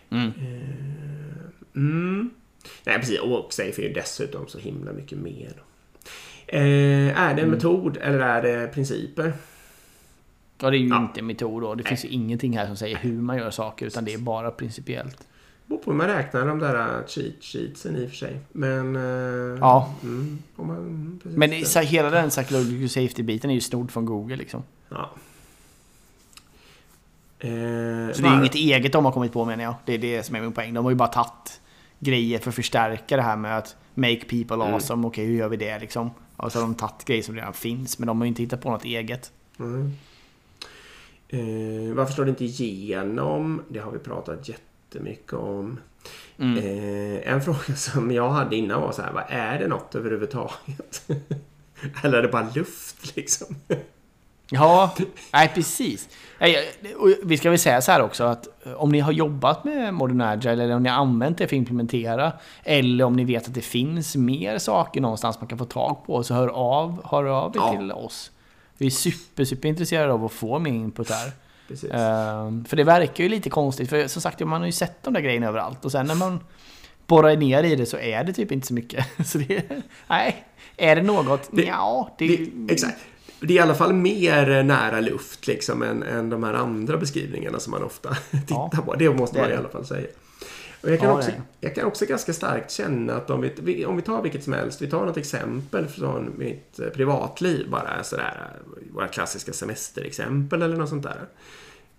Mm. 0.09 0.27
Eh, 0.27 1.75
mm. 1.75 2.29
Nej, 2.83 2.99
precis. 2.99 3.19
Och 3.19 3.53
Safe 3.53 3.81
är 3.81 3.87
ju 3.87 3.93
dessutom 3.93 4.47
så 4.47 4.57
himla 4.59 4.93
mycket 4.93 5.17
mer. 5.17 5.63
Eh, 6.47 6.59
är 7.19 7.33
det 7.35 7.41
en 7.41 7.47
mm. 7.47 7.49
metod 7.49 7.97
eller 7.97 8.19
är 8.19 8.41
det 8.41 8.67
principer? 8.67 9.33
Ja, 10.61 10.69
det 10.69 10.77
är 10.77 10.79
ju 10.79 10.87
ja. 10.87 11.01
inte 11.01 11.19
en 11.19 11.27
metod 11.27 11.61
då. 11.61 11.75
Det 11.75 11.83
Nej. 11.83 11.89
finns 11.89 12.05
ju 12.05 12.09
ingenting 12.09 12.57
här 12.57 12.65
som 12.65 12.75
säger 12.75 12.97
hur 12.97 13.21
man 13.21 13.37
gör 13.37 13.51
saker 13.51 13.85
utan 13.85 14.05
det 14.05 14.13
är 14.13 14.17
bara 14.17 14.51
principiellt. 14.51 15.19
Det 15.19 15.25
beror 15.65 15.79
på 15.79 15.91
hur 15.91 15.97
man 15.97 16.07
räknar 16.07 16.47
de 16.47 16.59
där 16.59 16.75
uh, 16.75 17.05
cheat 17.07 17.33
sheetsen 17.41 17.95
i 17.95 18.05
och 18.05 18.09
för 18.09 18.15
sig. 18.15 18.39
Men... 18.51 18.95
Uh, 18.95 19.57
ja. 19.59 19.93
Mm, 20.03 20.39
man, 20.55 20.77
mm, 20.77 21.19
Men 21.23 21.65
så, 21.65 21.79
hela 21.79 22.09
den 22.09 22.29
psychological 22.29 22.89
safety-biten 22.89 23.49
är 23.49 23.53
ju 23.53 23.61
snodd 23.61 23.91
från 23.91 24.05
Google 24.05 24.35
liksom. 24.35 24.63
Ja. 24.89 25.09
Eh, 27.39 28.13
så 28.13 28.21
det 28.21 28.27
är 28.27 28.31
ju 28.31 28.39
inget 28.39 28.55
eget 28.55 28.91
de 28.91 29.05
har 29.05 29.11
kommit 29.11 29.33
på 29.33 29.45
menar 29.45 29.63
jag. 29.63 29.75
Det 29.85 29.93
är 29.93 29.97
det 29.97 30.23
som 30.23 30.35
är 30.35 30.41
min 30.41 30.51
poäng. 30.51 30.73
De 30.73 30.85
har 30.85 30.91
ju 30.91 30.95
bara 30.95 31.07
tagit 31.07 31.61
grejer 31.99 32.39
för 32.39 32.49
att 32.49 32.55
förstärka 32.55 33.15
det 33.15 33.21
här 33.21 33.35
med 33.35 33.57
att 33.57 33.75
make 33.93 34.19
people 34.29 34.55
mm. 34.55 34.73
awesome. 34.73 35.07
Okej, 35.07 35.23
okay, 35.23 35.31
hur 35.31 35.39
gör 35.39 35.49
vi 35.49 35.57
det 35.57 35.79
liksom? 35.79 36.11
Och 36.37 36.51
så 36.51 36.59
har 36.59 36.63
de 36.63 36.75
tagit 36.75 37.05
grejer 37.05 37.23
som 37.23 37.35
redan 37.35 37.53
finns, 37.53 37.99
men 37.99 38.07
de 38.07 38.17
har 38.17 38.25
ju 38.25 38.29
inte 38.29 38.41
hittat 38.41 38.61
på 38.61 38.71
något 38.71 38.85
eget. 38.85 39.31
Mm. 39.59 39.93
Eh, 41.29 41.95
varför 41.95 42.13
slår 42.13 42.25
det 42.25 42.29
inte 42.29 42.45
igenom? 42.45 43.61
Det 43.69 43.79
har 43.79 43.91
vi 43.91 43.99
pratat 43.99 44.49
jättemycket 44.49 45.33
om. 45.33 45.79
Mm. 46.37 46.57
Eh, 46.57 47.33
en 47.33 47.41
fråga 47.45 47.75
som 47.75 48.11
jag 48.11 48.29
hade 48.29 48.55
innan 48.55 48.81
var 48.81 48.91
så 48.91 49.01
här, 49.01 49.11
vad 49.11 49.23
är 49.27 49.59
det 49.59 49.67
något 49.67 49.95
överhuvudtaget? 49.95 51.09
Eller 52.03 52.17
är 52.17 52.21
det 52.21 52.27
bara 52.27 52.49
luft 52.55 53.15
liksom? 53.15 53.55
Ja, 54.49 54.95
nej 55.33 55.51
precis. 55.55 56.09
Vi 57.23 57.37
ska 57.37 57.49
väl 57.49 57.59
säga 57.59 57.81
så 57.81 57.91
här 57.91 58.01
också 58.01 58.23
att 58.23 58.65
eh, 58.65 58.73
om 58.73 58.89
ni 58.89 58.99
har 58.99 59.11
jobbat 59.11 59.63
med 59.63 59.93
Modern 59.93 60.21
Agile 60.21 60.63
eller 60.63 60.75
om 60.75 60.83
ni 60.83 60.89
har 60.89 60.97
använt 60.97 61.37
det 61.37 61.47
för 61.47 61.55
att 61.55 61.57
implementera 61.57 62.33
eller 62.63 63.03
om 63.03 63.15
ni 63.15 63.23
vet 63.25 63.47
att 63.47 63.53
det 63.53 63.61
finns 63.61 64.15
mer 64.15 64.57
saker 64.57 65.01
någonstans 65.01 65.39
man 65.41 65.47
kan 65.47 65.57
få 65.57 65.65
tag 65.65 66.05
på 66.05 66.23
så 66.23 66.33
hör 66.33 66.47
av, 66.47 67.05
hör 67.05 67.25
av 67.25 67.55
er 67.55 67.59
ja. 67.59 67.75
till 67.77 67.91
oss. 67.91 68.31
Vi 68.77 68.85
är 68.85 68.89
super, 68.91 69.45
super 69.45 69.69
intresserade 69.69 70.13
av 70.13 70.25
att 70.25 70.31
få 70.31 70.59
mer 70.59 70.71
input 70.71 71.09
här. 71.09 71.31
Uh, 71.69 72.63
för 72.63 72.75
det 72.75 72.83
verkar 72.83 73.23
ju 73.23 73.29
lite 73.29 73.49
konstigt, 73.49 73.89
för 73.89 74.07
som 74.07 74.21
sagt 74.21 74.39
man 74.39 74.61
har 74.61 74.65
ju 74.65 74.71
sett 74.71 75.03
de 75.03 75.13
där 75.13 75.21
grejerna 75.21 75.47
överallt 75.47 75.85
och 75.85 75.91
sen 75.91 76.05
när 76.05 76.15
man 76.15 76.39
borrar 77.07 77.35
ner 77.35 77.63
i 77.63 77.75
det 77.75 77.85
så 77.85 77.97
är 77.97 78.23
det 78.23 78.33
typ 78.33 78.51
inte 78.51 78.67
så 78.67 78.73
mycket. 78.73 79.05
Så 79.25 79.37
det, 79.37 79.63
nej, 80.07 80.45
är 80.77 80.95
det 80.95 81.01
något? 81.01 81.49
Det, 81.51 81.63
ja, 81.63 82.15
det, 82.17 82.27
det, 82.27 82.73
exakt 82.73 82.97
det 83.39 83.53
är 83.53 83.55
i 83.55 83.59
alla 83.59 83.75
fall 83.75 83.93
mer 83.93 84.63
nära 84.63 84.99
luft 84.99 85.47
liksom 85.47 85.83
än, 85.83 86.03
än 86.03 86.29
de 86.29 86.43
här 86.43 86.53
andra 86.53 86.97
beskrivningarna 86.97 87.59
som 87.59 87.71
man 87.71 87.83
ofta 87.83 88.09
tittar 88.31 88.69
ja, 88.71 88.81
på. 88.85 88.95
Det 88.95 89.09
måste 89.09 89.37
det 89.37 89.41
man 89.41 89.51
i 89.51 89.55
alla 89.55 89.69
fall 89.69 89.85
säga. 89.85 90.07
Och 90.81 90.89
jag, 90.89 90.99
kan 90.99 91.09
ja, 91.09 91.15
också, 91.17 91.31
jag 91.59 91.75
kan 91.75 91.85
också 91.85 92.05
ganska 92.05 92.33
starkt 92.33 92.71
känna 92.71 93.15
att 93.15 93.29
om 93.29 93.49
vi, 93.61 93.85
om 93.85 93.95
vi 93.95 94.01
tar 94.01 94.21
vilket 94.21 94.43
som 94.43 94.53
helst, 94.53 94.81
vi 94.81 94.89
tar 94.89 95.05
något 95.05 95.17
exempel 95.17 95.87
från 95.87 96.33
mitt 96.37 96.79
eh, 96.79 96.87
privatliv 96.87 97.69
bara 97.69 98.03
sådär, 98.03 98.51
våra 98.91 99.07
klassiska 99.07 99.53
semesterexempel 99.53 100.61
eller 100.61 100.77
något 100.77 100.89
sånt 100.89 101.03
där. 101.03 101.27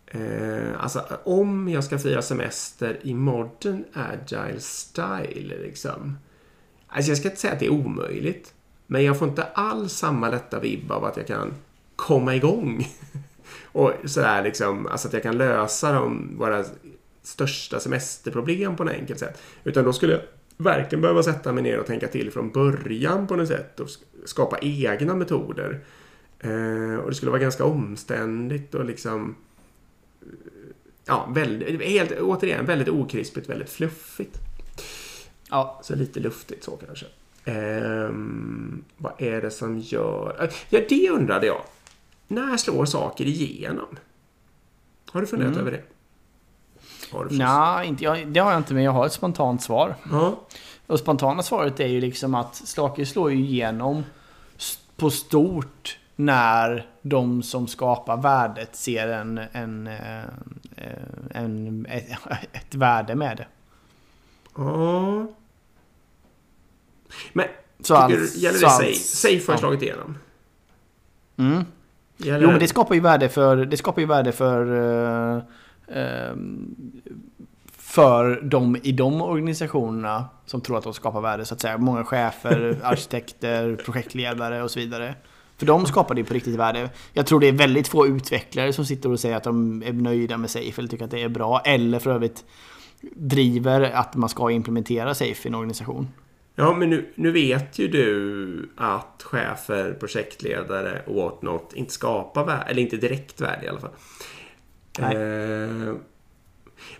Eh, 0.06 0.82
alltså 0.82 1.04
om 1.24 1.68
jag 1.68 1.84
ska 1.84 1.98
fira 1.98 2.22
semester 2.22 2.98
i 3.02 3.14
modern 3.14 3.84
agile 3.92 4.60
style 4.60 5.58
liksom. 5.62 6.18
Alltså 6.88 7.10
jag 7.10 7.18
ska 7.18 7.28
inte 7.28 7.40
säga 7.40 7.52
att 7.52 7.60
det 7.60 7.66
är 7.66 7.72
omöjligt. 7.72 8.54
Men 8.90 9.04
jag 9.04 9.18
får 9.18 9.28
inte 9.28 9.44
alls 9.44 9.92
samma 9.92 10.30
lätta 10.30 10.60
vibb 10.60 10.92
av 10.92 11.04
att 11.04 11.16
jag 11.16 11.26
kan 11.26 11.54
komma 11.96 12.34
igång. 12.34 12.88
och 13.64 13.92
sådär 14.04 14.42
liksom, 14.42 14.86
alltså 14.86 15.08
att 15.08 15.14
jag 15.14 15.22
kan 15.22 15.38
lösa 15.38 15.92
de, 15.92 16.36
våra 16.38 16.64
största 17.22 17.80
semesterproblem 17.80 18.76
på 18.76 18.84
något 18.84 18.94
enkelt 18.94 19.18
sätt. 19.18 19.42
Utan 19.64 19.84
då 19.84 19.92
skulle 19.92 20.12
jag 20.12 20.22
verkligen 20.56 21.02
behöva 21.02 21.22
sätta 21.22 21.52
mig 21.52 21.62
ner 21.62 21.78
och 21.78 21.86
tänka 21.86 22.08
till 22.08 22.30
från 22.30 22.50
början 22.50 23.26
på 23.26 23.36
något 23.36 23.48
sätt 23.48 23.80
och 23.80 23.88
skapa 24.24 24.58
egna 24.58 25.14
metoder. 25.14 25.80
Eh, 26.40 26.94
och 26.94 27.08
det 27.08 27.14
skulle 27.14 27.30
vara 27.30 27.40
ganska 27.40 27.64
omständigt 27.64 28.74
och 28.74 28.84
liksom 28.84 29.34
Ja, 31.08 31.28
väldigt, 31.34 31.82
helt, 31.82 32.20
återigen 32.20 32.66
väldigt 32.66 32.88
okrispigt, 32.88 33.48
väldigt 33.48 33.70
fluffigt. 33.70 34.38
Ja. 35.50 35.80
Så 35.82 35.94
lite 35.94 36.20
luftigt 36.20 36.64
så 36.64 36.76
kanske. 36.76 37.06
Um, 37.48 38.84
vad 38.96 39.12
är 39.18 39.40
det 39.40 39.50
som 39.50 39.78
gör... 39.78 40.50
Ja, 40.70 40.80
det 40.88 41.10
undrade 41.10 41.46
jag. 41.46 41.60
När 42.28 42.56
slår 42.56 42.84
saker 42.84 43.24
igenom? 43.24 43.96
Har 45.10 45.20
du 45.20 45.26
funderat 45.26 45.52
mm. 45.52 45.66
över 45.66 45.70
det? 45.70 45.82
Nej, 47.30 47.88
inte, 47.88 48.04
jag, 48.04 48.26
det 48.26 48.40
har 48.40 48.50
jag 48.50 48.60
inte, 48.60 48.74
men 48.74 48.82
jag 48.82 48.92
har 48.92 49.06
ett 49.06 49.12
spontant 49.12 49.62
svar. 49.62 49.94
Ja. 50.10 50.40
Och 50.86 50.98
spontana 50.98 51.42
svaret 51.42 51.80
är 51.80 51.86
ju 51.86 52.00
liksom 52.00 52.34
att 52.34 52.54
saker 52.54 53.04
slår 53.04 53.32
ju 53.32 53.38
igenom 53.38 54.04
på 54.96 55.10
stort 55.10 55.98
när 56.16 56.86
de 57.02 57.42
som 57.42 57.66
skapar 57.66 58.16
värdet 58.16 58.76
ser 58.76 59.08
en, 59.08 59.38
en, 59.52 59.86
en, 59.86 59.86
eh, 60.76 61.42
en 61.42 61.86
ett, 61.86 62.18
ett 62.52 62.74
värde 62.74 63.14
med 63.14 63.36
det. 63.36 63.46
Ja. 64.56 65.26
Men 67.32 67.46
så 67.80 67.94
tycker 67.94 68.18
allt, 68.18 68.34
du, 68.34 68.40
gäller 68.40 68.58
det 68.58 68.70
safe? 68.70 68.94
Safe 68.94 69.52
har 69.52 69.58
slagit 69.58 69.82
igenom. 69.82 70.18
Mm. 71.36 71.64
Gäller 72.16 72.42
jo, 72.42 72.50
men 72.50 72.60
det 72.60 72.68
skapar 72.68 72.94
ju 72.94 73.00
värde 73.00 73.28
för... 73.28 73.56
Det 73.56 73.76
skapar 73.76 74.00
ju 74.00 74.06
värde 74.06 74.32
för... 74.32 74.72
Uh, 74.72 75.42
uh, 75.96 76.36
för 77.76 78.40
de 78.42 78.76
i 78.82 78.92
de 78.92 79.22
organisationerna 79.22 80.24
som 80.46 80.60
tror 80.60 80.78
att 80.78 80.84
de 80.84 80.94
skapar 80.94 81.20
värde, 81.20 81.44
så 81.44 81.54
att 81.54 81.60
säga. 81.60 81.78
Många 81.78 82.04
chefer, 82.04 82.80
arkitekter, 82.82 83.76
projektledare 83.76 84.62
och 84.62 84.70
så 84.70 84.80
vidare. 84.80 85.14
För 85.56 85.66
de 85.66 85.86
skapar 85.86 86.14
det 86.14 86.24
på 86.24 86.34
riktigt 86.34 86.54
värde. 86.54 86.90
Jag 87.12 87.26
tror 87.26 87.40
det 87.40 87.48
är 87.48 87.52
väldigt 87.52 87.88
få 87.88 88.06
utvecklare 88.06 88.72
som 88.72 88.84
sitter 88.84 89.12
och 89.12 89.20
säger 89.20 89.36
att 89.36 89.44
de 89.44 89.82
är 89.82 89.92
nöjda 89.92 90.36
med 90.36 90.50
Safe 90.50 90.74
eller 90.80 90.88
tycker 90.88 91.04
att 91.04 91.10
det 91.10 91.22
är 91.22 91.28
bra. 91.28 91.60
Eller 91.60 91.98
för 91.98 92.10
övrigt 92.10 92.44
driver 93.14 93.80
att 93.80 94.16
man 94.16 94.28
ska 94.28 94.50
implementera 94.50 95.14
Safe 95.14 95.48
i 95.48 95.48
en 95.48 95.54
organisation. 95.54 96.08
Ja, 96.60 96.74
men 96.76 96.90
nu, 96.90 97.08
nu 97.14 97.30
vet 97.30 97.78
ju 97.78 97.88
du 97.88 98.68
att 98.76 99.22
chefer, 99.22 99.92
projektledare 99.92 101.02
och 101.06 101.14
whatnot 101.14 101.72
inte 101.74 101.92
skapar 101.92 102.44
värde, 102.44 102.64
eller 102.70 102.82
inte 102.82 102.96
direkt 102.96 103.40
värde 103.40 103.66
i 103.66 103.68
alla 103.68 103.80
fall. 103.80 103.90
Eh, 104.98 105.94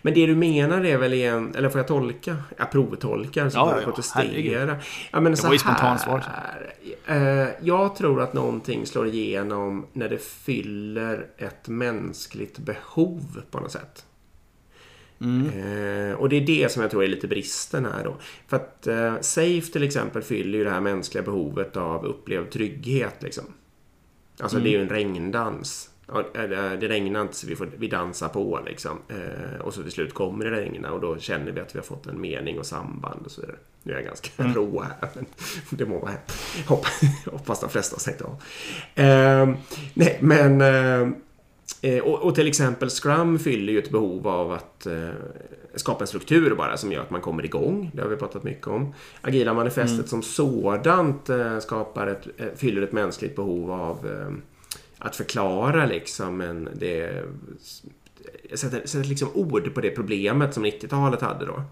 men 0.03 0.14
det 0.14 0.27
du 0.27 0.35
menar 0.35 0.85
är 0.85 0.99
väl 0.99 1.12
igen, 1.12 1.55
eller 1.57 1.68
får 1.68 1.78
jag 1.78 1.89
tolka? 1.89 2.37
Jag 2.57 2.70
provtolkar 2.70 3.49
så 3.49 3.59
ja, 3.59 3.68
får 3.68 3.74
jag 3.74 3.85
protestera. 3.85 4.76
Ja, 5.11 5.20
men 5.20 5.33
det 5.33 5.43
var 5.43 5.53
ju 5.53 5.59
spontansvar. 5.59 6.24
Eh, 7.07 7.49
jag 7.61 7.97
tror 7.97 8.22
att 8.22 8.33
någonting 8.33 8.87
slår 8.87 9.07
igenom 9.07 9.87
när 9.93 10.09
det 10.09 10.22
fyller 10.22 11.26
ett 11.37 11.68
mänskligt 11.68 12.59
behov 12.59 13.43
på 13.51 13.61
något 13.61 13.72
sätt. 13.72 14.05
Mm. 15.21 15.47
Eh, 15.47 16.16
och 16.16 16.29
det 16.29 16.37
är 16.37 16.41
det 16.41 16.73
som 16.73 16.83
jag 16.83 16.91
tror 16.91 17.05
är 17.05 17.09
lite 17.09 17.29
bristen 17.29 17.85
här 17.85 18.05
då. 18.05 18.16
För 18.47 18.57
att 18.57 18.87
eh, 18.87 19.21
Safe 19.21 19.73
till 19.73 19.83
exempel 19.83 20.23
fyller 20.23 20.59
ju 20.59 20.64
det 20.64 20.71
här 20.71 20.81
mänskliga 20.81 21.23
behovet 21.23 21.77
av 21.77 22.05
upplevd 22.05 22.51
trygghet 22.51 23.23
liksom. 23.23 23.45
Alltså 24.41 24.57
mm. 24.57 24.64
det 24.64 24.71
är 24.71 24.79
ju 24.79 24.83
en 24.83 24.89
regndans. 24.89 25.91
Det 26.81 26.89
regnar 26.89 27.23
inte 27.23 27.37
så 27.37 27.47
vi, 27.47 27.57
får, 27.57 27.69
vi 27.77 27.89
dansar 27.89 28.29
på 28.29 28.61
liksom. 28.66 28.99
Eh, 29.09 29.61
och 29.61 29.75
så 29.75 29.83
till 29.83 29.93
slut 29.93 30.14
kommer 30.14 30.45
det 30.45 30.51
regna 30.51 30.93
och 30.93 31.01
då 31.01 31.19
känner 31.19 31.53
vi 31.53 31.61
att 31.61 31.75
vi 31.75 31.79
har 31.79 31.85
fått 31.85 32.07
en 32.07 32.21
mening 32.21 32.59
och 32.59 32.66
samband 32.66 33.23
och 33.25 33.31
så 33.31 33.41
vidare. 33.41 33.57
Nu 33.83 33.93
är 33.93 33.97
jag 33.97 34.05
ganska 34.05 34.43
mm. 34.43 34.55
rå 34.55 34.83
här, 34.83 35.09
men 35.14 35.27
det 35.79 35.87
må 35.87 35.99
vara 35.99 36.11
hänt. 36.11 36.33
Hoppas 37.27 37.61
de 37.61 37.71
flesta 37.71 37.95
har 37.95 38.01
stängt 38.01 38.23
av. 38.23 38.43
Eh, 38.95 39.55
nej, 39.95 40.19
men 40.21 40.62
eh, 41.83 41.99
och, 41.99 42.23
och, 42.23 42.35
till 42.35 42.49
exempel 42.49 42.91
Scrum 42.91 43.39
fyller 43.39 43.73
ju 43.73 43.79
ett 43.79 43.91
behov 43.91 44.29
av 44.29 44.53
att 44.53 44.87
eh, 44.87 45.09
skapa 45.75 46.01
en 46.01 46.07
struktur 46.07 46.55
bara 46.55 46.77
som 46.77 46.93
gör 46.93 47.03
att 47.03 47.11
man 47.11 47.21
kommer 47.21 47.45
igång. 47.45 47.91
Det 47.95 48.03
har 48.03 48.09
vi 48.09 48.16
pratat 48.16 48.43
mycket 48.43 48.66
om. 48.66 48.95
Agila 49.21 49.55
manifestet 49.55 49.99
mm. 49.99 50.07
som 50.07 50.23
sådant 50.23 51.29
eh, 51.29 51.59
skapar 51.59 52.07
ett, 52.07 52.27
eh, 52.37 52.47
fyller 52.57 52.83
ett 52.83 52.93
mänskligt 52.93 53.37
behov 53.37 53.71
av 53.71 54.07
eh, 54.07 54.35
att 54.99 55.16
förklara 55.16 55.87
liksom 55.87 56.41
en, 56.41 56.69
det, 56.75 57.25
sätta, 58.55 58.87
sätta 58.87 59.09
liksom 59.09 59.29
ord 59.35 59.75
på 59.75 59.81
det 59.81 59.91
problemet 59.91 60.55
som 60.55 60.66
90-talet 60.66 61.21
hade 61.21 61.47
då. 61.47 61.62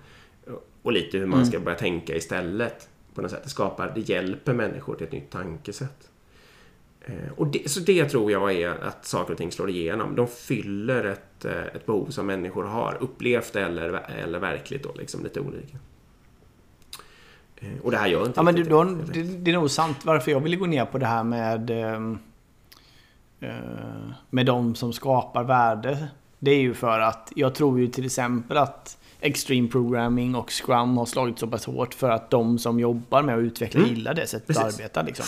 Och 0.82 0.92
lite 0.92 1.18
hur 1.18 1.26
man 1.26 1.38
mm. 1.38 1.51
ska 1.51 1.61
börja 1.61 1.78
tänka 1.78 2.16
istället. 2.16 2.88
På 3.14 3.22
något 3.22 3.30
sätt. 3.30 3.44
Det 3.44 3.51
skapar, 3.51 3.92
det 3.94 4.01
hjälper 4.01 4.53
människor 4.53 4.94
till 4.94 5.07
ett 5.07 5.12
nytt 5.12 5.30
tankesätt. 5.30 6.11
Eh, 7.07 7.32
och 7.36 7.46
det, 7.46 7.70
så 7.70 7.80
det 7.80 8.04
tror 8.04 8.32
jag 8.32 8.52
är 8.52 8.68
att 8.68 9.07
saker 9.07 9.32
och 9.32 9.38
ting 9.38 9.52
slår 9.52 9.70
igenom. 9.70 10.16
De 10.16 10.28
fyller 10.28 11.04
ett, 11.04 11.44
eh, 11.44 11.66
ett 11.74 11.86
behov 11.86 12.07
som 12.11 12.26
människor 12.26 12.64
har, 12.64 12.96
upplevt 13.00 13.57
eller, 13.57 14.11
eller 14.24 14.38
verkligt 14.38 14.82
då, 14.82 14.92
liksom 14.98 15.22
lite 15.22 15.40
olika. 15.40 15.76
Eh, 17.57 17.68
och 17.82 17.90
det 17.90 17.96
här 17.96 18.07
gör 18.07 18.26
inte 18.26 18.38
ja, 18.38 18.42
men 18.42 18.54
det, 18.54 18.62
då, 18.62 18.84
det, 18.84 19.22
det 19.22 19.50
är 19.50 19.54
nog 19.54 19.70
sant 19.70 19.96
varför 20.04 20.30
jag 20.30 20.40
ville 20.40 20.57
gå 20.57 20.66
ner 20.66 20.84
på 20.84 20.98
det 20.98 21.07
här 21.07 21.24
med 21.24 21.70
med 24.30 24.46
de 24.46 24.74
som 24.74 24.92
skapar 24.92 25.44
värde. 25.44 26.09
Det 26.38 26.50
är 26.50 26.61
ju 26.61 26.74
för 26.74 27.00
att 27.00 27.32
jag 27.36 27.54
tror 27.54 27.80
ju 27.80 27.88
till 27.88 28.07
exempel 28.07 28.57
att 28.57 28.98
Extreme 29.20 29.68
Programming 29.68 30.34
och 30.34 30.50
Scrum 30.50 30.96
har 30.96 31.07
slagit 31.07 31.38
så 31.38 31.46
pass 31.46 31.66
hårt 31.66 31.94
för 31.94 32.11
att 32.11 32.30
de 32.30 32.59
som 32.59 32.80
jobbar 32.80 33.22
med 33.22 33.34
att 33.34 33.42
utveckla 33.42 33.80
mm. 33.80 33.94
gillar 33.94 34.14
det 34.14 34.26
sättet 34.26 34.57
att 34.57 34.74
arbeta. 34.74 35.02
Liksom. 35.02 35.26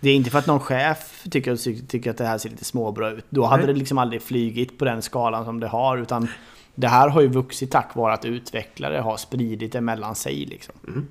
Det 0.00 0.10
är 0.10 0.14
inte 0.14 0.30
för 0.30 0.38
att 0.38 0.46
någon 0.46 0.60
chef 0.60 1.24
tycker, 1.30 1.86
tycker 1.86 2.10
att 2.10 2.16
det 2.16 2.24
här 2.24 2.38
ser 2.38 2.50
lite 2.50 2.64
småbra 2.64 3.10
ut. 3.10 3.24
Då 3.30 3.44
hade 3.44 3.62
Nej. 3.62 3.72
det 3.72 3.78
liksom 3.78 3.98
aldrig 3.98 4.22
flygit 4.22 4.78
på 4.78 4.84
den 4.84 5.02
skalan 5.02 5.44
som 5.44 5.60
det 5.60 5.68
har. 5.68 5.98
Utan 5.98 6.28
det 6.74 6.88
här 6.88 7.08
har 7.08 7.20
ju 7.20 7.28
vuxit 7.28 7.70
tack 7.70 7.94
vare 7.94 8.12
att 8.12 8.24
utvecklare 8.24 8.98
har 8.98 9.16
spridit 9.16 9.72
det 9.72 9.80
mellan 9.80 10.14
sig. 10.14 10.46
Liksom. 10.46 10.74
Mm. 10.88 11.08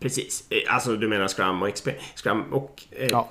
Precis. 0.00 0.44
Eh, 0.50 0.74
alltså 0.74 0.96
du 0.96 1.08
menar 1.08 1.28
Scrum 1.28 1.62
och 1.62 1.74
XP. 1.74 1.88
Scrum 2.16 2.42
och 2.52 2.82
eh, 2.90 3.08
ja. 3.10 3.28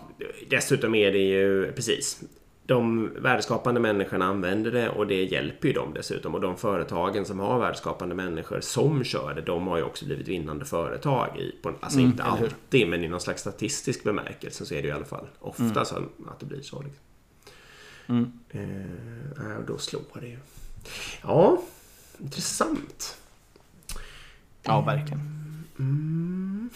dessutom 0.49 0.95
är 0.95 1.11
det 1.11 1.19
ju 1.19 1.71
precis 1.71 2.23
de 2.71 3.09
värdeskapande 3.15 3.79
människorna 3.79 4.25
använder 4.25 4.71
det 4.71 4.89
och 4.89 5.07
det 5.07 5.23
hjälper 5.23 5.67
ju 5.67 5.73
dem 5.73 5.93
dessutom. 5.93 6.35
Och 6.35 6.41
de 6.41 6.57
företagen 6.57 7.25
som 7.25 7.39
har 7.39 7.59
värdeskapande 7.59 8.15
människor 8.15 8.59
som 8.61 9.03
kör 9.03 9.33
det, 9.33 9.41
de 9.41 9.67
har 9.67 9.77
ju 9.77 9.83
också 9.83 10.05
blivit 10.05 10.27
vinnande 10.27 10.65
företag. 10.65 11.37
I, 11.37 11.55
på, 11.61 11.73
alltså 11.79 11.99
mm, 11.99 12.11
inte 12.11 12.23
alltid, 12.23 12.87
men 12.87 13.03
i 13.03 13.07
någon 13.07 13.21
slags 13.21 13.41
statistisk 13.41 14.03
bemärkelse 14.03 14.65
så 14.65 14.73
är 14.73 14.81
det 14.81 14.87
ju 14.87 14.89
i 14.89 14.91
alla 14.91 15.05
fall 15.05 15.27
ofta 15.39 15.63
mm. 15.63 15.85
så 15.85 15.95
att 16.27 16.39
det 16.39 16.45
blir 16.45 16.61
så. 16.61 16.81
Liksom. 16.81 17.03
Mm. 18.07 18.39
Eh, 18.49 19.57
och 19.57 19.65
då 19.65 19.77
slår 19.77 20.01
det 20.19 20.27
ju. 20.27 20.37
Ja, 21.23 21.61
intressant. 22.19 23.17
Ja, 24.63 24.81
verkligen. 24.81 25.40
Mm. 25.81 26.69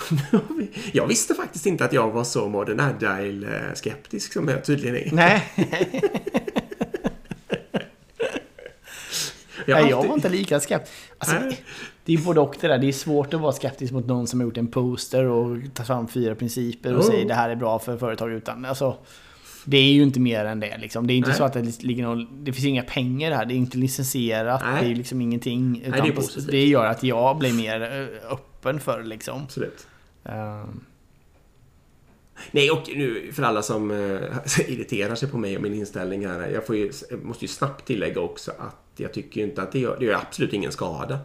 jag 0.93 1.08
visste 1.08 1.34
faktiskt 1.34 1.66
inte 1.66 1.86
att 1.86 1.93
jag 1.93 2.12
var 2.12 2.24
så 2.24 2.49
modern 2.49 2.80
agile-skeptisk 2.80 4.34
som 4.34 4.47
jag 4.47 4.66
tydligen 4.66 4.95
är. 4.95 5.10
Nej. 5.12 5.43
jag, 9.66 9.78
alltid... 9.78 9.91
jag 9.91 10.08
var 10.08 10.16
inte 10.16 10.30
lika 10.30 10.60
skeptisk. 10.60 10.93
Alltså, 11.18 11.36
det 12.06 12.14
är 12.14 12.18
både 12.18 12.39
och 12.39 12.56
det 12.62 12.68
där. 12.68 12.78
Det 12.78 12.88
är 12.88 12.91
svårt 12.91 13.34
att 13.34 13.41
vara 13.41 13.51
skeptisk 13.51 13.93
mot 13.93 14.06
någon 14.08 14.28
som 14.28 14.39
har 14.39 14.47
gjort 14.47 14.58
en 14.58 14.68
poster 14.68 15.26
och 15.26 15.58
tar 15.74 15.84
fram 15.84 16.08
fyra 16.08 16.36
principer 16.36 16.93
och 16.93 16.99
oh. 16.99 17.08
säger 17.10 17.28
det 17.28 17.34
här 17.34 17.49
är 17.49 17.56
bra 17.56 17.80
för 17.80 17.97
företag 17.97 18.32
utan. 18.32 18.66
Alltså, 18.66 18.97
det 19.66 19.78
är 19.78 19.91
ju 19.91 20.03
inte 20.03 20.20
mer 20.20 20.45
än 20.45 20.60
det. 20.60 20.78
Liksom. 20.78 21.08
Det 21.08 21.14
är 21.14 21.16
inte 21.16 21.30
Nej. 21.30 21.38
så 21.38 21.43
att 21.43 21.53
det 21.53 21.84
ligger 21.84 22.03
någon, 22.03 22.43
Det 22.43 22.53
finns 22.53 22.66
inga 22.66 22.84
pengar 22.84 23.32
här. 23.32 23.45
Det 23.45 23.53
är 23.53 23.56
inte 23.56 23.78
licensierat. 23.78 24.62
Nej. 24.66 24.84
Det 24.84 24.91
är 24.91 24.95
liksom 24.95 25.22
ingenting. 25.22 25.84
Nej, 25.88 26.14
det, 26.16 26.51
det, 26.51 26.66
gör 26.66 26.86
att 26.86 27.03
jag 27.03 27.38
blir 27.38 27.53
mer 27.53 27.82
eh, 27.82 28.38
öppen 28.66 28.80
för 28.80 29.03
liksom. 29.03 29.43
Absolut. 29.43 29.88
Uh. 30.30 30.66
Nej, 32.51 32.72
och 32.72 32.84
nu 32.88 33.32
för 33.34 33.43
alla 33.43 33.61
som 33.61 33.91
uh, 33.91 34.22
irriterar 34.68 35.16
sig 35.16 35.30
på 35.30 35.38
mig 35.38 35.55
och 35.55 35.61
min 35.61 35.74
inställning 35.74 36.28
här. 36.28 36.49
Jag, 36.49 36.78
ju, 36.78 36.91
måste 37.24 37.45
ju 37.45 37.49
snabbt 37.49 37.86
tillägga 37.86 38.22
också 38.22 38.51
att 38.51 38.76
jag 38.97 39.13
tycker 39.13 39.41
inte 39.41 39.61
att 39.61 39.72
det 39.72 39.80
gör, 39.80 39.97
det 39.99 40.05
gör 40.05 40.13
absolut 40.13 40.53
ingen 40.53 40.72
skada. 40.72 41.20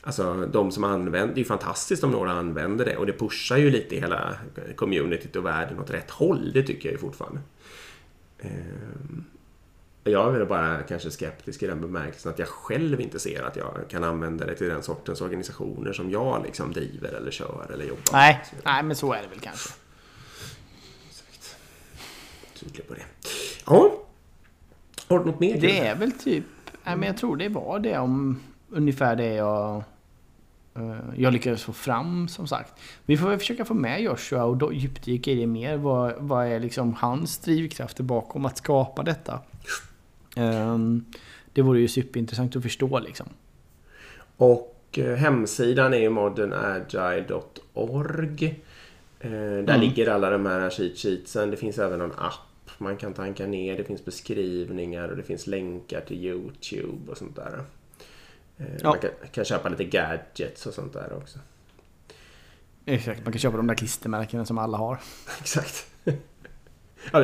Alltså 0.00 0.48
de 0.52 0.72
som 0.72 0.84
använder, 0.84 1.34
det 1.34 1.38
är 1.38 1.42
ju 1.42 1.44
fantastiskt 1.44 2.04
om 2.04 2.10
några 2.10 2.32
använder 2.32 2.84
det 2.84 2.96
och 2.96 3.06
det 3.06 3.12
pushar 3.12 3.56
ju 3.56 3.70
lite 3.70 3.96
hela 3.96 4.36
communityt 4.76 5.36
och 5.36 5.46
världen 5.46 5.78
åt 5.78 5.90
rätt 5.90 6.10
håll. 6.10 6.50
Det 6.54 6.62
tycker 6.62 6.88
jag 6.88 6.92
ju 6.92 6.98
fortfarande. 6.98 7.40
Ehm, 8.38 9.24
jag 10.04 10.36
är 10.36 10.44
bara 10.44 10.82
kanske 10.82 11.10
skeptisk 11.10 11.62
i 11.62 11.66
den 11.66 11.80
bemärkelsen 11.80 12.32
att 12.32 12.38
jag 12.38 12.48
själv 12.48 13.00
inte 13.00 13.18
ser 13.18 13.42
att 13.42 13.56
jag 13.56 13.84
kan 13.88 14.04
använda 14.04 14.46
det 14.46 14.54
till 14.54 14.68
den 14.68 14.82
sortens 14.82 15.20
organisationer 15.20 15.92
som 15.92 16.10
jag 16.10 16.42
liksom 16.44 16.72
driver 16.72 17.08
eller 17.08 17.30
kör 17.30 17.70
eller 17.74 17.84
jobbar 17.84 18.02
Nej, 18.12 18.40
med. 18.52 18.62
nej 18.64 18.82
men 18.82 18.96
så 18.96 19.12
är 19.12 19.22
det 19.22 19.28
väl 19.28 19.40
kanske. 19.40 19.70
Exakt. 21.08 21.56
Tydlig 22.54 22.88
på 22.88 22.94
det. 22.94 23.04
Ja. 23.66 23.92
Har 25.08 25.18
du 25.18 25.24
något 25.24 25.40
mer? 25.40 25.60
Det 25.60 25.78
är 25.78 25.94
väl 25.94 26.12
typ... 26.12 26.44
Nej, 26.84 26.96
men 26.96 27.06
jag 27.06 27.16
tror 27.16 27.36
det 27.36 27.48
var 27.48 27.78
det 27.78 27.98
om 27.98 28.40
ungefär 28.70 29.16
det 29.16 29.34
jag 29.34 29.84
Eh, 30.74 30.96
jag 31.16 31.32
lyckades 31.32 31.62
få 31.62 31.72
fram 31.72 32.28
som 32.28 32.46
sagt. 32.46 32.72
Vi 33.06 33.16
får 33.16 33.28
väl 33.28 33.38
försöka 33.38 33.64
få 33.64 33.74
med 33.74 34.02
Joshua 34.02 34.44
och 34.44 34.74
djupdyka 34.74 35.30
i 35.30 35.34
det 35.34 35.46
mer. 35.46 35.76
Vad, 35.76 36.14
vad 36.18 36.46
är 36.46 36.60
liksom 36.60 36.94
hans 36.94 37.38
drivkrafter 37.38 38.02
bakom 38.02 38.46
att 38.46 38.58
skapa 38.58 39.02
detta? 39.02 39.40
Ehm, 40.36 41.04
det 41.52 41.62
vore 41.62 41.80
ju 41.80 41.88
superintressant 41.88 42.56
att 42.56 42.62
förstå 42.62 42.98
liksom. 42.98 43.28
Och 44.36 44.98
eh, 44.98 45.14
hemsidan 45.14 45.94
är 45.94 45.98
ju 45.98 46.10
modernagile.org. 46.10 48.62
Eh, 49.20 49.30
där 49.30 49.58
mm. 49.58 49.80
ligger 49.80 50.08
alla 50.08 50.30
de 50.30 50.46
här 50.46 50.70
cheat 50.70 50.96
sheetsen. 50.96 51.50
Det 51.50 51.56
finns 51.56 51.78
även 51.78 52.00
en 52.00 52.12
app 52.12 52.48
man 52.78 52.96
kan 52.96 53.14
tanka 53.14 53.46
ner. 53.46 53.76
Det 53.76 53.84
finns 53.84 54.04
beskrivningar 54.04 55.08
och 55.08 55.16
det 55.16 55.22
finns 55.22 55.46
länkar 55.46 56.00
till 56.00 56.24
Youtube 56.24 57.10
och 57.10 57.18
sånt 57.18 57.36
där. 57.36 57.64
Eh, 58.58 58.66
ja. 58.82 58.90
Man 58.90 58.98
kan, 58.98 59.10
kan, 59.32 59.44
köpa 59.44 59.68
lite 59.68 59.84
gadgets 59.84 60.66
och 60.66 60.74
sånt 60.74 60.92
där 60.92 61.12
också. 61.12 61.38
Exakt, 62.86 63.24
man 63.24 63.32
kan 63.32 63.40
köpa 63.40 63.56
de 63.56 63.66
där 63.66 63.74
klistermärkena 63.74 64.44
som 64.44 64.58
alla 64.58 64.78
har. 64.78 65.00
Exakt. 65.40 65.86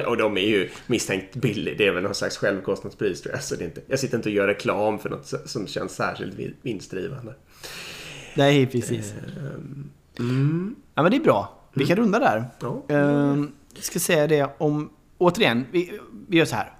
Och 0.06 0.16
de 0.16 0.36
är 0.36 0.46
ju 0.46 0.70
misstänkt 0.86 1.36
billiga. 1.36 1.74
Det 1.78 1.86
är 1.86 1.92
väl 1.92 2.02
någon 2.02 2.14
slags 2.14 2.36
självkostnadspris 2.36 3.22
tror 3.22 3.34
jag. 3.34 3.42
Så 3.42 3.54
det 3.54 3.64
är 3.64 3.66
inte, 3.66 3.80
jag 3.86 3.98
sitter 3.98 4.16
inte 4.16 4.28
och 4.28 4.34
gör 4.34 4.46
reklam 4.46 4.98
för 4.98 5.10
något 5.10 5.32
som 5.44 5.66
känns 5.66 5.92
särskilt 5.92 6.34
vinstdrivande. 6.62 7.34
Nej, 8.34 8.66
precis. 8.66 9.14
Mm. 10.18 10.74
Ja, 10.94 11.02
men 11.02 11.10
det 11.10 11.16
är 11.16 11.20
bra. 11.20 11.60
Vi 11.74 11.86
kan 11.86 11.98
mm. 11.98 12.04
runda 12.04 12.18
där. 12.18 12.44
Ja. 12.60 12.82
Jag 13.74 13.84
ska 13.84 13.98
säga 13.98 14.26
det 14.26 14.50
om... 14.58 14.90
Återigen, 15.20 15.66
vi, 15.72 16.00
vi 16.28 16.36
gör 16.36 16.44
så 16.44 16.56
här 16.56 16.72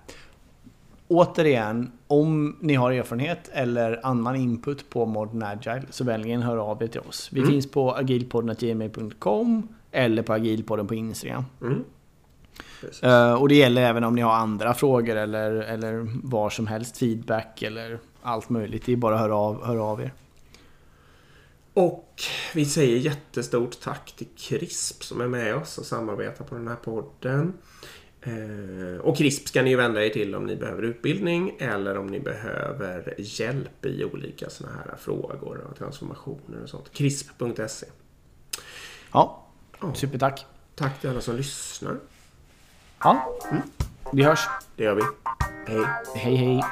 återigen, 1.09 1.93
om 2.07 2.57
ni 2.61 2.75
har 2.75 2.93
erfarenhet 2.93 3.51
eller 3.53 4.07
annan 4.07 4.37
input 4.37 4.91
på 4.91 5.07
Modern 5.07 5.43
Agile 5.43 5.83
så 5.91 6.05
välj 6.05 6.35
hör 6.35 6.57
av 6.57 6.83
er 6.83 6.87
till 6.87 7.01
oss. 7.01 7.29
Vi 7.33 7.41
mm. 7.41 7.53
finns 7.53 7.71
på 7.71 7.95
agilpodden.gmail.com 7.95 9.69
eller 9.91 10.23
på 10.23 10.33
agilpodden 10.33 10.87
på 10.87 10.95
Instagram. 10.95 11.45
Mm. 11.63 11.85
Uh, 13.05 13.33
och 13.33 13.49
det 13.49 13.55
gäller 13.55 13.83
även 13.83 14.05
om 14.05 14.15
ni 14.15 14.23
har 14.23 14.33
andra 14.33 14.75
frågor 14.75 15.17
eller, 15.17 15.51
eller 15.51 16.07
var 16.29 16.51
som 16.51 16.67
helst 16.67 16.99
feedback 16.99 17.63
eller 17.63 17.99
allt 18.23 18.49
möjligt. 18.49 18.87
Det 18.87 18.93
är 18.93 18.97
bara 18.97 19.15
att 19.15 19.21
höra 19.21 19.37
av, 19.37 19.67
höra 19.67 19.83
av 19.83 20.01
er. 20.01 20.13
Och 21.75 22.23
vi 22.55 22.65
säger 22.65 22.97
jättestort 22.97 23.81
tack 23.81 24.13
till 24.17 24.27
CRISP 24.37 25.05
som 25.05 25.21
är 25.21 25.29
med 25.29 25.57
oss 25.57 25.79
och 25.79 25.87
samarbetar 25.87 26.45
på 26.45 26.55
den 26.55 26.69
här 26.69 26.77
podden. 26.77 27.53
Eh, 28.21 29.01
och 29.01 29.17
CRISP 29.17 29.49
ska 29.49 29.63
ni 29.63 29.75
vända 29.75 30.05
er 30.05 30.11
till 30.11 30.35
om 30.35 30.47
ni 30.47 30.57
behöver 30.57 30.83
utbildning 30.83 31.57
eller 31.59 31.99
om 31.99 32.07
ni 32.07 32.21
behöver 32.21 33.15
hjälp 33.19 33.87
i 33.87 34.05
olika 34.05 34.51
sådana 34.51 34.77
här 34.77 34.97
frågor 34.97 35.67
och 35.71 35.79
transformationer 35.79 36.63
och 36.63 36.69
sånt. 36.69 36.93
CRISP.se 36.93 37.87
Ja, 39.13 39.47
supertack. 39.95 40.47
Tack 40.75 41.01
till 41.01 41.11
alla 41.11 41.21
som 41.21 41.37
lyssnar. 41.37 41.97
Ja, 43.03 43.39
mm. 43.51 43.63
vi 44.13 44.23
hörs. 44.23 44.49
Det 44.77 44.85
gör 44.85 44.95
vi. 44.95 45.03
Hej. 45.67 45.87
Hej, 46.15 46.37
hej. 46.37 46.65